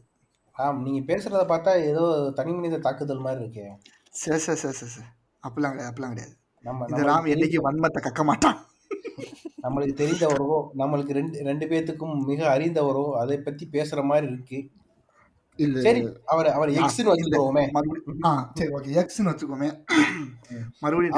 ஆம் 0.56 0.82
நீங்கள் 0.86 1.08
பேசுகிறத 1.10 1.44
பார்த்தா 1.52 1.72
ஏதோ 1.92 2.04
தனி 2.40 2.52
மனித 2.56 2.80
தாக்குதல் 2.88 3.24
மாதிரி 3.26 3.42
இருக்கே. 3.44 3.66
சே 4.22 4.36
சே 4.46 4.54
சே 4.62 4.72
சே 4.80 4.88
சே. 4.96 5.04
அப்படிலாம் 5.44 5.74
கிடையாது 5.74 5.92
அப்படிலாம் 5.92 6.14
கிடையாது. 6.16 6.34
நம்ம 6.64 6.88
இந்த 6.90 7.02
ராம் 7.10 7.30
என்னைக்கு 7.34 7.60
வன்மத்தை 7.68 8.02
கக்க 8.08 8.24
மாட்டான்? 8.30 8.58
நம்மளுக்கு 9.64 9.96
தெரிந்தவரோ 9.98 10.48
நம்மளுக்கு 10.78 11.14
ரெண்டு 11.14 11.44
ரெண்டு 11.44 11.66
பேத்துக்கும் 11.68 12.16
மிக 12.26 12.42
அறிந்தவரோ 12.54 13.06
அதை 13.18 13.38
பத்தி 13.42 13.66
பேசுற 13.74 14.02
மாதிரி 14.06 14.28
இருக்கு. 14.30 14.60
சரி 15.80 16.00
அவர் 16.32 16.48
அவர் 16.52 16.70
எக்ஸ்னு 16.78 17.10
வச்சுக்கோமே. 17.10 17.64
சரி 18.56 18.70
ஓகே 18.74 18.96
எக்ஸ்னு 19.02 19.30
வச்சுக்கோமே. 19.30 19.70
மறுபடியும் 20.82 21.18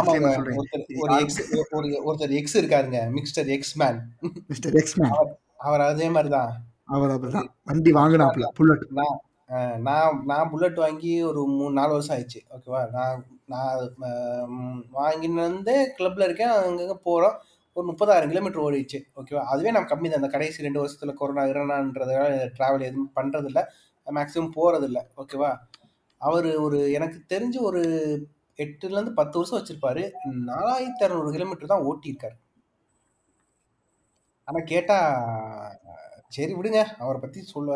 ஒரு 1.03 1.13
எக்ஸ் 1.21 1.39
ஒரு 1.73 1.87
ஒருத்தர் 2.05 2.35
எக்ஸ் 2.37 2.57
இருக்காருங்க 2.57 3.01
mister 3.13 3.51
X 3.55 3.75
man 3.77 3.99
mister 4.49 4.75
X 4.75 4.97
man 4.99 5.15
அவர் 5.65 5.83
அதே 5.85 6.09
மாதிரி 6.09 6.31
தான் 6.31 6.51
அவர் 6.89 7.13
அப்படிதான். 7.13 7.47
வண்டி 7.67 7.91
வாங்கினாப்ல 7.93 8.47
புல்லட். 8.57 8.83
நான் 8.93 9.15
நான் 9.83 10.19
நான் 10.25 10.49
புல்லட் 10.51 10.79
வாங்கி 10.81 11.11
ஒரு 11.23 11.41
மூணு 11.51 11.73
நாலு 11.73 11.93
வருஷம் 11.93 12.15
ஆயிடுச்சு 12.15 12.39
ஓகேவா 12.53 12.81
நான் 12.93 13.17
நான் 13.45 13.73
அஹ், 14.07 14.53
வாங்கின்னு 14.95 15.41
வந்து 15.43 15.73
கிளப்ல 15.97 16.27
இருக்கேன் 16.27 16.53
அங்கங்க 16.59 16.95
போகிறோம் 17.03 17.35
ஒரு 17.77 17.85
முப்பதாயிரம் 17.87 18.31
கிலோமீட்டர் 18.31 18.63
ஓடிச்சு 18.65 18.99
ஓகேவா 19.19 19.41
அதுவே 19.53 19.71
நம்ம 19.75 19.89
கம்மி 19.89 20.07
தான். 20.09 20.19
அந்த 20.21 20.29
கடைசி 20.35 20.65
ரெண்டு 20.65 20.81
வருஷத்துல 20.81 21.13
கொரோனா 21.21 21.43
இரணான்றதால 21.51 22.27
டிராவல் 22.57 22.87
எதுவும் 22.89 23.11
பண்றதில்ல. 23.15 23.61
மேக்ஸிமம் 24.07 24.55
போறதில்ல. 24.57 24.99
ஓகேவா 25.21 25.49
அவர் 26.21 26.47
ஒரு 26.65 26.77
எனக்கு 26.97 27.17
தெரிஞ்சு 27.33 27.59
ஒரு 27.69 27.81
எட்டுல 28.63 28.95
இருந்து 28.97 29.13
பத்து 29.19 29.35
வருஷம் 29.37 29.57
வச்சிருப்பாரு. 29.59 30.03
நாலாயிரத்தி 30.49 31.05
அறநூறு 31.07 31.31
கிலோமீட்டர் 31.35 31.71
தான் 31.73 31.85
ஓட்டியிருக்காரு. 31.89 32.37
ஆனா 34.47 34.59
கேட்டா 34.73 34.97
சரி 36.35 36.53
விடுங்க. 36.53 36.79
அவரை 37.03 37.19
பத்தி 37.21 37.39
சொல்ல 37.53 37.69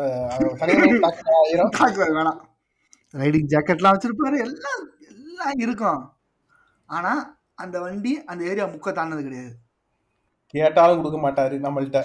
வேணாம். 2.12 2.40
ரைடிங் 3.20 3.50
ஜாக்கெட்லாம் 3.54 3.96
வச்சிருப்பாரு. 3.96 4.38
எல்லாம் 4.46 4.82
எல்லாம் 5.10 5.56
இருக்கும். 5.64 6.02
ஆனா 6.86 7.12
அந்த 7.64 7.76
வண்டி 7.80 8.12
அந்த 8.32 8.42
ஏரியா 8.50 8.66
முக்க 8.66 8.92
தாண்டது 9.00 9.22
கிடையாது. 9.26 9.52
கேட்டாலும் 10.54 11.00
கொடுக்க 11.00 11.18
மாட்டாரு 11.24 11.56
நம்மள்ட்ட. 11.66 11.98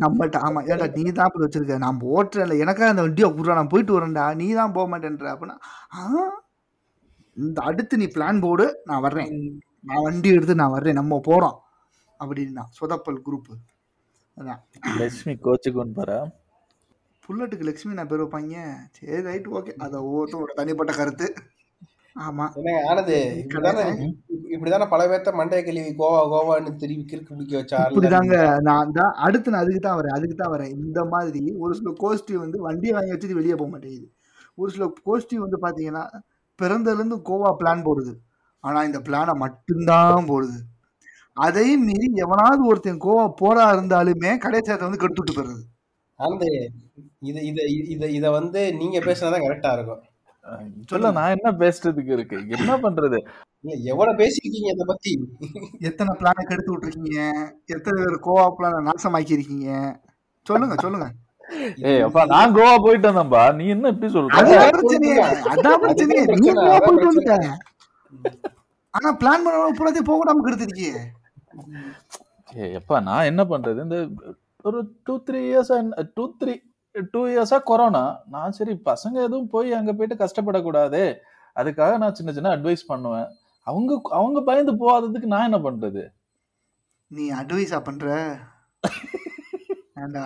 நம்மள்ட்ட 0.00 0.38
ஆமா. 0.46 0.60
ஏன்டா 0.70 0.86
நீ 0.98 1.04
தான் 1.10 1.26
அப்படி 1.28 1.44
வச்சிருக்க? 1.46 1.78
நான் 1.78 2.00
ஓட்டுறேன்ல. 2.14 2.56
எனக்கா 2.64 2.90
அந்த 2.92 3.02
வண்டியை 3.06 3.30
விட்றா? 3.30 3.58
நான் 3.58 3.72
போயிட்டு 3.74 3.96
வரேன்டா. 3.96 4.34
நீ 4.34 4.46
தான் 4.52 4.72
போக 4.72 4.86
மாட்டேன்ற 4.92 5.28
அப்படின்னா 5.34 5.56
இந்த 7.36 7.58
அடுத்து 7.62 7.96
நீ 7.96 8.06
பிளான் 8.14 8.40
போடு. 8.40 8.64
நான் 8.84 9.00
வர்றேன். 9.00 9.30
நான் 9.80 10.02
வண்டி 10.02 10.28
எடுத்து 10.28 10.54
நான் 10.54 10.74
வர்றேன். 10.76 10.98
நம்ம 11.00 11.20
போறோம். 11.28 11.58
அப்படின்னா 12.20 12.64
சொதப்பல் 12.78 13.22
குரூப் 13.26 13.52
அதான். 14.36 14.60
லட்சுமி 14.98 15.34
கோச்சுக்கு 15.46 15.80
புல்லட்டுக்கு 17.24 17.66
லக்ஷ்மி 17.68 17.94
நான் 17.94 18.08
பேர் 18.08 18.22
வைப்பாங்க? 18.22 18.54
சரி 18.90 19.20
ரைட் 19.22 19.48
ஓகே. 19.58 19.72
அதை 19.76 19.96
ஒவ்வொருத்தரோட 20.00 20.52
தனிப்பட்ட 20.54 20.92
கருத்து. 20.92 21.26
ஆமா. 22.16 22.46
என்ன 22.60 22.70
ஆனது? 22.90 23.18
இப்படிதானே 24.54 24.86
பல 24.92 25.02
பேர்த்த 25.10 25.32
மண்டைய 25.38 25.60
கழுவி 25.66 25.90
கோவா 26.00 26.20
கோவான்னு 26.32 26.70
திரும்பி 26.80 27.04
கிறுக்கு 27.10 27.32
பிடிக்க 27.34 27.54
வச்ச 27.58 27.74
இப்படிதாங்க 27.90 28.36
நான் 28.68 28.94
தான். 28.98 29.12
அடுத்து 29.26 29.52
நான் 29.52 29.64
அதுக்கு 29.64 29.82
தான் 29.86 29.98
வரேன் 30.00 30.16
அதுக்கு 30.16 30.36
தான் 30.40 30.52
வரேன். 30.54 30.72
இந்த 30.84 31.00
மாதிரி 31.12 31.42
ஒரு 31.62 31.72
சில 31.78 31.92
கோஷ்டி 32.02 32.34
வந்து 32.44 32.58
வண்டியை 32.66 32.94
வாங்கி 32.96 33.14
வச்சுட்டு 33.14 33.38
வெளியே 33.40 33.56
போக 33.60 33.68
மாட்டேங்குது. 33.74 34.08
ஒரு 34.58 34.70
சில 34.74 34.86
கோஷ்டி 35.06 35.36
வந்து 35.44 35.58
பாத்தீங்கன்னா 35.64 36.04
பிறந்ததுலேருந்து 36.58 37.18
கோவா 37.30 37.50
பிளான் 37.60 37.86
போடுது. 37.88 38.14
ஆனா 38.64 38.78
இந்த 38.88 38.98
பிளானை 39.06 39.34
மட்டும்தான் 39.44 40.30
போடுது. 40.32 40.58
அதையும் 41.36 41.84
மீறி 41.88 42.08
எவனாவது 42.24 42.62
ஒருத்தன் 42.70 43.04
கோவா 43.04 43.26
போறா 43.42 43.66
இருந்தாலுமே 43.74 44.32
கடைசியத்தை 44.44 44.84
வந்து 44.86 45.02
கெடுத்து 45.02 45.22
விட்டு 45.22 45.36
போயிடுறது. 45.36 45.62
ஆனது 46.18 46.48
இது 47.28 47.40
இத 47.50 47.60
இத 47.94 48.04
இத 48.18 48.26
வந்து 48.38 48.60
நீங்க 48.80 48.98
பேசுனதான் 49.06 49.46
கரெக்டா 49.46 49.70
இருக்கும். 49.76 50.02
சொல்ல 50.90 51.10
நான் 51.16 51.34
என்ன 51.36 51.48
பேசுறதுக்கு 51.62 52.12
இருக்கு? 52.16 52.36
என்ன 52.56 52.72
பண்றது? 52.84 53.18
இல்ல 53.64 53.72
எவ்வளவு 53.92 54.18
பேசிருக்கீங்க 54.20 54.68
இத 54.74 54.84
பத்தி? 54.90 55.10
எத்தனை 55.88 56.12
பிளானை 56.20 56.42
கெடுத்து 56.44 56.72
விட்டுருக்கீங்க? 56.72 57.18
எத்தனை 57.74 57.96
பேர் 58.02 58.24
கோவா 58.26 58.44
பிளான 58.58 58.82
நாசமாக்கி 58.86 59.36
இருக்கீங்க 59.36 59.68
சொல்லுங்க 60.46 60.76
சொல்லுங்க. 60.84 61.08
ஏய் 61.90 62.02
அப்பா 62.06 62.22
நான் 62.32 62.52
கோவா 62.56 62.74
போயிட்டு 62.84 63.08
வந்தேன்பா 63.08 63.42
நீ 63.58 63.64
என்ன 63.74 63.90
இப்படி 63.92 64.08
அது 64.08 64.14
சொல்ற? 64.16 64.34
அதான் 65.52 65.80
பிரச்சனையே 65.84 66.24
நீ 66.34 66.48
கோவா 66.58 66.76
போயிட்டு. 66.80 67.06
வந்துட்ட. 67.08 67.36
ஆனா 68.94 69.08
பிளான் 69.20 69.44
பண்ண 69.44 69.72
பூராத்தையும் 69.78 70.08
போக 70.10 70.18
விடாம 70.20 70.44
கெடுத்துருக்கியே 70.46 70.94
ஏய் 72.60 72.76
அப்பா 72.80 72.96
நான் 73.08 73.28
என்ன 73.30 73.42
பண்றது? 73.52 73.80
இந்த 73.86 73.98
ஒரு 74.64 74.78
டூ 75.06 75.14
த்ரீ 75.26 75.40
இயர்ஸா 75.50 75.76
டூ 76.16 76.24
த்ரீ 76.40 76.54
டூ 77.14 77.20
இயர்ஸா 77.32 77.58
கொரோனா 77.70 78.04
நான் 78.34 78.56
சரி 78.58 78.72
பசங்க 78.88 79.16
எதுவும் 79.26 79.52
போய் 79.54 79.78
அங்க 79.80 79.92
போயிட்டு 79.98 80.22
கஷ்டப்படக்கூடாதே. 80.22 81.04
அதுக்காக 81.56 81.92
நான் 82.02 82.16
சின்ன 82.18 82.32
சின்ன 82.36 82.50
அட்வைஸ் 82.56 82.90
பண்ணுவேன். 82.92 83.28
அவங்க 83.66 83.90
அவங்க 84.10 84.38
பயந்து 84.42 84.72
போகாததுக்கு 84.74 85.26
நான் 85.26 85.44
என்ன 85.44 85.58
பண்றது? 85.60 86.02
நீ 87.10 87.30
அட்வைஸா 87.32 87.80
பண்ற? 87.80 88.06
ஏண்டா? 89.96 90.24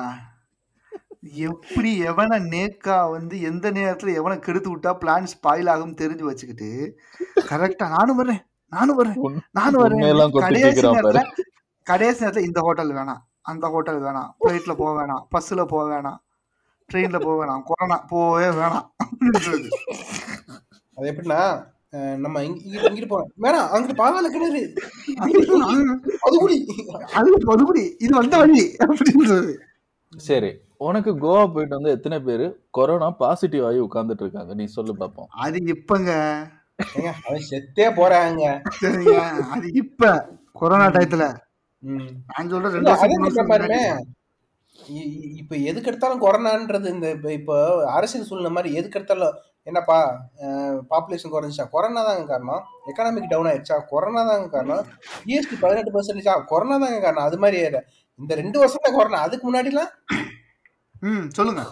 எப்படி 1.43 1.91
எவனை 2.05 2.39
நேக்கா 2.49 3.11
வந்து 3.11 3.41
எந்த 3.41 3.71
நேரத்துல 3.73 4.15
எவனை 4.15 4.39
கெடுத்து 4.39 4.69
விட்டா 4.71 4.91
பிளான் 4.99 5.31
ஸ்பாயில் 5.33 5.71
ஆகும் 5.71 5.97
தெரிஞ்சு 5.97 6.23
வச்சுக்கிட்டு 6.23 6.69
கரெக்டா 7.45 7.87
நானும் 7.89 8.19
வரேன் 8.19 8.43
நானும் 8.73 8.99
வரேன் 8.99 9.17
உன்- 9.23 9.41
நானும் 9.51 9.83
வரேன் 9.83 10.03
கொத்தி 10.27 10.43
கடைசி. 10.45 10.83
நேரத்துல 10.89 11.23
கடைசி 11.87 12.25
நேரத்துல 12.25 12.45
இந்த 12.45 12.61
ஹோட்டல் 12.61 12.93
வேணாம் 12.93 13.23
அந்த 13.43 13.69
ஹோட்டல் 13.69 14.03
வேணாம் 14.03 14.31
ஃப்ளைட்ல 14.41 14.75
போக 14.75 14.93
வேணாம் 15.01 15.25
பஸ்ல 15.33 15.65
போக 15.65 15.85
வேணாம் 15.93 16.21
ட்ரெயின்ல 16.89 17.19
போக 17.21 17.37
வேணாம் 17.41 17.63
கொரோனா 17.63 17.97
போகவே 18.09 18.49
வேணாம். 18.59 18.87
அது 20.99 21.07
எப்படின்னா 21.13 21.41
நம்ம 22.17 22.45
இங்க 22.45 22.61
இங்க- 22.65 22.89
இங்கிட்டு 22.91 23.11
போறோம் 23.13 23.31
வேணாம் 23.43 23.69
அங்கிட்டு 23.73 23.95
பாதாள 23.95 24.29
கிணறு 24.29 24.63
அது 26.21 26.37
குடி. 26.39 26.57
அது 27.13 27.97
இது 27.99 28.15
வந்த 28.15 28.39
வழி 28.39 28.77
அப்படின்றது. 28.79 29.53
சரி 30.17 30.51
உனக்கு 30.77 31.11
கோவா 31.15 31.53
போயிட்டு 31.53 31.75
வந்து 31.75 31.91
எத்தனை 31.91 32.21
பேர்? 32.21 32.45
கொரோனா 32.71 33.11
பாசிட்டிவ் 33.11 33.65
ஆகி 33.65 33.79
உட்கார்ந்துட்டு 33.79 34.21
இருக்காங்க. 34.21 34.55
நீ 34.55 34.65
சொல்லு 34.65 34.95
பாப்போம். 34.95 35.29
அது 35.29 35.59
இப்பங்க. 35.59 36.11
அவன் 37.27 37.47
செத்தே 37.51 37.87
போறாங்க. 37.99 38.43
சரிங்க. 38.81 39.15
அது 39.51 39.73
இப்ப 39.73 40.29
கொரோனா 40.53 40.87
டயத்துல. 40.87 41.37
நான் 42.27 42.53
சொல்ற 42.53 42.75
இல்ல, 42.75 42.95
ரெண்டு 42.95 43.47
பாருங்க 43.47 43.77
முன்னாடி. 43.77 44.93
இ- 44.93 45.09
இ- 45.17 45.37
இப்ப 45.37 45.57
எதுக்கு 45.57 45.89
எடுத்தாலும் 45.89 46.23
கொரோனான்றது 46.23 46.87
இந்த 46.89 47.11
இப்ப 47.11 47.33
இப்போ 47.33 47.57
அரசியல் 47.91 48.27
சூழ்நிலை 48.27 48.53
மாதிரி 48.53 48.75
எதுக்கு 48.75 48.99
எடுத்தாலும் 48.99 49.35
என்னப்பா 49.65 50.27
பாப்புலேஷன் 50.91 51.33
குறைஞ்சிச்சா? 51.33 51.69
கொரோனா 51.71 52.05
தாங்க 52.05 52.27
காரணம். 52.27 52.65
எக்கனாமிக் 52.87 53.29
டவுன் 53.29 53.51
ஆயிடுச்சா? 53.51 53.81
கொரோனா 53.89 54.27
தாங்க 54.27 54.49
காரணம். 54.49 54.87
ஜிஎஸ்டி 55.27 55.59
பதினெட்டு 55.61 56.01
பர்சன்டேஜா 56.01 56.45
கொரோனா 56.45 56.77
தாங்க 56.79 57.01
காரணம். 57.01 57.25
அது 57.25 57.39
மாதிரி 57.39 57.61
ஏற- 57.61 57.85
இந்த 58.15 58.35
ரெண்டு 58.35 58.59
வருஷம் 58.59 58.81
தான் 58.83 58.95
கொரோனா. 58.95 59.21
அதுக்கு 59.21 59.53
முன்னாடிலாம்? 59.53 60.15
ம் 61.01 61.29
சொல்லுங்க. 61.29 61.63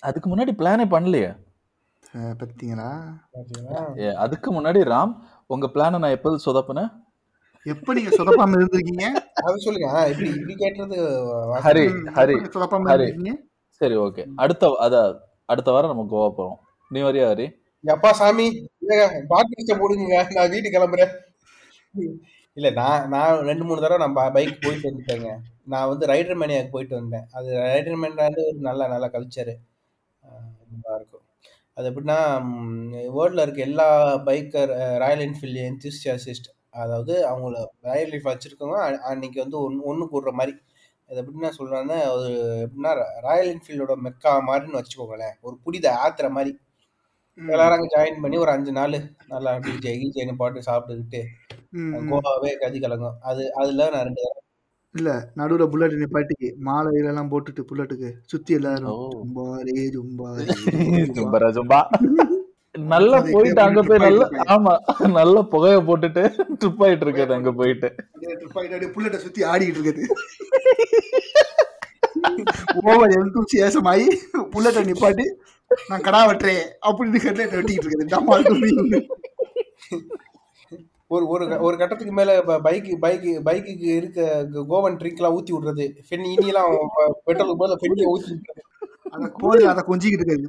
அதுக்கு 0.00 0.36
முன்னாடி 0.36 0.50
பிளானே 0.52 0.84
பண்ணலையே. 0.84 1.36
ஏ, 3.98 4.14
அதுக்கு 4.14 4.52
முன்னாடி 4.52 4.80
ராம் 4.82 5.16
உங்க 5.46 5.66
பிளானை 5.66 5.98
நான் 5.98 6.02
எப்போது 6.02 6.38
சொதப்பினேன்? 6.46 6.90
எப்ப 7.64 7.94
நீங்க 7.94 8.16
சொதப்பாம 8.16 8.52
இருந்திருக்கீங்க? 8.52 9.02
அது 9.44 9.58
சொல்லுங்க. 9.58 10.08
இப்படி 10.08 10.28
இப்படி 10.28 10.54
கேட்டுறது 10.54 11.26
வாசம். 11.46 11.72
ஹரி 11.72 11.86
ஹரி 12.14 12.52
சொதப்பாம 12.54 12.88
ஹரி. 12.88 12.96
இருந்திருக்கீங்க? 12.96 13.32
சரி 13.68 13.96
ஓகே. 13.96 14.26
அடுத்த 14.36 14.76
அத 14.80 15.20
அடுத்த 15.46 15.70
வாரம் 15.70 15.96
நம்ம 15.96 16.06
கோவா 16.10 16.40
போறோம். 16.40 16.70
நீ 16.92 17.00
வரியா 17.06 17.26
ஹரி 17.30 17.46
அப்பா 17.84 18.10
சாமி. 18.18 18.46
பாட்டு 19.30 19.74
போடுங்க 19.80 20.16
நான் 20.36 20.50
வீட்டுக்கு 20.52 20.76
கிளம்புறேன். 20.76 21.12
இல்ல 22.56 22.68
நான் 22.78 23.04
நான் 23.14 23.42
ரெண்டு 23.48 23.64
மூணு 23.68 23.82
தடவை 23.84 23.98
நான் 24.02 24.16
பைக் 24.36 24.62
போயிட்டு 24.64 24.88
வந்துட்டேங்க. 24.90 25.28
நான் 25.72 25.90
வந்து 25.92 26.04
ரைடர் 26.12 26.40
மேனியாக்கு 26.42 26.74
போயிட்டு 26.74 26.94
வந்தேன். 27.00 27.26
அது 27.38 27.48
ரைடர் 27.68 28.00
மேன்றது 28.02 28.40
ஒரு 28.50 28.58
நல்ல 28.68 28.88
நல்ல 28.94 29.06
கல்ச்சரு 29.14 29.54
நல்லா 30.74 30.92
இருக்கும். 30.98 31.24
அது 31.76 31.86
எப்படின்னா 31.90 32.18
வேர்ல்டில் 33.16 33.44
இருக்க 33.44 33.60
எல்லா 33.70 33.86
பைக்கர் 34.28 34.72
ராயல் 35.02 35.24
என்ஃபீல்டு 35.26 35.62
என்தியூசியாசிஸ்ட் 35.70 36.48
அதாவது 36.82 37.14
அவங்கள 37.30 37.56
ராயல் 37.88 38.12
என்ஃபீல்ட் 38.12 38.32
வச்சுருக்கவங்க 38.34 38.80
அன்னைக்கு 39.12 39.38
வந்து 39.44 39.58
ஒன்று 39.66 39.88
ஒன்று 39.92 40.06
கூடுற 40.14 40.32
மாதிரி. 40.40 40.54
அது 41.10 41.20
எப்படின்னா 41.22 41.50
சொல்கிறாங்கன்னா 41.58 41.98
ஒரு 42.16 42.28
எப்படின்னா 42.64 42.92
ராயல் 43.28 43.50
என்ஃபீல்டோட 43.54 43.94
மெக்கா 44.06 44.32
மாதிரின்னு 44.50 44.80
வச்சுக்கோங்களேன். 44.80 45.34
ஒரு 45.46 45.56
புனித 45.64 45.86
ஆத்துற 46.04 46.28
மாதிரி. 46.38 46.52
எல்லாரும் 47.38 47.76
அங்கே 47.76 47.90
ஜாயின் 47.94 48.22
பண்ணி 48.22 48.36
ஒரு 48.42 48.50
அஞ்சு 48.54 48.72
நாள் 48.78 48.96
நல்லா 49.32 49.50
டிஜே 49.64 49.92
கீஜேன்னு 50.00 50.34
பாட்டு 50.40 50.66
சாப்பிட்டுக்கிட்டு. 50.68 51.20
கோவாவே 52.10 52.50
கதி 52.62 52.78
கலங்கும். 52.84 53.16
அது 53.30 53.42
அதுல 53.60 53.88
நான் 53.94 54.06
ரெண்டு 54.08 54.22
தடவை. 54.24 54.38
இல்ல 54.94 55.10
நடுவுல 55.40 55.66
புல்லட் 55.72 56.00
நிப்பாட்டி 56.00 56.36
மாலை 56.68 56.90
எல்லாம் 57.10 57.30
போட்டுட்டு 57.32 57.62
புல்லட்டுக்கு 57.68 58.10
சுத்தி 58.32 58.52
எல்லாரும். 58.58 58.98
ஜும்பாரே 59.14 59.84
ஜும்பாரே 59.94 60.46
ஜும்பரா 61.18 61.48
ஜும்பா. 61.58 61.80
நல்லா 62.92 63.18
போயிட்டு 63.30 63.62
அங்க 63.66 63.80
போய் 63.88 64.04
நல்ல 64.04 64.22
ஆமா 64.54 64.72
நல்ல 65.16 65.38
புகைய 65.52 65.78
போட்டுட்டு 65.88 66.22
ட்ரிப் 66.60 66.82
ஆயிட்டு 66.84 67.06
இருக்காது 67.06 67.32
அங்க 67.38 67.50
போயிட்டு. 67.60 67.88
புல்லட்டை 68.94 69.20
சுத்தி 69.24 69.40
ஆடிட்டு 69.52 69.78
இருக்குது 69.78 70.04
ஓவர் 72.88 73.12
எந்தூசியாசம் 73.18 73.88
ஆகி 73.92 74.06
புல்லட்டை 74.52 74.82
நிப்பாட்டி 74.90 75.24
நான் 75.88 76.04
கடா 76.06 76.20
வெட்டுறேன் 76.28 76.64
அப்படின்னு 76.88 77.22
ஹெட்லைட் 77.26 77.56
வெட்டிட்டு 77.58 77.84
இருக்குது. 77.84 78.10
டமால். 78.12 78.46
ஒரு 81.14 81.24
ஒரு 81.32 81.44
ஒரு 81.66 81.76
கட்டத்துக்கு 81.76 82.14
மேல 82.18 82.30
பைக் 82.66 82.86
பைக் 83.00 83.24
பைக்குக்கு 83.46 83.88
இருக்க 84.00 84.20
கோவன் 84.72 84.98
ட்ரிங்க் 85.00 85.20
எல்லாம் 85.20 85.36
ஊத்தி 85.38 85.52
விடுறது. 85.54 85.86
ஃபென் 86.06 86.26
இனியெல்லாம் 86.32 86.70
பெட்ரோலுக்கு 87.26 87.62
போது 87.62 87.80
ஃபென்னியை 87.82 88.06
ஊத்தி 88.12 88.30
விடுறது. 88.34 88.62
அந்த 89.10 89.28
கோழி 89.40 89.64
அதை 89.72 89.84
கொஞ்சிக்கிட்டு 89.88 90.24
இருக்குது. 90.28 90.48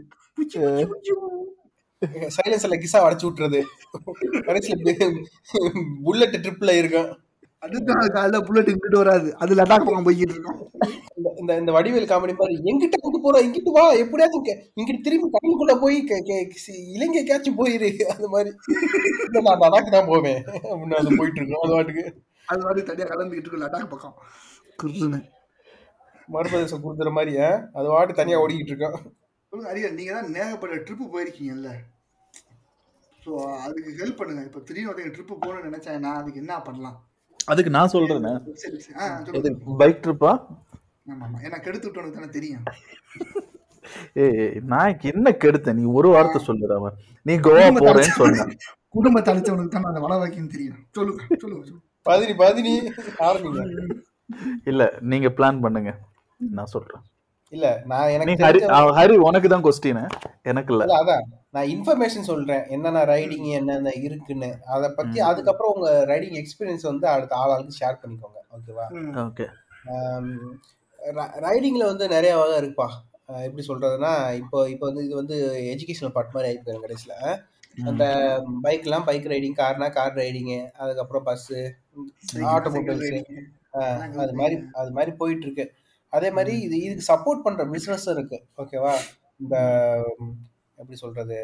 சைலன்ஸ்ல 2.36 2.78
கிசா 2.84 3.00
அடைச்சு 3.08 3.28
விட்டுறது. 3.28 3.60
கடைசியில 4.48 5.12
புல்லட் 6.04 6.38
ட்ரிப்ல 6.46 6.72
இருக்கும் 6.82 7.12
அடுத்த 7.64 7.92
காலைல 8.14 8.38
புல்லட் 8.46 8.72
இங்கிட்டு 8.72 9.02
வராது. 9.02 9.28
அது 9.38 9.54
லடாக் 9.56 9.86
பக்கம் 9.86 10.06
போய்கிட்டு 10.06 10.34
இருக்கோம் 10.36 10.60
இந்த 11.40 11.52
இந்த 11.58 11.72
வடிவேல் 11.72 12.10
காமெடி 12.10 12.34
மாதிரி 12.36 12.56
எங்கிட்ட 12.70 12.98
கூட்டு 13.00 13.20
போற 13.22 13.42
இங்கிட்டு 13.42 13.72
வா 13.72 13.84
எப்படியாவது 14.02 14.38
இங்க 14.40 14.52
இங்கிட்டு 14.78 15.06
திரும்பி 15.06 15.28
கடலுக்குள்ள 15.36 15.74
போய் 15.80 15.98
கே- 16.04 16.24
கே- 16.28 16.58
சி- 16.64 16.84
இலங்கை 16.96 17.24
கேட்சி 17.24 17.52
போயிரு 17.52 17.90
அது 18.14 18.30
மாதிரி. 18.30 18.52
இல்ல, 19.26 19.42
நான் 19.42 19.62
லடாக் 19.64 19.96
தான் 19.96 20.08
போவேன். 20.08 20.40
அப்படின்னு 20.64 21.00
அது 21.02 21.18
போயிட்டு 21.18 21.40
இருக்கோம் 21.42 21.64
அது 21.66 21.76
வாட்டுக்கு 21.76 22.06
அது 22.48 22.64
மாதிரி 22.64 22.82
தனியா 22.86 23.08
கலந்துக்கிட்டு 23.08 23.48
இருக்கு 23.48 23.64
லடாக் 23.66 23.92
பக்கம். 23.92 24.16
குருன்னு 24.80 25.20
மறுபிரதேசம் 26.30 26.84
கொடுக்குற 26.84 27.12
மாதிரி? 27.12 27.34
அது 27.74 27.88
வாட்டு 27.90 28.14
தனியா 28.14 28.42
ஓடிக்கிட்டு 28.44 28.74
இருக்கோம் 28.74 29.00
அரியர் 29.70 29.98
நீங்க 29.98 30.14
தான் 30.14 30.32
நேகப்பட்ட 30.32 30.76
ட்ரிப்பு 30.86 31.06
போயிருக்கீங்கல்ல? 31.12 31.72
ஸோ 33.22 33.32
அதுக்கு 33.66 33.92
ஹெல்ப் 34.00 34.20
பண்ணுங்க. 34.20 34.44
இப்போ 34.44 34.60
திடீர்னு 34.60 35.12
ட்ரிப்பு 35.16 35.36
போகணும்னு 35.38 35.68
நினைச்சேன் 35.70 36.00
நான் 36.00 36.20
அதுக்கு 36.22 36.40
என்ன 36.40 36.56
பண்ணலாம்? 36.62 36.98
அதுக்கு 37.52 37.72
நான் 37.78 37.94
சொல்றேனே. 37.94 38.34
இது 39.40 39.50
பைக் 39.82 40.04
ட்ரிப்பா 40.06 40.32
ஏன்னா 41.46 41.58
கெடுத்து 41.66 41.88
விட்டவனுக்கு 41.88 42.18
தானே 42.20 42.30
தெரியும். 42.38 42.64
ஏய் 44.24 44.54
நான் 44.72 45.02
என்ன 45.12 45.34
கெடுத்தேன் 45.44 45.78
நீ 45.80 45.86
ஒரு 46.00 46.10
வார்த்தை 46.16 46.40
சொல்லுற 46.50 46.78
அவன். 46.80 46.96
நீ 47.26 47.34
கோவா 47.48 47.66
போறேன்னு 47.80 48.18
சொன்ன. 48.22 48.46
குடும்பத்தை 48.98 49.30
அழைச்சவனுக்கு 49.34 49.76
தானே 49.76 49.90
அந்த 49.92 50.02
வள 50.06 50.14
வைக்கணும் 50.24 50.54
தெரியும். 50.56 50.80
சொல்லுங்க 50.98 51.22
சொல்லுங்க 51.44 51.64
சொல்லுங்க. 51.68 51.84
பதினி 52.10 52.34
பதினி. 52.44 52.74
ஆரம்பிங்க. 53.28 53.64
இல்ல 54.72 54.82
நீங்க 55.12 55.30
பிளான் 55.38 55.64
பண்ணுங்க. 55.66 55.92
நான் 56.58 56.74
சொல்றேன். 56.76 57.04
இல்ல 57.56 57.68
நான் 57.92 58.12
எனக்கு 58.16 58.36
ஹரி 59.00 59.16
உனக்கு 59.28 59.48
தான் 59.54 59.66
கொஸ்டின் 59.68 60.04
எனக்கு 60.52 60.72
இல்ல 60.76 60.86
அதான். 61.02 61.26
நான் 61.54 61.70
இன்ஃபர்மேஷன் 61.74 62.30
சொல்றேன். 62.32 62.64
என்னென்ன 62.76 63.02
ரைடிங் 63.14 63.48
என்னென்ன 63.60 63.92
இருக்குன்னு. 64.08 64.50
அதை 64.76 64.88
பத்தி. 65.00 65.20
அதுக்கப்புறம் 65.30 65.74
உங்க 65.76 65.90
ரைடிங் 66.12 66.38
எக்ஸ்பீரியன்ஸ் 66.42 66.86
வந்து 66.92 67.08
அடுத்த 67.14 67.34
ஆளாளுக்கு 67.44 67.80
ஷேர் 67.82 68.02
பண்ணிக்கோங்க. 68.02 68.40
ஓகேவா. 68.58 68.86
ஓகே 69.28 69.48
ரைடிங்ல 71.46 71.86
வந்து 71.92 72.06
நிறைய 72.16 72.34
வகை 72.42 72.58
இருக்குப்பா. 72.62 72.90
எப்படி 73.48 73.64
சொல்றதுன்னா 73.68 74.12
இப்போ 74.42 74.58
இப்போ 74.74 74.86
வந்து 74.90 75.04
இது 75.08 75.16
வந்து 75.22 75.36
எஜுகேஷனல் 75.74 76.16
பார்ட் 76.16 76.36
மாதிரி 76.36 76.50
ஆயிருக்கு 76.50 76.86
கடைசியில் 76.86 77.42
அந்த 77.90 78.04
பைக்லாம் 78.66 79.06
பைக் 79.10 79.30
ரைடிங் 79.34 79.58
கார்னா 79.60 79.88
கார் 79.98 80.18
ரைடிங்கு 80.22 80.58
அதுக்கப்புறம் 80.82 81.26
பஸ்ஸு 81.28 81.60
ஆட்டோமொபைல்ஸு 82.56 83.20
அது 84.24 84.34
மாதிரி 84.42 84.56
அது 84.80 84.92
மாதிரி 84.98 85.12
போயிட்டு 85.22 85.46
இருக்கு. 85.48 85.66
அதே 86.14 86.30
மாதிரி 86.38 86.56
இது 86.66 86.76
இதுக்கு 86.86 87.06
சப்போர்ட் 87.12 87.46
பண்ற 87.46 87.64
பிசினஸும் 87.74 88.16
இருக்கு. 88.18 88.38
ஓகேவா 88.62 88.94
இந்த 89.44 89.56
எப்படி 90.80 90.98
சொல்றது? 91.04 91.40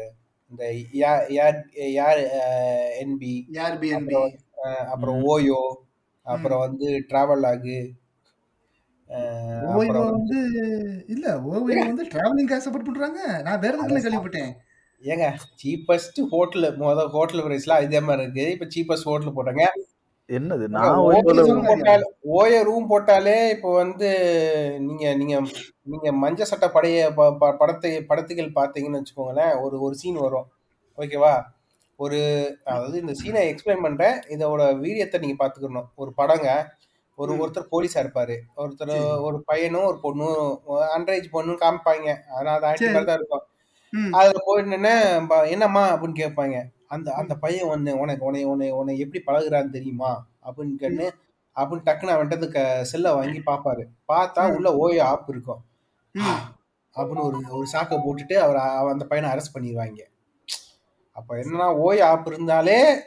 இந்த 0.50 0.64
யார் 1.00 2.20
என்பி 3.02 3.32
யார் 3.58 3.76
பிஎன்பி 3.82 4.20
அப்புறம் 4.92 5.20
ஓயோ 5.32 5.60
அப்புறம் 6.26 6.62
வந்து 6.66 6.88
டிராவல் 7.10 7.46
ஆகு 7.50 7.78
ஓய்வு 9.76 10.00
வந்து 10.08 10.40
இல்ல 11.12 11.26
ஓய்வு 11.50 11.78
வந்து 11.86 12.04
டிராவலிங் 12.12 12.50
சப்போர்ட் 12.66 12.88
பண்றாங்க. 12.88 13.20
நான் 13.46 13.62
வேற 13.64 13.72
எதுக்குள்ள 13.76 14.02
கேள்விப்பட்டேன்? 14.04 14.52
ஏங்க 15.02 15.26
சீப்பஸ்ட் 15.60 16.20
ஹோட்டல் 16.32 16.66
முத 16.80 17.06
ஹோட்டல் 17.16 17.44
பிரைஸ்லாம் 17.46 17.84
இதே 17.86 18.00
மாதிரி 18.08 18.24
இருக்கு. 18.24 18.44
இப்ப 18.54 18.68
சீப்பஸ்ட் 18.74 19.08
ஹோட்டல் 19.10 19.36
போட்டாங்க 19.36 19.64
என்னது? 20.30 20.64
நான் 20.74 20.98
ஓய 22.38 22.56
ரூம் 22.68 22.88
போட்டாலே 22.90 23.36
இப்போ 23.54 23.70
வந்து 23.82 24.08
நீங்க 24.78 25.04
நீங்க 25.20 25.36
நீங்க 25.92 26.08
மஞ்ச 26.22 26.42
சட்டை 26.42 26.68
படைய 26.74 26.98
படத்தை 27.60 27.90
படத்துகள் 28.10 28.56
பார்த்தீங்கன்னு 28.58 29.00
வச்சுக்கோங்களேன் 29.00 29.54
ஒரு 29.62 29.76
ஒரு 29.80 29.94
சீன் 29.94 30.20
வரும். 30.26 30.48
ஓகேவா 30.98 31.34
ஒரு 31.98 32.18
அதாவது 32.64 32.96
இந்த 33.00 33.14
சீனை 33.20 33.40
எக்ஸ்பிளைன் 33.48 33.84
பண்றேன். 33.86 34.16
இதோட 34.34 34.62
வீரியத்தை 34.82 35.18
நீங்க 35.24 35.36
பாத்துக்கணும் 35.42 35.88
ஒரு 35.94 36.12
படங்க 36.20 36.48
ஒரு. 37.18 37.32
ஒருத்தர் 37.42 37.72
போலீஸா 37.72 38.02
இருப்பாரு. 38.02 38.36
ஒருத்தர். 38.62 38.92
ஒரு 39.26 39.38
பையனும் 39.46 39.88
ஒரு 39.90 39.98
பொண்ணும் 40.04 40.38
அண்டரேஜ் 40.96 41.26
பொண்ணும் 41.34 41.62
காமிப்பாங்க. 41.64 42.08
ஆனா 42.36 42.52
அது. 42.58 42.92
மாதிரி 42.94 43.08
தான் 43.10 43.18
இருக்கும். 43.20 43.44
அதுல 44.18 44.40
போயிட்டு 44.46 44.76
என்னம்மா? 45.54 45.84
அப்படின்னு 45.92 46.20
கேட்பாங்க. 46.22 46.56
அந்த 46.90 47.12
அந்த 47.12 47.34
பையன் 47.34 47.68
வந்து 47.68 47.98
உனக்கு 47.98 48.24
உன்னை 48.24 48.44
உன்னை 48.44 48.70
உன்னை 48.70 48.98
எப்படி 48.98 49.22
பழகுறான்னு 49.26 49.70
தெரியுமா? 49.70 50.26
அப்படின்னு 50.44 50.74
கேட்டு 50.74 51.14
அப்படின்னு 51.56 51.86
டக்குன்னு 51.86 52.14
அவன்கிட்ட 52.14 52.80
செல்லை 52.80 53.12
வாங்கி 53.12 53.42
பார்ப்பாரு 53.46 53.84
பார்த்தா. 54.12 54.54
உள்ள 54.54 54.76
ஓய 54.76 55.04
ஆப் 55.04 55.28
இருக்கும். 55.28 55.64
ம். 56.12 56.20
அப்படின்னு 56.96 57.22
ஒரு 57.22 57.42
ஒரு 57.50 57.66
சாக்கை 57.66 57.98
போட்டுட்டு 57.98 58.32
அவர் 58.32 58.56
அவ- 58.56 58.90
அந்த 58.90 59.04
பையனை 59.04 59.36
அரெஸ்ட் 59.36 59.56
பண்ணிடுவாங்க 59.56 60.00
அப்ப 61.12 61.34
என்னன்னா 61.34 61.74
ஓய 61.74 62.08
ஆப் 62.08 62.26
இருந்தாலே 62.26 63.00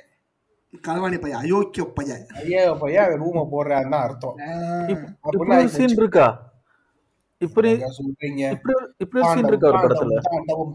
களவாணி 0.88 1.22
பையன் 1.22 1.42
அயோக்கிய 1.42 1.84
பையன். 1.84 2.28
ஐயா 2.28 2.74
பையன் 2.74 3.06
அவன் 3.06 3.22
ரூமை 3.22 3.48
போடுறான்னு 3.52 3.90
தான் 3.90 4.04
அர்த்தம். 4.04 4.38
சீன். 5.68 5.88
இருக்கா? 5.88 6.52
இப்படி 7.38 7.74
சொல்றீங்க? 7.74 8.52
இப்படி 8.52 8.94
இப்படி 8.98 9.26
சீன் 9.28 9.46
இருக்கா 9.46 9.68
ஒரு 9.68 9.78
படத்துல? 9.78 10.22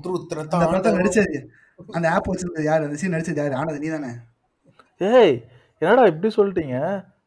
துருத்துற 0.07 0.47
அந்த 1.97 2.07
ஆப் 2.15 2.31
வச்சிருந்தது 2.31 2.69
யாரு? 2.71 2.87
அந்த 2.87 2.99
சீன் 3.01 3.15
நடிச்சது 3.15 3.41
யாரு? 3.43 3.55
ஆனது 3.61 3.83
நீ 3.83 3.89
தானே 3.95 4.13
ஏய் 5.01 5.35
என்னடா 5.83 6.05
இப்படி 6.13 6.31
சொல்லிட்டீங்க? 6.39 6.77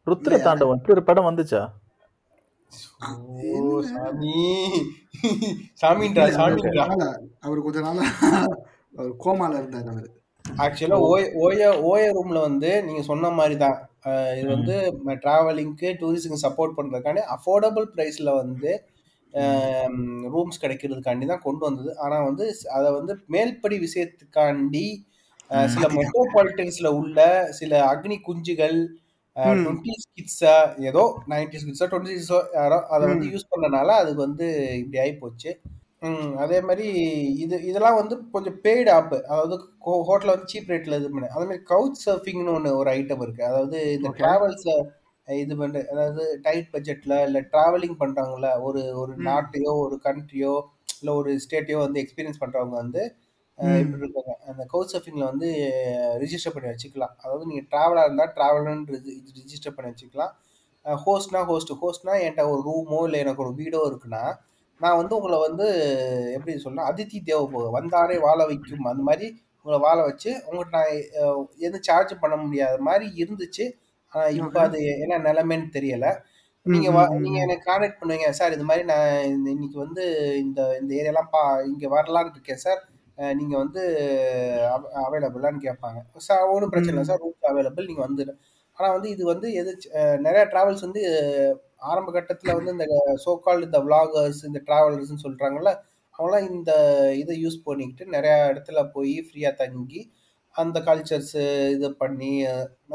ருத்ர? 0.08 0.38
தாண்டவம் 0.48 0.78
இப்படி 0.78 0.96
ஒரு 0.96 1.04
படம் 1.10 1.30
வந்துச்சா? 1.30 1.62
ஓ 3.60 3.70
சாமி. 3.92 4.34
சாமின்றா 5.82 6.26
சாமின்றா. 6.38 6.86
அவர் 7.46 7.66
கொஞ்ச 7.66 7.80
நாளா 7.86 8.04
அவர் 8.98 9.12
கோமால 9.24 9.60
இருந்தார் 9.62 9.90
அவரு. 9.94 10.10
ஆக்சுவலா 10.46 10.98
ஓய 11.10 11.24
ஓய 11.46 11.60
ஓய 11.90 12.04
ரூம்ல 12.18 12.40
வந்து 12.48 12.70
நீங்க 12.86 13.02
சொன்ன 13.10 13.30
மாதிரி 13.40 13.56
தான் 13.64 13.78
இது 14.40 14.48
வந்து 14.56 14.76
டிராவலிங்க்கு 15.24 15.90
டூரிஸ்டுக்கு 16.00 16.44
சப்போர்ட் 16.46 16.78
பண்றதுக்காண்டி 16.78 17.24
அஃபோர்டபுள் 17.36 17.88
பிரைஸ்ல 17.94 18.32
வந்து 18.42 18.72
ரூம்ஸ் 20.34 20.62
கிடைக்கிறதுக்காண்டி 20.64 21.26
தான் 21.26 21.46
கொண்டு 21.46 21.64
வந்தது. 21.68 21.92
ஆனா 22.00 22.18
வந்து 22.28 22.46
அதை 22.78 22.90
வந்து 22.98 23.14
மேல்படி 23.34 23.78
விஷயத்துக்காண்டி 23.86 24.86
சில 25.74 25.86
மெட்ரோபாலிட்டன்ஸ்ல 25.96 26.90
உள்ள 27.00 27.20
சில 27.60 27.72
அக்னி 27.92 28.18
குஞ்சுகள் 28.28 28.78
கிட்ஸா 30.16 30.54
ஏதோ 30.90 31.04
நைன்டி 31.32 31.58
கிட்ஸா 31.62 31.86
டுவெண்ட்டி 31.92 32.16
யாரோ 32.58 32.80
அதை 32.94 33.06
வந்து. 33.12 33.28
யூஸ் 33.34 33.52
பண்ணனால 33.54 33.90
அது 34.04 34.12
வந்து 34.26 34.48
இப்படி 34.82 35.00
ஆகி 35.04 35.14
போச்சு 35.22 35.52
அதே 36.44 36.60
மாதிரி 36.68 36.86
இது 37.44 37.56
இதெல்லாம் 37.70 38.00
வந்து 38.00 38.16
கொஞ்சம் 38.34 38.58
பெய்டு 38.64 38.90
ஆப் 38.96 39.12
அதாவது 39.26 39.56
ஹோட்டலில் 40.08 40.34
வந்து 40.34 40.52
சீப் 40.54 40.72
ரேட்ல 40.72 41.00
இது 41.00 41.10
பண்ணு. 41.12 41.34
அதே 41.36 41.46
மாதிரி 41.50 41.64
கவுச் 41.72 42.02
சர்ஃபிங்னு 42.06 42.54
ஒன்று 42.56 42.72
ஒரு 42.80 42.90
ஐட்டம் 42.96 43.24
இருக்கு. 43.26 43.44
அதாவது 43.50 43.80
இந்த. 43.98 44.10
டிராவல்ஸை 44.20 44.76
இது 45.38 45.56
பண்ணு 45.56 45.80
அதாவது 45.92 46.24
டைட் 46.42 46.70
பட்ஜெட்ல 46.74 47.16
இல்லை 47.24 47.42
டிராவலிங் 47.52 47.98
பண்றாங்கல்ல 48.00 48.50
ஒரு 48.62 48.82
ஒரு. 48.96 49.14
நாட்டையோ 49.28 49.72
ஒரு 49.82 49.96
கண்ட்ரியோ 50.04 50.54
இல்லை 50.96 51.14
ஒரு 51.14 51.32
ஸ்டேட்டையோ 51.44 51.78
வந்து 51.78 52.02
எக்ஸ்பீரியன்ஸ் 52.04 52.42
பண்றவங்க 52.42 52.76
வந்து 52.78 53.02
அஹ், 53.60 53.70
ம். 53.70 53.80
இப்படி 53.82 54.04
இருக்காங்க. 54.04 54.34
அந்த 54.48 54.64
கவுச் 54.72 54.94
சர்ஃபிங்ல 54.94 55.26
வந்து 55.26 55.48
ரிஜிஸ்டர் 56.22 56.54
பண்ணி 56.54 56.70
வச்சுக்கலாம். 56.70 57.14
அதாவது 57.18 57.44
நீங்க 57.46 57.64
டிராவலா 57.72 58.04
இருந்தா 58.04 58.26
டிராவலர்னு 58.36 59.00
ரிஜிஸ்டர் 59.40 59.76
பண்ணி 59.76 59.92
வச்சுக்கலாம். 59.92 60.32
ஹோஸ்ட்னா 60.86 61.42
ஹோஸ்ட் 61.46 61.74
ஹோஸ்ட்னா 61.82 62.14
என்கிட்ட 62.20 62.44
ஒரு 62.50 62.62
ரூமோ 62.68 63.00
இல்லை 63.06 63.20
எனக்கு 63.20 63.44
ஒரு 63.44 63.54
வீடோ 63.58 63.82
இருக்குன்னா 63.90 64.24
நான் 64.82 64.98
வந்து 64.98 65.14
உங்களை 65.16 65.38
வந்து 65.40 65.66
எப்படி 66.36 66.54
சொல்லலாம் 66.58 66.90
அதித்தி 66.92 67.18
தேவை 67.24 67.44
வந்தாரே 67.76 68.16
வாழ 68.20 68.40
வைக்கும். 68.46 68.88
அந்த 68.92 69.04
மாதிரி 69.04 69.28
உங்களை 69.66 69.80
வாழ 69.80 69.98
வச்சு 70.02 70.32
உங்கள்கிட்ட 70.46 70.78
நான் 70.78 70.94
எதுவும் 71.60 71.84
சார்ஜ் 71.84 72.14
பண்ண 72.20 72.36
முடியாத 72.38 72.78
மாதிரி 72.82 73.08
இருந்துச்சு 73.18 73.66
ஆனா 74.14 74.26
இப்போ. 74.38 74.60
அது 74.64 74.78
என்ன 75.04 75.20
நிலைமைன்னு 75.26 75.68
தெரியல 75.74 76.08
நீங்க 76.66 76.88
வ- 76.92 77.12
நீங்க. 77.18 77.38
எனக்கு 77.44 77.68
கான்டாக்ட் 77.68 78.00
பண்ணுவீங்க 78.00 78.30
சார் 78.38 78.56
இது 78.56 78.66
மாதிரி 78.66 78.84
நான் 78.86 79.06
இந்த- 79.30 79.52
இன்னைக்கு 79.52 79.78
வந்து 79.80 80.04
இந்த 80.42 80.60
இந்த 80.80 80.92
ஏரியாலாம் 80.98 81.32
பா 81.32 81.42
இங்க 81.70 81.86
வரலான்னு 81.94 82.34
இருக்கேன் 82.34 82.64
சார் 82.64 82.82
அஹ், 83.18 83.36
நீங்க 83.40 83.56
வந்து 83.58 83.82
அவைலபிளான்னு 85.02 85.66
கேட்பாங்க 85.66 86.00
சார் 86.22 86.52
ஒன்றும் 86.52 86.72
பிரச்சனை 86.72 86.94
இல்லை. 86.94 87.08
சார் 87.10 87.22
ரூம் 87.24 87.50
அவைலபிள் 87.50 87.88
நீங்க 87.88 88.04
வந்துடு 88.06 88.34
ஆனா 88.78 88.88
வந்து 88.94 89.10
இது 89.10 89.24
வந்து 89.30 89.48
எது 89.56 89.72
அஹ், 90.00 90.20
நிறைய 90.22 90.44
டிராவல்ஸ் 90.52 90.86
வந்து 90.88 91.02
அஹ், 91.14 91.56
ஆரம்ப 91.84 92.10
கட்டத்துல 92.12 92.56
வந்து 92.58 92.74
இந்த 92.76 92.88
சோகால் 93.24 93.66
இந்த 93.66 93.80
விளாகர்ஸ் 93.86 94.42
இந்த 94.46 94.62
டிராவலர்ஸ்னு 94.68 95.24
சொல்றாங்கல்ல 95.24 95.72
அவங்களாம் 96.16 96.48
இந்த 96.52 96.72
இதை 97.20 97.36
யூஸ் 97.44 97.60
பண்ணிக்கிட்டு 97.64 98.06
நிறைய 98.12 98.34
இடத்துல 98.50 98.80
போய் 98.92 99.14
ஃப்ரீயா 99.26 99.52
தங்கி 99.58 100.02
அந்த 100.56 100.78
கல்ச்சர்ஸ் 100.82 101.36
இது 101.74 101.88
பண்ணி 101.96 102.32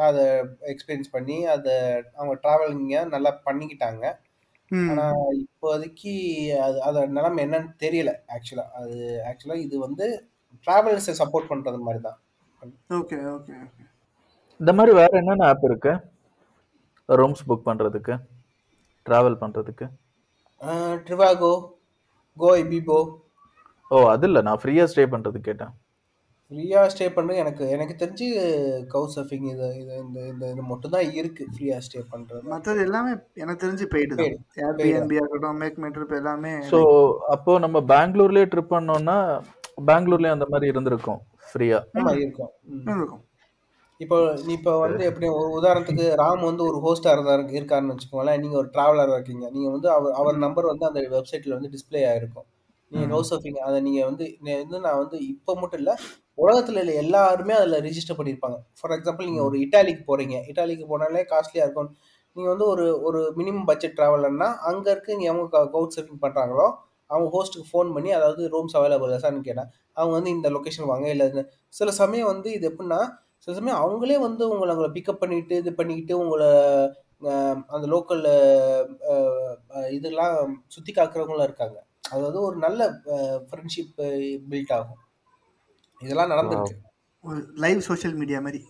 அதை 0.06 0.24
எக்ஸ்பீரியன்ஸ் 0.72 1.12
பண்ணி 1.12 1.36
அதை 1.46 1.74
அவங்க 2.16 2.34
டிராவலிங்க 2.42 3.04
நல்லா 3.08 3.30
பண்ணிக்கிட்டாங்க. 3.46 4.04
ம். 4.70 4.88
ஆனா 4.90 5.06
இப்போதைக்கு 5.42 6.12
அது 6.66 6.78
அதோட 6.86 7.06
நிலைமை 7.18 7.40
என்னன்னு 7.44 7.70
தெரியல 7.84 8.12
ஆக்சுவலா 8.36 8.66
அது 8.80 8.96
ஆக்சுவலா 9.30 9.58
இது 9.60 9.76
வந்து 9.78 10.06
டிராவல்ஸை 10.66 11.14
சப்போர்ட் 11.20 11.50
பண்றது 11.50 11.80
மாதிரி 11.86 12.02
தான் 12.02 12.18
ஓகே 12.92 13.16
ஓகே 13.30 13.54
ஓகே. 13.58 13.82
இந்த 14.60 14.70
மாதிரி 14.72 14.92
வேற 14.96 15.10
என்னென்ன 15.18 15.46
ஆப் 15.46 15.64
இருக்கு? 15.64 15.92
ரூம்ஸ் 17.08 17.46
புக் 17.48 17.66
பண்றதுக்கு 17.66 18.14
டிராவல் 19.06 19.40
பண்றதுக்கு? 19.42 19.86
ட்ரிவாகோ 21.06 21.52
கோ 22.36 22.50
இபிபோ 22.62 22.98
ஓ 23.90 23.98
அது 24.12 24.26
இல்ல. 24.26 24.38
நான் 24.42 24.60
ஃப்ரீயா 24.62 24.84
ஸ்டே 24.92 25.04
பண்றது 25.12 25.40
கேட்டேன். 25.40 25.72
ஃப்ரீயா 26.50 26.80
ஸ்டே 26.92 27.06
பண்றது 27.14 27.40
எனக்கு 27.42 27.64
எனக்கு 27.74 27.94
தெரிஞ்சு 28.00 28.26
கவு 28.92 29.06
சர்ஃபிங் 29.14 29.46
இது 29.52 29.68
இது 29.80 29.92
இந்த 30.02 30.18
இந்த 30.32 30.44
இது 30.52 30.62
மட்டும் 30.68 30.92
தான் 30.94 31.06
இருக்கு 31.18 31.44
ஃப்ரீயா 31.52 31.76
ஸ்டே 31.86 32.00
பண்றது. 32.12 32.42
மற்றது 32.52 32.80
எல்லாமே 32.86 33.12
எனக்கு 33.42 33.62
தெரிஞ்சு 33.64 33.86
பெய்டு 33.94 34.14
Paid. 34.14 34.34
தான். 34.34 34.66
ஏர்பிஎன்பி 34.66 35.16
ஆகட்டும் 35.22 35.60
மேக் 35.62 35.80
மை 35.84 35.90
ட்ரிப் 35.94 36.14
எல்லாமே 36.20 36.52
ஸோ 36.72 36.80
அப்போ 37.34 37.54
நம்ம 37.64 37.80
பெங்களூர்லயே 37.92 38.48
ட்ரிப் 38.52 38.74
பண்ணோம்னா 38.74 39.16
பெங்களூர்லயே 39.88 40.34
அந்த 40.34 40.46
மாதிரி 40.52 40.70
இருந்திருக்கும் 40.72 41.20
ஃப்ரீயா? 41.48 41.80
ஆமா 41.98 42.12
இருக்கும். 42.20 42.52
இருக்கும் 42.94 43.22
இப்போ 44.00 44.16
நீ 44.46 44.52
இப்போ 44.56 44.72
வந்து 44.80 45.02
எப்படி 45.10 45.26
ஒரு 45.36 45.50
உதாரணத்துக்கு 45.58 46.06
ராம் 46.20 46.42
வந்து 46.48 46.62
ஒரு 46.70 46.78
ஹோஸ்டா 46.84 47.12
இருந்தா 47.14 47.34
இருக்காருன்னு 47.58 47.94
வச்சுக்கோங்களேன். 47.94 48.40
நீங்க 48.42 48.56
ஒரு 48.62 48.68
டிராவலர் 48.74 49.12
இருக்கீங்க. 49.14 49.46
நீங்க 49.54 49.68
வந்து 49.74 49.88
அவர் 49.94 50.16
அவர் 50.20 50.44
நம்பர் 50.44 50.70
வந்து 50.72 50.86
அந்த 50.88 51.02
வெப்சைட்ல 51.14 51.56
வந்து 51.58 51.72
டிஸ்ப்ளே 51.74 52.02
ஆயிருக்கும். 52.10 52.46
நீங்க 52.92 53.06
ஹவுஸ் 53.14 53.32
சர்ஃபிங் 53.32 53.60
அதை 53.68 53.78
நீங்க 53.86 54.00
வந்து 54.10 54.24
வந்து 54.62 54.80
நான் 54.86 55.00
வந்து 55.02 55.18
இப்போ 55.32 55.54
மட்டும் 55.62 55.82
இல்ல 55.82 55.92
உலகத்துல 56.38 56.84
எல்லாருமே 57.02 57.54
அதுல 57.58 57.78
ரிஜிஸ்டர் 57.86 58.18
பண்ணியிருப்பாங்க 58.18 58.58
ஃபார் 58.78 58.94
எக்ஸாம்பிள் 58.96 59.28
நீங்க 59.30 59.42
ஒரு 59.48 59.56
இட்டாலிக்கு 59.64 60.02
போறீங்க. 60.10 60.36
இட்டாலிக்கு 60.50 60.86
போனாலே 60.92 61.22
காஸ்ட்லியா 61.32 61.64
இருக்கும். 61.66 61.90
நீங்க 62.36 62.48
வந்து 62.52 62.66
ஒரு 62.72 62.86
ஒரு 63.08 63.20
மினிமம் 63.38 63.68
பட்ஜெட் 63.70 63.96
டிராவலர்னா 63.98 64.48
அங்க 64.70 64.86
இருக்கு 64.94 65.16
நீங்க 65.18 65.30
அவங்க 65.32 65.62
கவுட் 65.76 65.94
சர்ஃபிங் 65.96 66.22
பண்றாங்களோ 66.24 66.66
அவங்க 67.10 67.28
ஹோஸ்ட்டுக்கு 67.34 67.70
ஃபோன் 67.70 67.90
பண்ணி 67.96 68.10
அதாவது 68.18 68.42
ரூம்ஸ் 68.54 68.76
அவைலபிள் 68.78 69.12
சார்னு 69.24 69.46
கேட்டேன் 69.48 69.70
அவங்க 69.98 70.12
வந்து 70.18 70.30
இந்த 70.36 70.48
லொக்கேஷன் 70.56 70.90
வாங்க 70.92 71.06
இல்லை 71.14 71.44
சில 71.78 71.90
சமயம் 72.00 72.30
வந்து 72.32 72.48
இது 72.56 72.64
எப்படின்னா 72.70 73.00
சில 73.44 73.54
சமயம் 73.58 73.80
அவங்களே 73.84 74.18
வந்து 74.26 74.44
உங்களை 74.52 74.72
உங்களை 74.74 74.90
பிக்கப் 74.96 75.22
பண்ணிட்டு 75.22 75.56
இது 75.62 75.72
பண்ணிக்கிட்டு 75.80 76.14
உங்களை 76.22 76.50
அந்த 77.74 77.84
லோக்கல் 77.94 78.24
இதெல்லாம் 79.96 80.36
சுத்தி 80.74 80.92
காக்குறவங்களும் 80.92 81.46
இருக்காங்க. 81.48 81.78
அதாவது 82.14 82.38
ஒரு 82.48 82.56
நல்ல 82.64 82.82
ஃப்ரெண்ட்ஷிப் 83.48 83.94
பில்ட் 84.50 84.74
ஆகும். 84.78 85.00
இதெல்லாம் 86.00 86.32
நடந்திருக்கு 86.32 86.74
ஒரு 87.24 87.40
லைவ் 87.56 87.80
சோஷியல் 87.80 88.16
மீடியா 88.16 88.38
மாதிரி. 88.40 88.60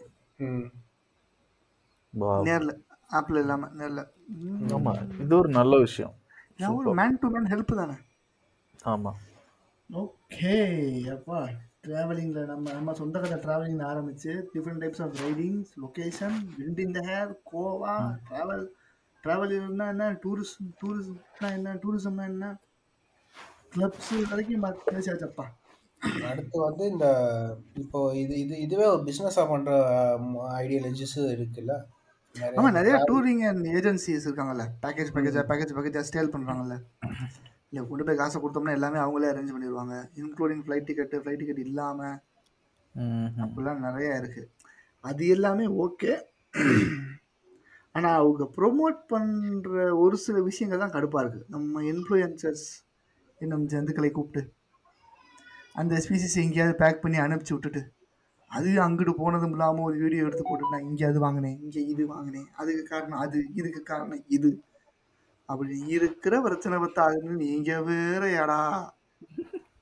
நேர்ல 2.44 2.72
ஆப்ல 3.10 3.40
இல்லாம 3.40 3.68
நேர்ல. 3.78 4.00
ம். 4.44 4.62
ஆமா. 4.76 4.92
இது 5.20 5.34
ஒரு 5.36 5.48
நல்ல 5.50 5.76
விஷயம். 5.78 6.14
ஒரு 6.76 6.92
மேன் 6.94 7.18
டு 7.18 7.28
மேன் 7.30 7.48
ஹெல்ப் 7.50 7.72
தானே? 7.74 7.96
ஆமா. 8.86 9.12
ஓகே 9.90 10.54
அப்பா 11.10 11.38
ட்ராவலிங்கில் 11.84 12.46
நம்ம 12.46 12.72
நம்ம 12.72 12.94
சொந்த 12.94 13.16
கதை 13.20 13.36
ட்ராவலிங் 13.42 13.82
ஆரம்பிச்சு 13.88 14.32
different 14.54 14.82
types 14.82 15.02
of 15.02 15.14
ridings 15.20 15.72
location 15.82 16.36
wind 16.56 16.80
in 16.80 16.94
the 16.94 17.02
hair 17.08 17.30
Goa 17.50 17.94
travel 18.28 18.64
travel 19.24 19.52
இருந்தால் 19.56 19.88
என்ன 19.88 20.08
டூரிஸ்ட் 20.24 20.64
டூரிஸ்ட்னா 20.80 21.50
என்ன 21.52 21.74
டூரிசம்னா 21.82 22.24
என்ன? 22.24 22.46
கிளப்ஸ் 23.72 24.10
வரைக்கும் 24.30 24.60
பார்த்து 24.60 24.90
பேசியாச்சப்பா 24.90 25.46
அடுத்து 26.28 26.56
வந்து 26.60 26.84
இந்த 26.92 27.06
இப்போ 27.82 27.98
இது 28.14 28.34
இது 28.42 28.54
இதுவே 28.60 28.86
ஒரு 28.92 29.02
பிசினஸா 29.06 29.44
பண்ற 29.48 29.70
ஐடியாலஜிஸ் 30.58 31.16
இருக்குல்ல? 31.32 31.74
ஆமாம் 32.56 32.76
நிறைய 32.78 32.96
டூரிங் 33.08 33.42
அண்ட் 33.48 33.66
ஏஜென்சிஸ் 33.74 34.26
இருக்காங்கல்ல. 34.26 34.64
பேக்கேஜ் 34.82 35.12
பேக்கேஜா 35.14 35.42
பேக்கேஜ் 35.50 35.74
பேக்கேஜா 35.76 36.02
ஸ்டேல் 36.08 36.32
பண்ணுறாங்கல்ல 36.34 36.76
இல்லை 37.68 37.82
கொண்டு 37.84 38.04
போய் 38.04 38.20
காசை 38.20 38.38
கொடுத்தோம்னா 38.38 38.76
எல்லாமே 38.76 38.98
அவங்களே 38.98 39.30
அரேஞ்ச் 39.30 39.54
பண்ணிடுவாங்க. 39.54 39.94
Including 40.20 40.62
flight 40.64 40.88
ticket 40.88 41.20
flight 41.22 41.40
ticket 41.40 41.64
இல்லாமல் 41.64 42.16
ம், 42.94 43.08
ம். 43.18 43.32
அப்படிலாம் 43.44 43.84
நிறைய 43.86 44.10
இருக்குது 44.20 44.50
அது 45.04 45.24
எல்லாமே 45.28 45.66
ஓகே 45.84 46.12
ஆனால் 47.94 48.18
அவங்க 48.18 48.44
ப்ரொமோட் 48.56 48.98
பண்ணுற 49.10 49.74
ஒரு 49.98 50.16
சில 50.18 50.40
விஷயங்கள் 50.42 50.82
தான் 50.82 50.94
கடுப்பாக 50.94 51.22
இருக்குது 51.22 51.46
நம்ம 51.48 51.82
இன்ஃப்ளூயன்சர்ஸ் 51.92 52.66
இன்னும் 53.40 53.66
ஜந்துக்களை 53.72 54.10
கூப்பிட்டு. 54.10 54.42
அந்த 55.80 55.94
ஸ்பீசிஸ் 56.04 56.38
எங்கேயாவது 56.44 56.74
பேக் 56.82 57.02
பண்ணி 57.04 57.18
அனுப்பிச்சி 57.24 57.54
விட்டுட்டு 57.54 57.82
அது 58.50 58.68
அங்கிட்டு 58.84 59.12
போனதும் 59.20 59.54
இல்லாமல் 59.54 59.86
ஒரு 59.88 59.96
வீடியோ 60.02 60.24
எடுத்து 60.26 60.44
போட்டு 60.48 60.72
நான் 60.72 60.86
இங்கே 60.88 61.06
அது 61.10 61.18
வாங்கினேன் 61.24 61.56
இங்கே 61.64 61.80
இது 61.92 62.02
வாங்கினேன் 62.12 62.46
அதுக்கு 62.60 62.82
காரணம் 62.92 63.22
அது 63.24 63.38
இதுக்கு 63.60 63.80
காரணம் 63.90 64.22
இது. 64.36 64.50
அப்படி 65.48 65.74
இருக்கிற 65.96 66.34
பிரச்சனை 66.46 66.76
பத்தாதுன்னு 66.84 67.34
நீங்க 67.42 67.72
வேற 67.88 68.22
யாடா? 68.36 68.60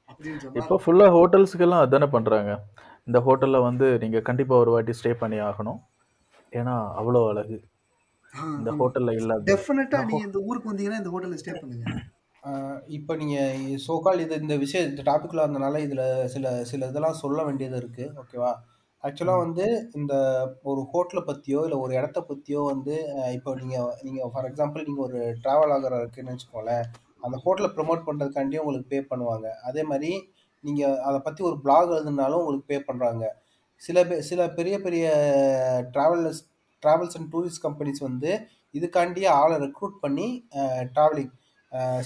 அப்படின்னு 0.08 0.40
சொன்னா 0.42 0.60
இப்போ 0.60 0.76
ஃபுல்லா 0.84 1.06
ஹோட்டல்ஸ்க்கெல்லாம் 1.16 1.84
அதானே 1.84 2.08
பண்றாங்க. 2.16 2.52
இந்த 3.08 3.18
ஹோட்டல்ல 3.26 3.60
வந்து 3.68 3.86
நீங்க 4.02 4.18
கண்டிப்பா 4.28 4.56
ஒரு 4.62 4.72
வாட்டி 4.74 4.92
ஸ்டே 4.98 5.12
பண்ணி 5.22 5.38
ஆகணும். 5.48 5.80
ஏன்னா 6.52 6.74
அவ்வளோ 7.00 7.22
அழகு. 7.30 7.56
இந்த 8.58 8.70
ஹோட்டல்ல 8.80 9.14
இல்லாத 9.20 9.48
டெஃபினட்டா 9.52 9.98
நீங்க 10.10 10.24
இந்த 10.28 10.38
ஊருக்கு 10.48 10.70
வந்தீங்கன்னா 10.70 11.00
இந்த 11.02 11.12
ஹோட்டல்ல 11.14 11.38
ஸ்டே 11.42 11.54
பண்ணுங்க. 11.60 11.86
இப்போ 12.88 13.12
நீங்கள் 13.16 13.78
சோகால் 13.78 14.22
இது 14.24 14.34
இந்த 14.40 14.54
விஷயம் 14.56 14.86
இந்த 14.88 15.02
டாப்பிக்கில் 15.02 15.44
வந்தனால 15.44 15.80
இதில் 15.80 16.04
சில 16.26 16.52
சில 16.64 16.86
இதெல்லாம் 16.86 17.20
சொல்ல 17.22 17.42
வேண்டியது 17.44 17.76
இருக்குது 17.82 18.12
ஓகேவா 18.22 18.52
ஆக்சுவலாக 19.04 19.42
வந்து 19.44 19.64
இந்த 19.92 20.14
ஒரு 20.62 20.80
ஹோட்டலை 20.92 21.22
பற்றியோ 21.22 21.60
இல்லை 21.64 21.78
ஒரு 21.78 21.92
இடத்த 21.94 22.18
பற்றியோ 22.20 22.60
வந்து 22.64 22.94
இப்போ 23.32 23.50
நீங்கள் 23.54 23.90
நீங்கள் 24.02 24.30
ஃபார் 24.32 24.48
எக்ஸாம்பிள் 24.50 24.86
நீங்கள் 24.88 25.06
ஒரு 25.08 25.18
ட்ராவல் 25.44 25.72
ஆகிற 25.72 25.98
இருக்குன்னு 25.98 26.34
வச்சுக்கோங்களேன் 26.34 26.84
அந்த 27.26 27.36
ஹோட்டலை 27.44 27.70
ப்ரொமோட் 27.76 28.06
பண்ணுறதுக்காண்டியும் 28.06 28.64
உங்களுக்கு 28.64 28.88
பே 28.88 29.00
பண்ணுவாங்க. 29.10 29.46
அதே 29.62 29.82
மாதிரி 29.82 30.10
நீங்கள் 30.64 30.98
அதை 30.98 31.18
பற்றி 31.20 31.42
ஒரு 31.42 31.56
blog 31.64 31.86
எழுதுனாலும் 31.94 32.40
உங்களுக்கு 32.40 32.70
பே 32.72 32.78
பண்ணுறாங்க 32.88 33.24
சில 33.82 34.04
பே 34.04 34.16
சில 34.20 34.40
பெரிய 34.50 34.74
பெரிய 34.80 35.06
travels 35.94 36.40
travels 36.82 37.16
and 37.18 37.30
tourist 37.32 37.64
companies 37.66 38.00
வந்து 38.00 38.30
இதுக்காண்டியே 38.74 39.28
ஆளை 39.40 39.56
ரெக்ரூட் 39.56 39.96
பண்ணி 40.00 40.28
travelling 40.94 41.32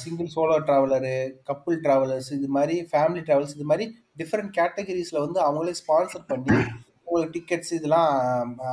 single 0.02 0.32
solo 0.34 0.56
traveller 0.68 1.14
couple 1.48 1.78
travellers 1.84 2.30
இது 2.36 2.48
மாதிரி 2.56 2.76
ஃபேமிலி 2.92 3.22
ட்ராவல்ஸ் 3.26 3.56
இது 3.56 3.66
மாதிரி 3.70 3.86
டிஃப்ரெண்ட் 4.20 4.52
கேட்டகரிஸில் 4.58 5.24
வந்து 5.24 5.40
அவங்களே 5.46 5.74
ஸ்பான்சர் 5.80 6.28
பண்ணி 6.30 6.56
உங்களுக்கு 7.04 7.34
டிக்கெட்ஸ் 7.36 7.74
இதெல்லாம் 7.78 8.10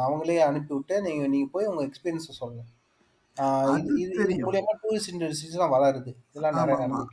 அவங்களே 0.05 0.39
அனுப்பி 0.49 0.73
விட்டு 0.75 0.95
நீங்கள் 1.07 1.31
நீங்கள் 1.33 1.53
போய் 1.55 1.69
உங்கள் 1.71 1.87
எக்ஸ்பீரியன்ஸை 1.89 2.35
சொல்லுங்கள் 2.41 2.71
இது 3.71 3.93
இது. 4.03 4.35
மூலியமா 4.47 4.73
டூரிஸ்ட் 4.81 5.11
இண்டஸ்ட்ரீஸ்லாம் 5.13 5.73
வளருது. 5.75 6.11
இதெல்லாம் 6.31 6.57
நிறைய 6.59 7.03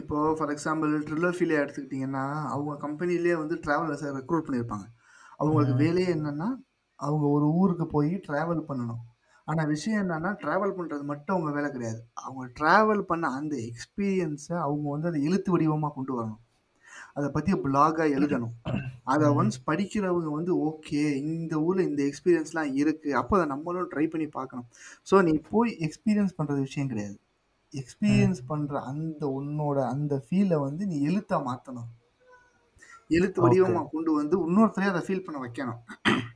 இப்போ 0.00 0.16
ஃபார் 0.38 0.52
எக்ஸாம்பிள் 0.54 0.90
ட்ரில்லர்ஃபீலியா 1.08 1.58
எடுத்துக்கிட்டிங்கன்னா 1.62 2.24
அவங்க 2.54 2.72
கம்பெனிலேயே 2.84 3.36
வந்து 3.42 3.56
ட்ராவலர்ஸை 3.64 4.08
ரெக்ரூட் 4.18 4.46
பண்ணியிருப்பாங்க. 4.46 4.86
அவங்களுக்கு 5.38 5.74
வேலையே 5.84 6.08
என்னன்னா 6.16 6.48
அவங்க 6.98 7.24
ஒரு 7.36 7.46
ஊருக்கு 7.60 7.86
போய் 7.94 8.12
ட்ராவல் 8.28 8.62
பண்ணணும். 8.68 9.02
ஆனால் 9.50 9.70
விஷயம் 9.74 10.00
என்னன்னா 10.02 10.30
ட்ராவல் 10.42 10.76
பண்ணுறது 10.78 11.04
மட்டும் 11.10 11.34
அவங்க 11.34 11.50
வேலை 11.56 11.68
கிடையாது. 11.74 12.00
அவங்க 12.24 12.44
ட்ராவல் 12.58 13.02
பண்ண 13.10 13.26
அந்த 13.38 13.54
எக்ஸ்பீரியன்ஸை 13.70 14.56
அவங்க 14.66 14.86
வந்து 14.94 15.10
அதை 15.10 15.20
எழுத்து 15.28 15.52
வடிவமாக 15.54 15.94
கொண்டு 15.96 16.12
வரணும். 16.16 16.40
அதை 17.18 17.28
பற்றி 17.34 17.52
பிளாகாக 17.64 18.08
எழுதணும். 18.16 18.54
அதை 19.12 19.26
ஒன்ஸ் 19.40 19.58
படிக்கிறவங்க 19.68 20.30
வந்து 20.38 20.52
ஓகே 20.68 21.02
இந்த 21.20 21.54
ஊரில் 21.66 21.86
இந்த 21.90 22.02
எக்ஸ்பீரியன்ஸ்லாம் 22.08 22.72
இருக்குது 22.82 23.14
அப்போ 23.20 23.34
அதை 23.38 23.46
நம்மளும் 23.52 23.90
ட்ரை 23.92 24.06
பண்ணி 24.14 24.26
பார்க்கணும். 24.38 24.66
ஸோ 25.10 25.22
நீ 25.28 25.34
போய் 25.52 25.70
எக்ஸ்பீரியன்ஸ் 25.86 26.36
பண்ணுறது 26.38 26.60
விஷயம் 26.66 26.90
கிடையாது. 26.92 27.16
எக்ஸ்பீரியன்ஸ் 27.74 28.40
பண்ணுற 28.50 28.74
அந்த 28.90 29.22
உன்னோட 29.38 29.78
அந்த 29.92 30.14
ஃபீலை 30.24 30.58
வந்து 30.66 30.82
நீ 30.90 30.98
எழுத்தா 31.10 31.38
மாற்றணும் 31.48 31.88
எழுத்து. 33.16 33.38
வடிவமாக 33.44 33.86
கொண்டு 33.94 34.10
வந்து 34.18 34.36
இன்னொருத்தரையும் 34.46 34.94
அதை 34.94 35.02
ஃபீல் 35.06 35.24
பண்ண 35.26 35.38
வைக்கணும். 35.44 35.80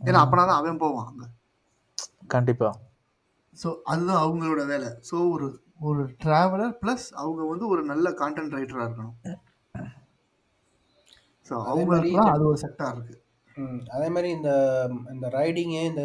ஏன்னா 0.06 0.20
அப்பனா 0.24 0.44
தான் 0.50 0.60
அவன் 0.60 0.82
போவான் 0.84 1.08
அங்கே. 1.10 1.28
கண்டிப்பா. 2.36 2.70
ஸோ 3.56 3.68
அதுதான் 3.92 4.22
அவங்களோட 4.24 4.62
வேலை. 4.72 4.90
ஸோ 5.10 5.16
ஒரு 5.34 5.48
ஒரு 5.88 6.02
ட்ராவலர் 6.22 6.74
ப்ளஸ் 6.82 7.06
அவங்க 7.22 7.42
வந்து 7.52 7.66
ஒரு 7.74 7.82
நல்ல 7.90 8.08
கான்டென்ட் 8.20 8.56
ரைட்டராக 8.56 8.86
இருக்கணும். 8.88 9.16
ஸோ 11.50 11.54
அவங்களுக்குலாம் 11.70 12.32
அது 12.34 12.44
ஒரு 12.50 12.58
செக்டார் 12.64 12.96
இருக்கு. 12.96 13.16
அதே 13.94 14.08
மாதிரி 14.14 14.28
இந்த 14.36 14.50
இந்த 15.14 15.26
ரைடிங்கு 15.38 15.80
இந்த 15.90 16.02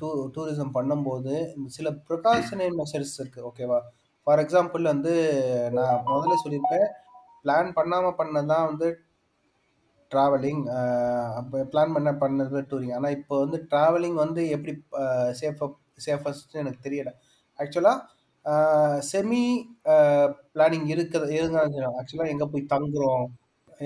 டூ 0.00 0.08
டூரிசம் 0.34 0.74
பண்ணும்போது 0.76 1.34
சில 1.76 1.90
ப்ரிகாஷனரி 2.08 2.74
மெஷர்ஸ் 2.80 3.14
இருக்குது 3.20 3.46
ஓகேவா 3.50 3.78
ஃபார் 4.26 4.42
எக்ஸாம்பிள் 4.42 4.84
வந்து 4.92 5.14
நான் 5.78 6.04
முதல்ல 6.10 6.36
சொல்லியிருப்பேன் 6.42 6.86
பிளான் 7.44 7.70
பண்ணாமல் 7.78 8.18
பண்ணதான் 8.20 8.68
வந்து 8.70 8.88
ட்ராவலிங் 10.12 10.62
அப்போ 11.38 11.58
பிளான் 11.72 11.94
பண்ண 11.96 12.10
பண்ணது 12.22 12.58
டூரிங் 12.70 12.94
ஆனால் 12.98 13.16
இப்போ 13.18 13.34
வந்து 13.44 13.58
ட்ராவலிங் 13.70 14.18
வந்து 14.24 14.42
எப்படி 14.56 14.72
சேஃப 15.40 15.70
சேஃபஸ்ட்னு 15.98 16.60
எனக்கு 16.62 16.84
தெரியல. 16.88 17.10
ஆக்சுவலாக 17.58 18.00
செமி 19.10 19.42
பிளானிங் 20.54 20.88
இருக்குது 20.94 21.36
இருந்தாங்க 21.38 21.76
ஆக்சுவலாக 22.00 22.32
எங்கே 22.34 22.48
போய் 22.52 22.72
தங்குறோம் 22.74 23.24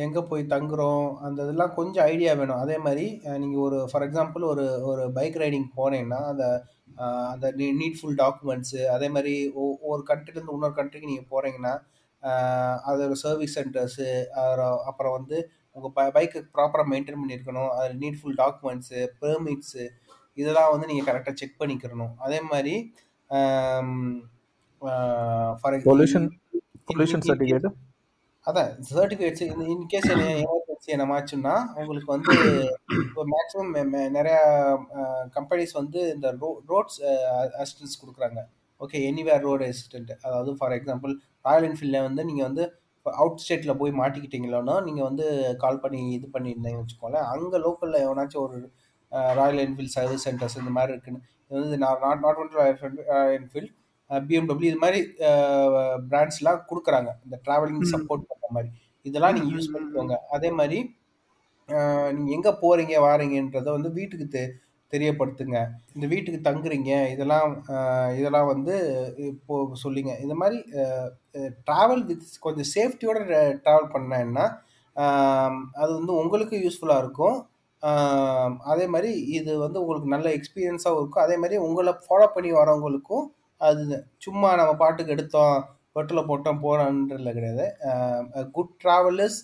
எங்கே 0.04 0.22
போய் 0.30 0.42
தங்குறோம் 0.44 1.04
அந்த 1.18 1.38
இதெல்லாம் 1.42 1.74
கொஞ்சம் 1.74 2.04
ஐடியா 2.04 2.32
வேணும். 2.32 2.62
அதே 2.64 2.76
மாதிரி 2.78 3.04
நீங்கள் 3.42 3.64
ஒரு 3.66 3.78
ஃபார் 3.90 4.04
எக்ஸாம்பிள் 4.06 4.44
ஒரு 4.44 4.64
ஒரு 4.82 5.12
பைக் 5.12 5.36
ரைடிங் 5.36 5.68
போனீங்கன்னா 5.76 6.20
அந்த 6.30 6.44
அந்த 7.32 7.46
நீட்ஃபுல் 7.80 8.16
டாக்குமெண்ட்ஸு 8.22 8.80
அதே 8.86 9.08
மாதிரி 9.08 9.34
ஒ- 9.54 9.78
ஒரு 9.82 10.02
கண்ட்ரிலேருந்து 10.08 10.54
இன்னொரு 10.54 10.76
கண்ட்ரிக்கு 10.76 11.10
நீங்கள் 11.12 11.30
போகிறீங்கன்னா 11.32 11.74
அதோட 12.88 13.12
சர்வீஸ் 13.24 13.56
சென்டர்ஸு 13.58 14.08
அப்புறம் 14.84 15.12
வந்து 15.12 15.38
உங்கள் 15.76 15.94
ப 15.94 16.02
பைக்கு 16.16 16.38
ப்ராப்பராக 16.54 16.90
மெயின்டைன் 16.92 17.20
பண்ணியிருக்கணும். 17.22 17.70
அதில் 17.76 17.98
நீட்ஃபுல் 17.98 18.38
டாக்குமெண்ட்ஸு 18.42 19.00
பெர்மிட்ஸு 19.20 19.84
இதெல்லாம் 20.36 20.72
வந்து 20.72 20.88
நீங்கள் 20.90 21.08
கரெக்டாக 21.08 21.34
செக் 21.34 21.60
பண்ணிக்கிறணும் 21.60 22.14
அதே 22.18 22.40
மாதிரி 22.50 22.74
ஃபார் 25.62 25.76
பொல்யூஷன் 25.90 26.28
பொல்யூஷன் 26.90 27.24
சர்டிஃபிகேட் 27.28 27.68
அதான் 28.46 28.70
சர்டிஃபிகேட்ஸ் 28.88 29.44
இன்கேஸ் 29.72 30.10
எமர்ஜென்சி 30.14 30.90
என்னமாச்சுன்னா 30.96 31.54
உங்களுக்கு 31.80 32.10
வந்து 32.12 32.34
இப்போ 33.00 33.22
மேக்ஸிமம் 33.32 33.72
நிறையா 34.18 34.42
கம்பெனிஸ் 35.36 35.72
வந்து 35.72 36.00
இந்த 36.14 36.30
ரோ 36.42 36.50
ரோட்ஸ் 36.68 37.00
அசிஸ்டன்ஸ் 37.60 38.00
கொடுக்குறாங்க. 38.02 38.40
ஓகே 38.80 38.98
எனிவேர் 39.08 39.44
ரோடு 39.44 39.64
அசிஸ்டன்ட் 39.66 40.12
அதாவது 40.22 40.50
ஃபார் 40.58 40.74
எக்ஸாம்பிள் 40.78 41.12
ராயல் 41.44 41.66
என்ஃபீல்டில் 41.68 42.06
வந்து 42.06 42.24
நீங்கள் 42.24 42.46
வந்து 42.48 42.64
அவுட் 43.06 43.42
ஸ்டேட்டில் 43.42 43.78
போய் 43.78 43.98
மாட்டிக்கிட்டீங்களோன்னா 44.00 44.76
நீங்கள் 44.84 45.08
வந்து 45.08 45.26
கால் 45.58 45.82
பண்ணி 45.82 46.00
இது 46.14 46.28
பண்ணியிருந்தீங்கன்னு 46.32 46.84
வச்சுக்கோங்களேன் 46.84 47.28
அங்கே 47.34 47.58
லோக்கலில் 47.58 48.04
எவனாச்சும் 48.04 48.44
ஒரு 48.46 48.58
ராயல் 49.38 49.62
என்ஃபீல்ட் 49.64 49.94
சர்வீஸ் 49.96 50.26
சென்டர்ஸ் 50.28 50.58
இந்த 50.62 50.72
மாதிரி 50.78 50.92
இருக்குன்னு. 50.94 51.22
இது 51.48 51.58
வந்து 51.64 51.78
not 51.84 52.22
not 52.26 52.40
only 52.42 52.58
Royal 52.60 53.00
Enfield 53.38 53.72
BMW 54.10 54.70
இது 54.72 54.82
மாதிரி 54.84 55.00
பிராண்ட்ஸ்லாம் 56.10 56.60
கொடுக்குறாங்க. 56.70 57.10
இந்த 57.26 57.36
ட்ராவலிங். 57.46 57.80
சப்போர்ட் 57.94 58.28
பண்ணுற 58.30 58.48
மாதிரி. 58.56 58.70
இதெல்லாம் 59.06 59.34
நீங்கள் 59.36 59.54
யூஸ் 59.56 59.72
பண்ணிக்கோங்க. 59.74 60.16
அதே 60.36 60.50
மாதிரி 60.60 60.78
நீங்கள் 62.16 62.34
எங்கே 62.36 62.52
போகிறீங்க 62.62 62.94
வாரீங்கன்றதை 63.06 63.70
வந்து 63.76 63.90
வீட்டுக்கு 63.98 64.26
தெ 64.34 64.42
தெரியப்படுத்துங்க. 64.92 65.58
இந்த 65.94 66.06
வீட்டுக்கு 66.12 66.38
தங்குறீங்க 66.48 66.90
இதெல்லாம் 67.12 67.52
இதெல்லாம் 68.18 68.50
வந்து 68.52 68.74
இப்போ 69.30 69.54
சொல்லிங்க. 69.82 70.12
இந்த 70.24 70.34
மாதிரி 70.42 70.58
ட்ராவல் 71.68 72.04
வித் 72.10 72.28
கொஞ்சம் 72.44 72.68
சேஃப்டியோட 72.74 73.18
ட்ராவல் 73.64 73.92
பண்ணேன்னா 73.94 74.44
அது 75.82 75.90
வந்து 75.98 76.12
உங்களுக்கு 76.20 76.56
யூஸ்ஃபுல்லாக 76.66 77.02
இருக்கும். 77.04 77.38
அதே 78.72 78.86
மாதிரி 78.94 79.10
இது 79.38 79.52
வந்து 79.64 79.78
உங்களுக்கு 79.82 80.12
நல்ல 80.14 80.28
எக்ஸ்பீரியன்ஸாகவும் 80.38 81.00
இருக்கும். 81.00 81.24
அதே 81.26 81.36
மாதிரி 81.42 81.56
உங்களை 81.66 81.92
ஃபாலோ 82.06 82.26
பண்ணி 82.36 82.50
வரவங்களுக்கும் 82.60 83.26
அது 83.60 83.82
சும்மா 84.24 84.48
நம்ம 84.60 84.72
பாட்டுக்கு 84.82 85.14
எடுத்தோம் 85.16 85.56
பெட்ரோலை 85.96 86.24
போட்டோம் 86.30 86.62
போகிறோன்றதுல 86.64 87.32
கிடையாது. 87.38 87.66
Good 88.56 88.74
travellers 88.82 89.38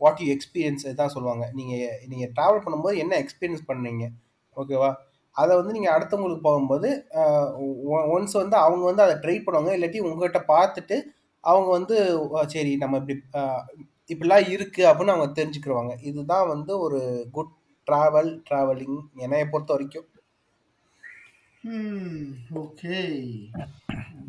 what 0.00 0.20
you 0.22 0.28
experience 0.34 0.86
தான் 1.00 1.14
சொல்லுவாங்க. 1.14 1.44
நீங்கள் 1.58 1.96
நீங்கள் 2.12 2.32
ட்ராவல் 2.36 2.64
பண்ணும்போது 2.64 3.02
என்ன 3.04 3.14
எக்ஸ்பீரியன்ஸ் 3.24 3.68
பண்ணீங்க 3.70 4.06
ஓகேவா 4.56 4.90
அதை 5.36 5.52
வந்து 5.58 5.74
நீங்கள் 5.76 5.94
அடுத்தவங்களுக்கு 5.96 6.44
போகும்போது 6.48 6.88
ஒன்ஸ் 8.14 8.36
வந்து 8.42 8.56
அவங்க 8.64 8.84
வந்து 8.90 9.04
அதை 9.06 9.14
ட்ரை 9.24 9.36
பண்ணுவாங்க. 9.44 9.72
இல்லாட்டி 9.76 10.00
உங்கள்கிட்ட 10.08 10.40
பார்த்துட்டு 10.54 10.96
அவங்க 11.44 11.68
வந்து 11.78 11.96
சரி 12.54 12.72
நம்ம 12.82 12.96
இப்படி 13.00 13.16
இப்படிலாம் 14.12 14.48
இருக்குது 14.54 14.88
அப்படின்னு 14.90 15.14
அவங்க 15.14 15.28
தெரிஞ்சுக்கிடுவாங்க 15.38 15.94
இதுதான் 16.10 16.50
வந்து 16.52 16.72
ஒரு 16.86 17.00
குட் 17.36 17.54
ட்ராவல் 17.86 18.32
ட்ராவலிங் 18.48 18.98
என்னைய 19.24 19.44
பொறுத்த 19.52 19.72
வரைக்கும். 19.76 20.08
Hmm, 21.64 22.12
okay. 22.60 23.00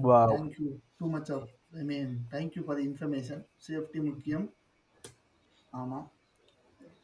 Wow 0.05 0.31
Thank 0.33 0.55
you. 0.63 0.71
Too 0.99 1.09
much 1.13 1.29
of, 1.35 1.43
I 1.79 1.85
mean, 1.89 2.07
thank 2.33 2.55
you 2.57 2.63
for 2.67 2.75
the 2.79 2.83
information. 2.87 3.37
Safety 3.67 3.99
முக்கியம். 4.07 4.47
ஆமாம் 5.73 6.07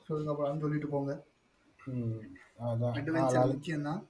சொல்லுங்க 0.08 0.32
அப்புறம் 0.34 0.64
சொல்லிட்டு 0.66 0.90
போங்க. 0.96 1.14
அட்வென்ச்சர் 2.92 3.38
ஆளாளு. 3.38 3.54
முக்கியம் 3.54 3.88
தான் 3.90 4.02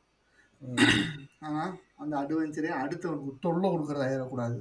ம், 0.61 1.03
ஆனால் 1.47 1.71
அந்த 2.01 2.13
அட்வென்ச்சரே 2.21 2.71
அடுத்தவனுக்கு 2.83 3.33
தொல்லை 3.45 3.67
கொடுக்குறதா 3.73 4.07
ஆயிடக்கூடாது 4.07 4.57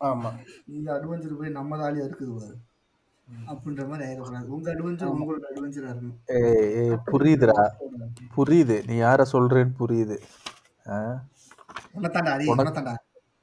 ஆமா. 0.00 0.30
இந்த 0.76 0.88
அட்வென்ச்சர் 0.96 1.40
போய் 1.42 1.58
நம்ம 1.60 1.78
தாலியா 1.82 2.06
இருக்குது 2.08 2.34
பாரு. 2.38 2.56
அப்படின்ற 3.50 3.82
மாதிரி 3.90 4.04
ஆயிடக்கூடாது. 4.06 4.48
உங்க 4.56 4.68
அட்வென்ச்சர் 4.72 5.12
உங்களோட 5.12 5.46
அட்வென்ச்சரா 5.50 5.88
இருக்கணும். 5.92 6.18
ஏய் 6.36 6.68
ஏய் 6.80 6.98
புரியுதுடா. 7.10 7.60
புரியுது. 8.36 8.76
நீ 8.88 8.94
யார 9.04 9.26
சொல்றேன்னு 9.34 9.74
புரியுது? 9.80 10.16
உனத்தாண்டா 11.98 12.32
அடி 12.36 12.46
உனத்தாண்டா 12.54 12.94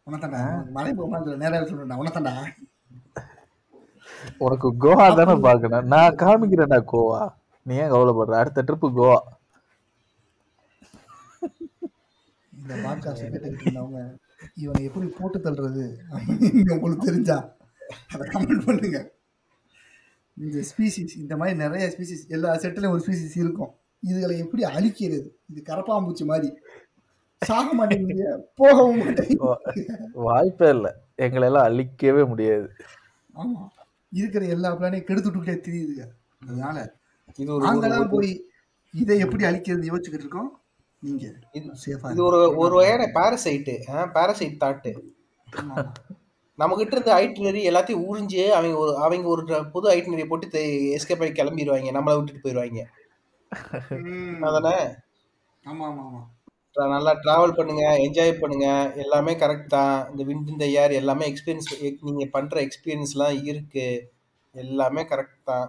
உனத்தாண்டா 0.07 0.41
மலை 0.75 0.91
போகலாம் 0.99 1.41
நேரம் 1.43 1.69
சொல்றேன்டா 1.71 1.99
உனத்தாண்டா 2.03 2.34
உனக்கு 4.45 4.67
கோவா 4.84 5.05
தானே 5.19 5.34
பாக்கணும் 5.45 5.89
நான் 5.93 6.19
காமிக்கிறேன்டா 6.21 6.79
கோவா. 6.91 7.21
நீ 7.65 7.73
ஏன் 7.84 7.91
கவலைப்படுற? 7.93 8.36
அடுத்த 8.41 8.63
ட்ரிப்பு 8.67 8.88
கோவா. 8.99 9.17
இந்த 12.59 12.73
பாட்காஸ்ட் 12.86 13.23
கேட்டுக்கிட்டு 13.23 13.65
இருந்தவங்க 13.65 14.01
இவனை 14.63 14.81
எப்படி 14.89 15.07
போட்டு 15.17 15.38
தள்ளுறது 15.45 15.86
உங்களுக்கு 16.75 17.09
தெரிஞ்சா 17.09 17.38
அதை 18.13 18.23
கமெண்ட் 18.34 18.65
பண்ணுங்க. 18.69 19.01
இந்த 20.38 20.63
ஸ்பீசிஸ் 20.69 21.13
இந்த 21.17 21.38
மாதிரி 21.38 21.57
நிறைய 21.57 21.93
ஸ்பீசிஸ் 21.93 22.23
எல்லா 22.27 22.55
செட்டிலையும் 22.55 22.95
ஒரு 22.95 23.03
ஸ்பீசிஸ் 23.07 23.36
இருக்கும். 23.36 23.71
இதுகளை 23.99 24.38
எப்படி 24.38 24.63
அழிக்கிறது? 24.63 25.27
இது 25.49 25.61
கரப்பாம்பூச்சி 25.65 26.25
மாதிரி. 26.25 26.57
சாக 27.41 27.73
மாட்டேங்குது. 27.73 28.51
போகவும் 28.55 28.97
மாட்டேங்குது. 28.97 29.57
வாய்ப்பே 30.13 30.69
இல்லை. 30.69 30.91
எங்களை 31.15 31.47
எல்லாம் 31.47 31.67
அழிக்கவே 31.69 32.27
முடியாது. 32.27 32.67
ஆமா. 33.36 33.61
இருக்கிற 34.09 34.45
எல்லா 34.45 34.79
பிளானையும் 34.79 35.07
கெடுத்துட்டுக்கிட்டே 35.09 35.55
தெரியுதுங்க 35.67 36.03
அதனால 36.47 36.95
இது 37.36 37.53
ஒரு 37.53 38.09
போய் 38.09 38.45
இதை 38.93 39.19
எப்படி 39.19 39.43
அழிக்கிறது 39.43 39.89
யோசிச்சுக்கிட்டு 39.91 40.23
இருக்கோம். 40.23 40.61
நீங்க 40.99 41.25
இது 41.53 42.23
ஒரு 42.23 42.57
ஒரு 42.57 42.75
வகையான 42.75 43.05
பாரசைட்டு 43.13 43.75
பாரசைட் 44.11 44.61
தாட்டு. 44.63 44.91
நம்ம 46.60 46.76
கிட்ட 46.76 46.95
இருந்த 46.95 47.12
ஐட்டினரி 47.16 47.62
எல்லாத்தையும் 47.70 48.04
உறிஞ்சு 48.10 48.43
அவங்க 48.49 48.76
ஒரு 48.78 48.91
அவங்க 48.97 49.28
ஒரு 49.28 49.43
புது 49.72 49.88
ஐட்டினரி 49.89 50.26
போட்டு 50.28 50.62
எஸ்கேப் 50.97 51.24
ஆகி 51.24 51.34
கிளம்பிடுவாங்க 51.34 51.93
நம்மளை 51.97 52.16
விட்டுட்டு 52.16 52.43
போயிடுவாங்க 52.43 52.84
அதானே? 54.41 54.76
ஆமா 55.64 55.84
ஆமா 55.89 56.04
ஆமா 56.04 56.22
tra- 56.76 56.89
நல்லா 56.89 57.12
டிராவல் 57.24 57.56
பண்ணுங்க 57.56 57.84
என்ஜாய் 57.97 58.32
பண்ணுங்க. 58.39 58.68
எல்லாமே 58.95 59.34
கரெக்ட் 59.34 59.68
தான். 59.68 60.10
இந்த 60.10 60.24
விண்ட் 60.24 60.47
இந்த 60.47 60.66
ஏர் 60.82 60.91
எல்லாமே 60.91 61.26
எக்ஸ்பீரியன்ஸ் 61.32 61.70
நீங்க 62.01 62.26
பண்ற 62.32 62.56
எக்ஸ்பீரியன்ஸ்லாம் 62.62 63.43
இருக்கு. 63.43 63.86
எல்லாமே 64.56 65.01
கரெக்ட் 65.01 65.39
தான். 65.43 65.68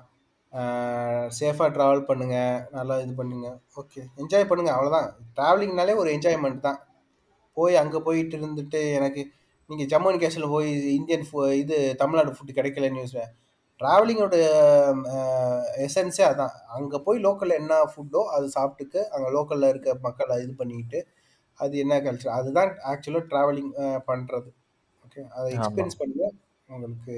சேஃபாக 1.39 1.69
ட்ராவல் 1.77 2.03
பண்ணுங்க. 2.05 2.37
நல்லா 2.71 2.97
இது 3.01 3.15
பண்ணுங்க. 3.15 3.49
ஓகே 3.77 4.03
என்ஜாய் 4.17 4.49
பண்ணுங்க. 4.49 4.73
அவ்வளோதான் 4.75 5.09
ட்ராவலிங்னாலே 5.37 5.97
ஒரு 5.97 6.11
என்ஜாய்மெண்ட் 6.13 6.61
தான். 6.61 6.81
போய் 7.57 7.77
அங்கே 7.77 7.99
போயிட்டு 8.01 8.37
இருந்துட்டு 8.39 8.81
எனக்கு 8.95 9.23
நீங்கள் 9.71 9.89
ஜம்மு 9.93 10.09
அண்ட் 10.11 10.23
காஷ்மீரில் 10.23 10.55
போய் 10.55 10.71
இந்தியன் 10.99 11.27
ஃபு 11.29 11.41
இது 11.63 11.77
தமிழ்நாடு 12.03 12.35
ஃபுட்டு 12.37 12.57
கிடைக்கலன்னு 12.59 13.03
யூஸ் 13.03 13.19
ட்ராவலிங்கோட 13.81 14.37
எசன்ஸே 15.85 16.25
அதான். 16.31 16.53
அங்கே 16.75 16.99
போய் 17.07 17.19
லோக்கலில் 17.27 17.61
என்ன 17.61 17.77
ஃபுட்டோ 17.93 18.21
அது 18.35 18.47
சாப்பிட்டுக்கு 18.57 19.01
அங்கே 19.15 19.31
லோக்கலில் 19.37 19.71
இருக்க 19.73 19.95
மக்களை 20.07 20.35
இது 20.45 20.53
பண்ணிக்கிட்டு 20.61 21.01
அது 21.61 21.75
என்ன 21.85 21.95
கல்ச்சர் 22.05 22.37
அதுதான் 22.39 22.71
ஆக்சுவலாக 22.91 23.29
ட்ராவலிங் 23.33 23.73
பண்ணுறது 24.11 24.51
ஓகே 25.05 25.23
அதை. 25.37 25.49
எக்ஸ்பீரியன்ஸ் 25.57 25.99
பண்ணுங்க. 26.01 26.27
உங்களுக்கு 26.69 27.17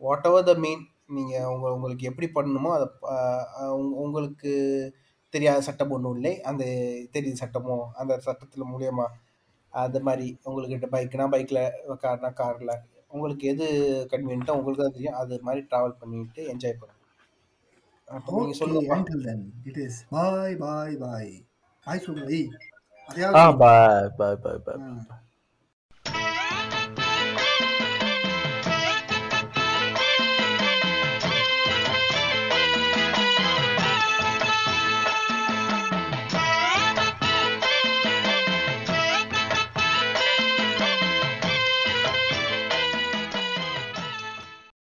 வாட் 0.00 0.26
எவர் 0.28 0.46
த 0.50 0.54
மீன் 0.64 0.82
நீங்கள் 1.16 1.48
உங்க 1.52 1.66
உங்களுக்கு 1.76 2.08
எப்படி 2.10 2.28
பண்ணணுமோ 2.36 2.70
அதை 2.76 2.86
உங்களுக்கு 4.04 4.52
தெரியாத 5.34 5.60
சட்டம் 5.68 5.92
ஒன்றும் 5.96 6.16
இல்லை. 6.18 6.32
அந்த 6.50 6.64
தெரியுது 7.14 7.42
சட்டமோ 7.42 7.76
அந்த 8.00 8.12
சட்டத்தில் 8.26 8.70
மூலியமா 8.72 9.06
அது 9.82 10.00
மாதிரி 10.08 10.26
உங்களுக்கு 10.48 10.88
பைக்னா 10.96 11.24
பைக்கில் 11.34 11.62
கார்னா 12.04 12.30
காரில் 12.40 12.74
உங்களுக்கு 13.14 13.44
எது 13.52 13.66
கன்வீனியன்ட்டோ 14.12 14.56
உங்களுக்கு 14.58 14.84
தான் 14.84 14.96
தெரியும். 14.96 15.18
அது 15.22 15.34
மாதிரி 15.46 15.62
ட்ராவல் 15.70 15.98
பண்ணிட்டு 16.02 16.42
என்ஜாய் 16.52 16.78
பண்ணுங்க. 16.80 17.00
அப்போ 18.16 18.38
நீங்கள் 18.40 18.60
சொல்லுங்கப்பா 18.60 18.96
until 19.00 19.20
then 19.28 19.42
it 19.70 19.76
is 19.86 19.96
bye 20.14 20.54
bye 20.64 20.94
bye. 21.04 21.32
Bye 21.86 22.00
சொல்லுங்க. 22.06 22.40
பாய் 23.62 24.08
பாய் 24.20 24.40
பாய் 24.46 24.64
பாய். 24.68 24.80